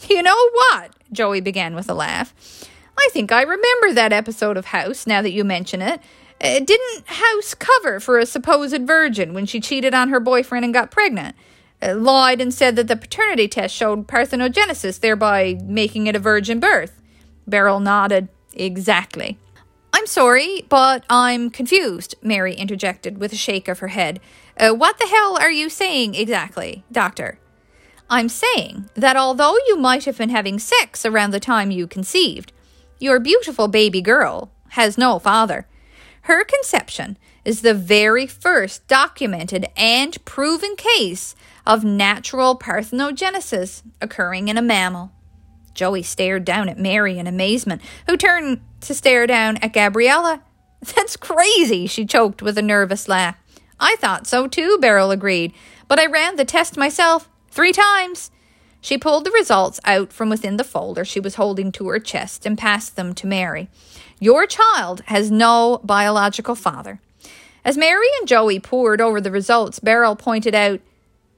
[0.09, 0.95] You know what?
[1.13, 2.35] Joey began with a laugh.
[2.99, 6.01] I think I remember that episode of House now that you mention it.
[6.41, 10.75] Uh, didn't House cover for a supposed virgin when she cheated on her boyfriend and
[10.75, 11.37] got pregnant?
[11.83, 16.61] Uh, lied and said that the paternity test showed parthenogenesis, thereby making it a virgin
[16.61, 17.00] birth.
[17.51, 18.29] Beryl nodded.
[18.55, 19.39] Exactly.
[19.93, 24.21] I'm sorry, but I'm confused, Mary interjected with a shake of her head.
[24.57, 27.39] Uh, what the hell are you saying exactly, Doctor?
[28.09, 32.53] I'm saying that although you might have been having sex around the time you conceived,
[32.99, 35.67] your beautiful baby girl has no father.
[36.23, 41.35] Her conception is the very first documented and proven case
[41.67, 45.13] of natural parthenogenesis occurring in a mammal.
[45.75, 50.43] Joey stared down at Mary in amazement, who turned to stare down at Gabriella.
[50.95, 53.37] That's crazy, she choked with a nervous laugh.
[53.79, 55.53] I thought so too, Beryl agreed,
[55.89, 58.31] but I ran the test myself three times.
[58.81, 62.47] She pulled the results out from within the folder she was holding to her chest
[62.47, 63.69] and passed them to Mary.
[64.19, 67.01] Your child has no biological father.
[67.65, 70.81] As Mary and Joey pored over the results, Beryl pointed out,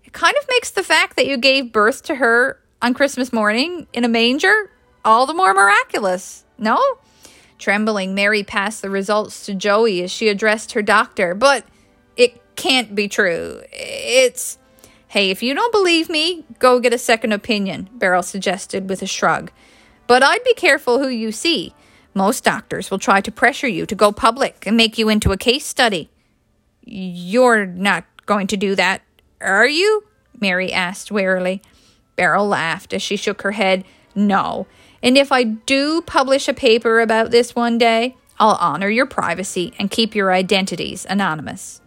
[0.05, 3.87] It kind of makes the fact that you gave birth to her on Christmas morning
[3.95, 4.69] in a manger
[5.05, 6.81] all the more miraculous, no?
[7.59, 11.35] Trembling, Mary passed the results to Joey as she addressed her doctor.
[11.35, 11.65] But
[12.17, 13.63] it can't be true.
[13.73, 14.59] It's.
[15.09, 19.07] Hey, if you don't believe me, go get a second opinion, Beryl suggested with a
[19.07, 19.53] shrug.
[20.07, 21.75] But I'd be careful who you see.
[22.15, 25.37] Most doctors will try to pressure you to go public and make you into a
[25.37, 26.09] case study.
[26.83, 29.03] You're not going to do that,
[29.41, 30.05] are you?
[30.41, 31.63] Mary asked warily.
[32.17, 33.85] Beryl laughed as she shook her head.
[34.15, 34.67] No.
[35.03, 39.73] And if I do publish a paper about this one day, I'll honor your privacy
[39.79, 41.81] and keep your identities anonymous.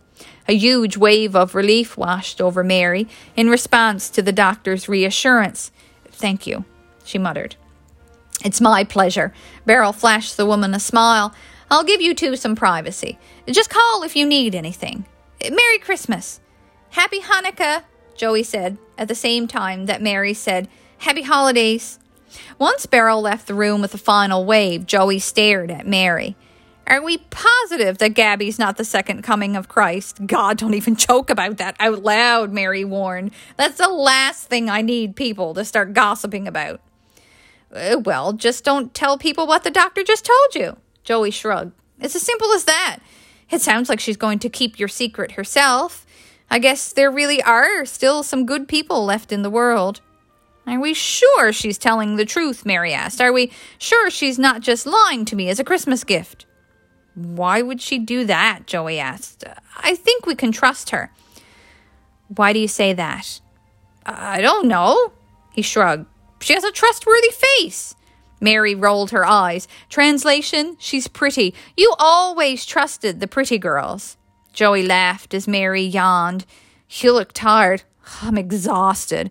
[0.47, 5.71] A huge wave of relief washed over Mary in response to the doctor's reassurance.
[6.11, 6.65] Thank you,
[7.03, 7.55] she muttered.
[8.43, 9.33] It's my pleasure.
[9.65, 11.33] Beryl flashed the woman a smile.
[11.71, 13.17] I'll give you two some privacy.
[13.47, 15.05] Just call if you need anything.
[15.41, 16.39] Merry Christmas.
[16.91, 17.83] Happy Hanukkah,
[18.15, 20.67] Joey said, at the same time that Mary said,
[20.99, 21.99] Happy Holidays.
[22.57, 26.35] Once Beryl left the room with a final wave, Joey stared at Mary.
[26.87, 30.27] Are we positive that Gabby's not the second coming of Christ?
[30.27, 33.31] God, don't even joke about that out loud, Mary warned.
[33.57, 36.79] That's the last thing I need people to start gossiping about.
[37.73, 40.77] Uh, well, just don't tell people what the doctor just told you.
[41.03, 41.73] Joey shrugged.
[41.99, 42.99] It's as simple as that.
[43.49, 46.04] It sounds like she's going to keep your secret herself.
[46.49, 50.01] I guess there really are still some good people left in the world.
[50.67, 52.65] Are we sure she's telling the truth?
[52.65, 53.21] Mary asked.
[53.21, 56.45] Are we sure she's not just lying to me as a Christmas gift?
[57.13, 58.65] Why would she do that?
[58.65, 59.43] Joey asked.
[59.77, 61.11] I think we can trust her.
[62.27, 63.39] Why do you say that?
[64.05, 65.13] I don't know.
[65.53, 66.07] He shrugged.
[66.41, 67.95] She has a trustworthy face.
[68.41, 69.67] Mary rolled her eyes.
[69.89, 71.53] Translation, she's pretty.
[71.77, 74.17] You always trusted the pretty girls.
[74.55, 76.45] Joey laughed as Mary yawned.
[76.89, 77.83] You look tired.
[78.21, 79.29] I'm exhausted.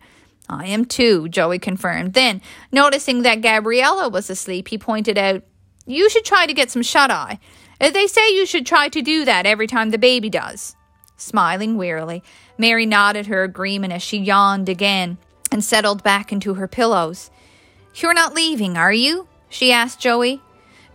[0.48, 2.12] I am too, Joey confirmed.
[2.12, 5.42] Then, noticing that Gabriella was asleep, he pointed out,
[5.86, 7.40] You should try to get some shut eye.
[7.80, 10.76] Uh, they say you should try to do that every time the baby does.
[11.16, 12.22] Smiling wearily,
[12.58, 15.16] Mary nodded her agreement as she yawned again
[15.50, 17.30] and settled back into her pillows.
[17.94, 19.26] You're not leaving, are you?
[19.48, 20.42] she asked Joey.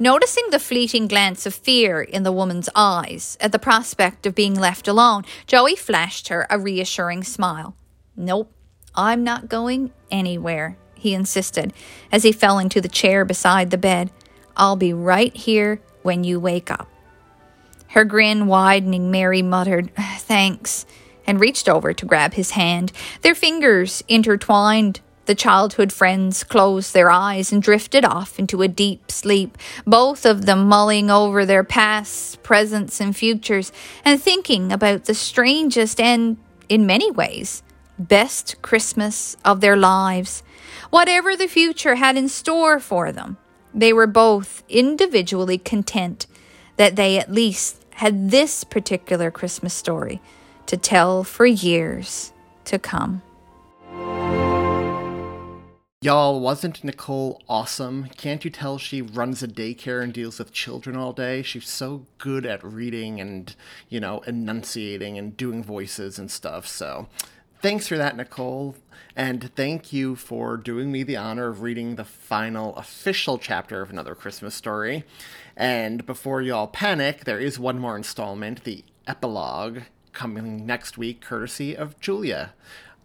[0.01, 4.55] Noticing the fleeting glance of fear in the woman's eyes at the prospect of being
[4.55, 7.75] left alone, Joey flashed her a reassuring smile.
[8.15, 8.49] Nope,
[8.95, 11.73] I'm not going anywhere, he insisted
[12.13, 14.09] as he fell into the chair beside the bed.
[14.55, 16.87] I'll be right here when you wake up.
[17.87, 20.85] Her grin widening, Mary muttered, Thanks,
[21.27, 22.93] and reached over to grab his hand.
[23.21, 25.01] Their fingers intertwined.
[25.29, 30.47] The childhood friends closed their eyes and drifted off into a deep sleep, both of
[30.47, 33.71] them mulling over their pasts, presents, and futures,
[34.03, 36.37] and thinking about the strangest and,
[36.67, 37.61] in many ways,
[37.99, 40.41] best Christmas of their lives.
[40.89, 43.37] Whatever the future had in store for them,
[43.71, 46.25] they were both individually content
[46.77, 50.21] that they at least had this particular Christmas story
[50.65, 52.33] to tell for years
[52.65, 53.21] to come.
[56.01, 58.05] Y'all, wasn't Nicole awesome?
[58.15, 61.41] Can't you tell she runs a daycare and deals with children all day?
[61.41, 63.53] She's so good at reading and,
[63.89, 66.65] you know, enunciating and doing voices and stuff.
[66.65, 67.09] So,
[67.61, 68.77] thanks for that, Nicole.
[69.13, 73.89] And thank you for doing me the honor of reading the final official chapter of
[73.89, 75.03] Another Christmas Story.
[75.57, 79.79] And before y'all panic, there is one more installment, the epilogue,
[80.13, 82.53] coming next week, courtesy of Julia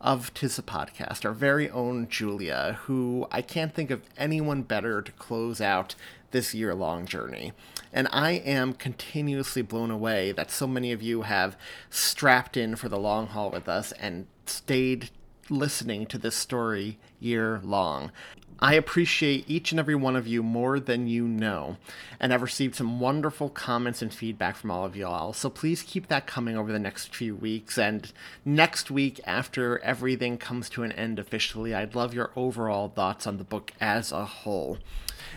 [0.04, 5.00] of Tis a Podcast, our very own Julia, who I can't think of anyone better
[5.00, 5.94] to close out
[6.30, 7.52] this year long journey.
[7.90, 11.56] And I am continuously blown away that so many of you have
[11.88, 15.08] strapped in for the long haul with us and stayed
[15.48, 18.12] listening to this story year long.
[18.60, 21.76] I appreciate each and every one of you more than you know,
[22.20, 25.32] and I've received some wonderful comments and feedback from all of y'all.
[25.32, 27.76] So please keep that coming over the next few weeks.
[27.76, 28.10] And
[28.44, 33.38] next week, after everything comes to an end officially, I'd love your overall thoughts on
[33.38, 34.78] the book as a whole.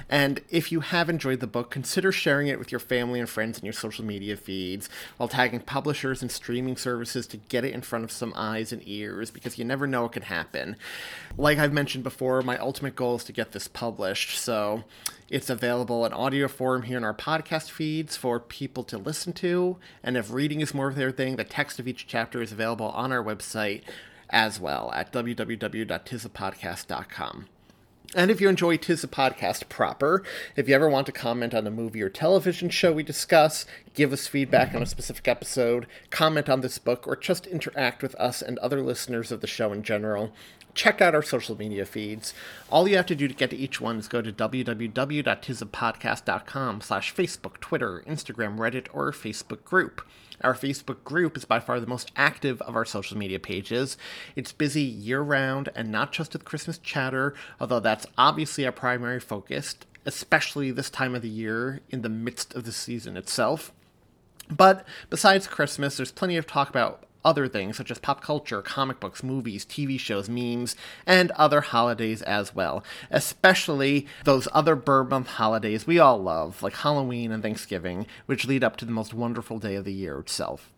[0.09, 3.59] And if you have enjoyed the book, consider sharing it with your family and friends
[3.59, 7.81] in your social media feeds while tagging publishers and streaming services to get it in
[7.81, 10.75] front of some eyes and ears because you never know what can happen.
[11.37, 14.83] Like I've mentioned before, my ultimate goal is to get this published, so
[15.29, 19.75] it's available in audio form here in our podcast feeds for people to listen to.
[20.03, 22.89] And if reading is more of their thing, the text of each chapter is available
[22.89, 23.83] on our website
[24.29, 27.45] as well at www.tisapodcast.com.
[28.15, 30.23] And if you enjoy Tis a Podcast proper,
[30.55, 34.13] if you ever want to comment on a movie or television show we discuss, give
[34.13, 38.41] us feedback on a specific episode, comment on this book, or just interact with us
[38.41, 40.31] and other listeners of the show in general,
[40.73, 42.33] check out our social media feeds.
[42.69, 47.13] All you have to do to get to each one is go to www.tisapodcast.com slash
[47.13, 50.01] Facebook, Twitter, Instagram, Reddit, or Facebook group.
[50.41, 53.97] Our Facebook group is by far the most active of our social media pages.
[54.35, 59.19] It's busy year round and not just with Christmas chatter, although that's obviously our primary
[59.19, 63.73] focus, especially this time of the year in the midst of the season itself.
[64.49, 68.99] But besides Christmas, there's plenty of talk about other things such as pop culture, comic
[68.99, 70.75] books, movies, TV shows, memes,
[71.05, 72.83] and other holidays as well.
[73.11, 78.63] Especially those other bird month holidays we all love, like Halloween and Thanksgiving, which lead
[78.63, 80.71] up to the most wonderful day of the year itself.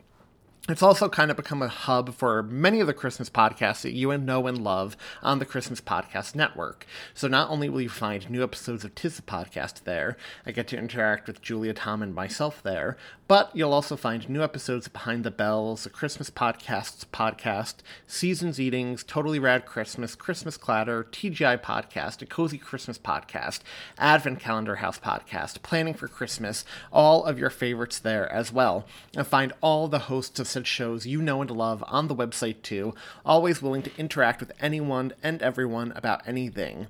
[0.70, 4.16] It's also kind of become a hub for many of the Christmas podcasts that you
[4.16, 6.86] know and love on the Christmas Podcast Network.
[7.12, 10.16] So not only will you find new episodes of Tis the Podcast there,
[10.46, 14.42] I get to interact with Julia, Tom, and myself there, but you'll also find new
[14.42, 17.76] episodes of Behind the Bells, the Christmas Podcasts podcast,
[18.06, 23.60] Seasons Eatings, Totally Rad Christmas, Christmas Clatter, TGI Podcast, a Cozy Christmas Podcast,
[23.98, 28.84] Advent Calendar House Podcast, Planning for Christmas, all of your favorites there as well.
[29.16, 32.94] And find all the hosts of shows you know and love on the website too,
[33.24, 36.86] always willing to interact with anyone and everyone about anything.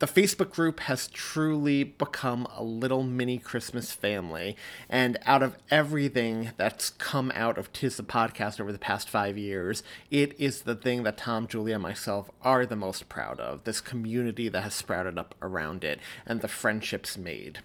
[0.00, 4.56] the Facebook group has truly become a little mini Christmas family.
[4.88, 9.36] And out of everything that's come out of Tis the Podcast over the past five
[9.36, 13.64] years, it is the thing that Tom, Julia, and myself are the most proud of.
[13.64, 17.60] This community that has sprouted up around it and the friendships made.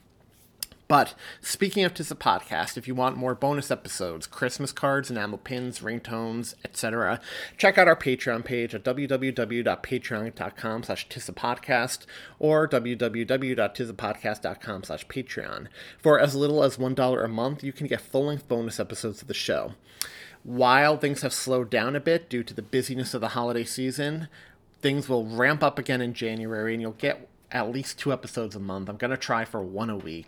[0.88, 5.40] But speaking of Tis a Podcast, if you want more bonus episodes, Christmas cards, enamel
[5.40, 7.20] pins, ringtones, etc.,
[7.58, 12.06] check out our Patreon page at www.patreon.com slash tisapodcast
[12.38, 15.68] or www.tisapodcast.com slash patreon.
[15.98, 19.34] For as little as $1 a month, you can get full-length bonus episodes of the
[19.34, 19.74] show.
[20.44, 24.28] While things have slowed down a bit due to the busyness of the holiday season,
[24.82, 28.60] things will ramp up again in January and you'll get at least two episodes a
[28.60, 28.88] month.
[28.88, 30.28] I'm going to try for one a week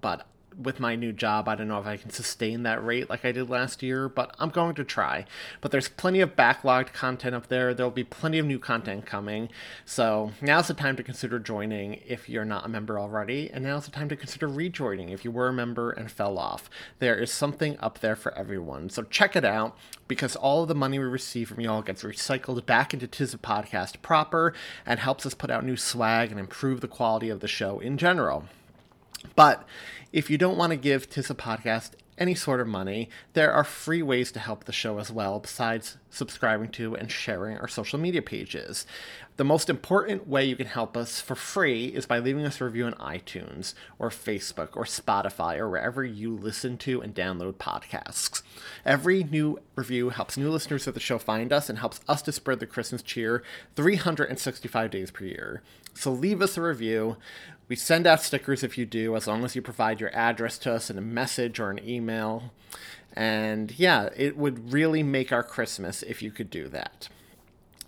[0.00, 0.26] but
[0.58, 3.32] with my new job, I don't know if I can sustain that rate like I
[3.32, 5.26] did last year, but I'm going to try.
[5.60, 7.74] But there's plenty of backlogged content up there.
[7.74, 9.50] There'll be plenty of new content coming.
[9.84, 13.84] So now's the time to consider joining if you're not a member already, and now's
[13.84, 16.70] the time to consider rejoining if you were a member and fell off.
[16.98, 18.88] There is something up there for everyone.
[18.88, 19.76] So check it out
[20.08, 23.38] because all of the money we receive from y'all gets recycled back into Tis a
[23.38, 24.54] Podcast proper
[24.86, 27.98] and helps us put out new swag and improve the quality of the show in
[27.98, 28.46] general.
[29.34, 29.66] But
[30.12, 33.64] if you don't want to give Tis a Podcast any sort of money, there are
[33.64, 37.98] free ways to help the show as well, besides subscribing to and sharing our social
[37.98, 38.86] media pages.
[39.36, 42.64] The most important way you can help us for free is by leaving us a
[42.64, 48.40] review on iTunes or Facebook or Spotify or wherever you listen to and download podcasts.
[48.86, 52.32] Every new review helps new listeners of the show find us and helps us to
[52.32, 53.42] spread the Christmas cheer
[53.74, 55.62] 365 days per year.
[55.92, 57.18] So leave us a review.
[57.68, 60.72] We send out stickers if you do, as long as you provide your address to
[60.72, 62.52] us in a message or an email.
[63.12, 67.10] And yeah, it would really make our Christmas if you could do that.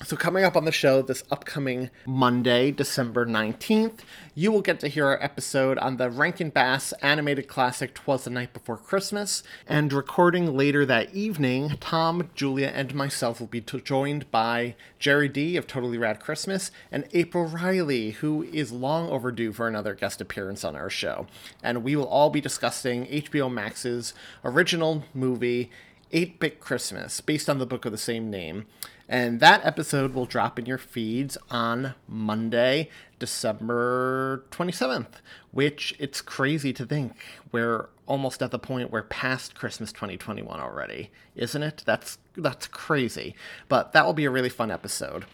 [0.05, 3.99] So, coming up on the show this upcoming Monday, December 19th,
[4.33, 8.31] you will get to hear our episode on the Rankin Bass animated classic Twas the
[8.31, 9.43] Night Before Christmas.
[9.67, 15.57] And recording later that evening, Tom, Julia, and myself will be joined by Gerry D
[15.57, 20.63] of Totally Rad Christmas and April Ryley, who is long overdue for another guest appearance
[20.63, 21.27] on our show.
[21.61, 24.15] And we will all be discussing HBO Max's
[24.45, 25.73] original movie,
[26.13, 28.67] 8 Bit Christmas, based on the book of the same name.
[29.09, 36.75] And that episode will drop in your feeds on Monday, December 27th, which it's crazy
[36.75, 37.17] to think
[37.51, 41.83] we're almost at the point we're past Christmas 2021 already, isn't it?
[41.87, 43.35] That's that's crazy.
[43.69, 45.25] But that will be a really fun episode.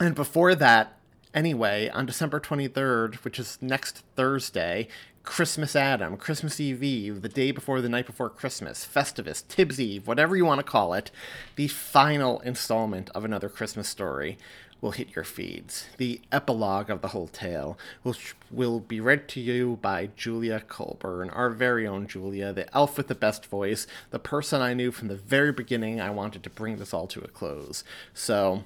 [0.00, 0.96] And before that,
[1.34, 4.88] anyway, on December 23rd, which is next Thursday,
[5.24, 10.06] Christmas Adam, Christmas Eve Eve, the day before the night before Christmas, Festivus, Tibbs Eve,
[10.06, 11.10] whatever you want to call it,
[11.56, 14.36] the final installment of another Christmas story
[14.80, 15.86] will hit your feeds.
[15.96, 21.30] The epilogue of the whole tale which will be read to you by Julia Colburn,
[21.30, 25.06] our very own Julia, the elf with the best voice, the person I knew from
[25.06, 27.84] the very beginning I wanted to bring this all to a close.
[28.12, 28.64] So,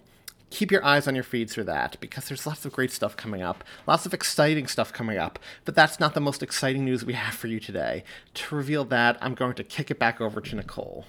[0.51, 3.43] keep your eyes on your feeds for that because there's lots of great stuff coming
[3.43, 5.39] up, lots of exciting stuff coming up.
[5.65, 8.05] But that's not the most exciting news we have for you today.
[8.35, 11.05] To reveal that, I'm going to kick it back over to Nicole.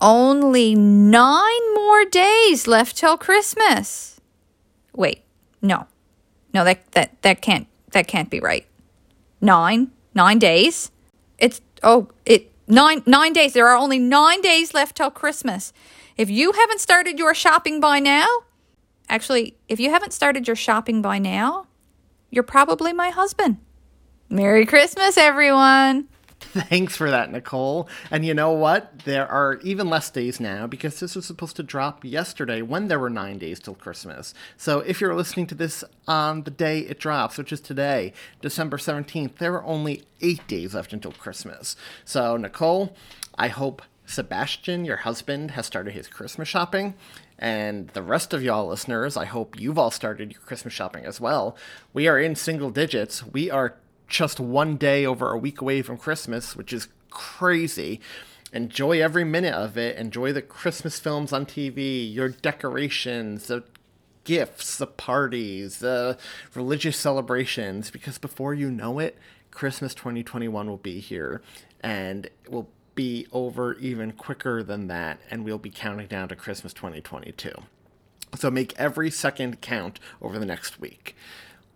[0.00, 4.18] Only nine more days left till Christmas.
[4.94, 5.22] Wait,
[5.60, 5.86] no,
[6.54, 8.66] no, that that that can't that can't be right.
[9.42, 10.90] Nine, nine days.
[11.38, 13.52] It's oh, it nine nine days.
[13.52, 15.74] There are only nine days left till Christmas.
[16.20, 18.26] If you haven't started your shopping by now,
[19.08, 21.66] actually, if you haven't started your shopping by now,
[22.28, 23.56] you're probably my husband.
[24.28, 26.08] Merry Christmas, everyone.
[26.40, 27.88] Thanks for that, Nicole.
[28.10, 28.98] And you know what?
[29.06, 32.98] There are even less days now because this was supposed to drop yesterday when there
[32.98, 34.34] were nine days till Christmas.
[34.58, 38.76] So if you're listening to this on the day it drops, which is today, December
[38.76, 41.76] 17th, there are only eight days left until Christmas.
[42.04, 42.94] So, Nicole,
[43.38, 43.80] I hope
[44.10, 46.94] Sebastian, your husband, has started his Christmas shopping.
[47.38, 51.20] And the rest of y'all listeners, I hope you've all started your Christmas shopping as
[51.20, 51.56] well.
[51.92, 53.24] We are in single digits.
[53.24, 53.76] We are
[54.08, 58.00] just one day over a week away from Christmas, which is crazy.
[58.52, 59.96] Enjoy every minute of it.
[59.96, 63.62] Enjoy the Christmas films on TV, your decorations, the
[64.24, 66.18] gifts, the parties, the
[66.54, 69.16] religious celebrations, because before you know it,
[69.50, 71.40] Christmas 2021 will be here
[71.80, 76.36] and it will be over even quicker than that, and we'll be counting down to
[76.36, 77.52] Christmas 2022.
[78.36, 81.16] So make every second count over the next week.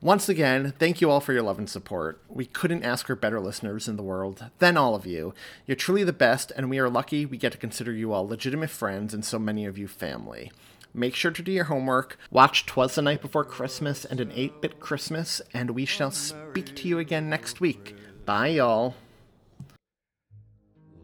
[0.01, 2.21] Once again, thank you all for your love and support.
[2.29, 5.33] We couldn't ask for better listeners in the world than all of you.
[5.67, 8.69] You're truly the best, and we are lucky we get to consider you all legitimate
[8.69, 10.53] friends and so many of you family.
[10.93, 12.19] Make sure to do your homework.
[12.31, 16.77] Watch Twas the Night Before Christmas and An 8 Bit Christmas, and we shall speak
[16.77, 17.97] to you again next week.
[18.27, 18.95] Bye, y'all.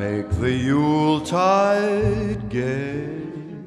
[0.00, 3.04] Make the Yuletide gay.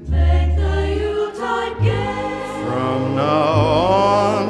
[0.10, 2.66] Make the Yuletide gay.
[2.66, 3.54] From now
[4.02, 4.48] on,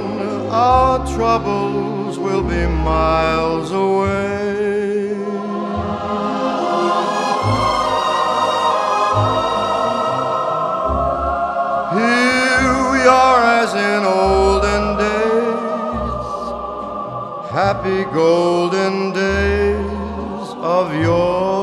[0.50, 5.10] our troubles will be miles away.
[12.00, 16.28] Here we are as in olden days,
[17.52, 21.63] happy golden days of yore.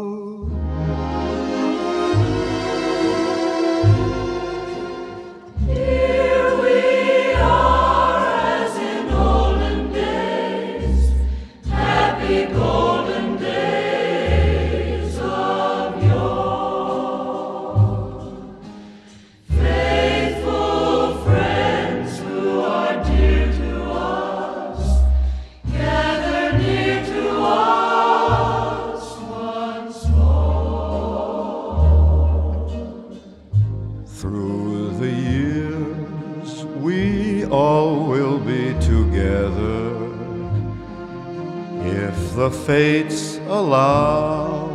[42.51, 44.69] Fates allow.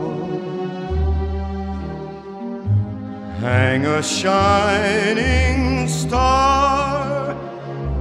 [3.40, 7.30] Hang a shining star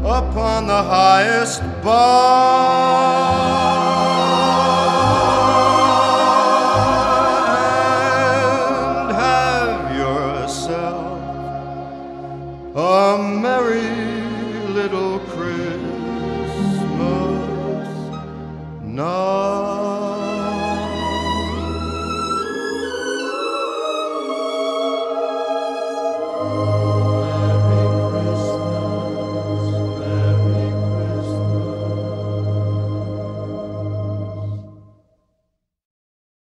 [0.03, 3.64] upon the highest bough.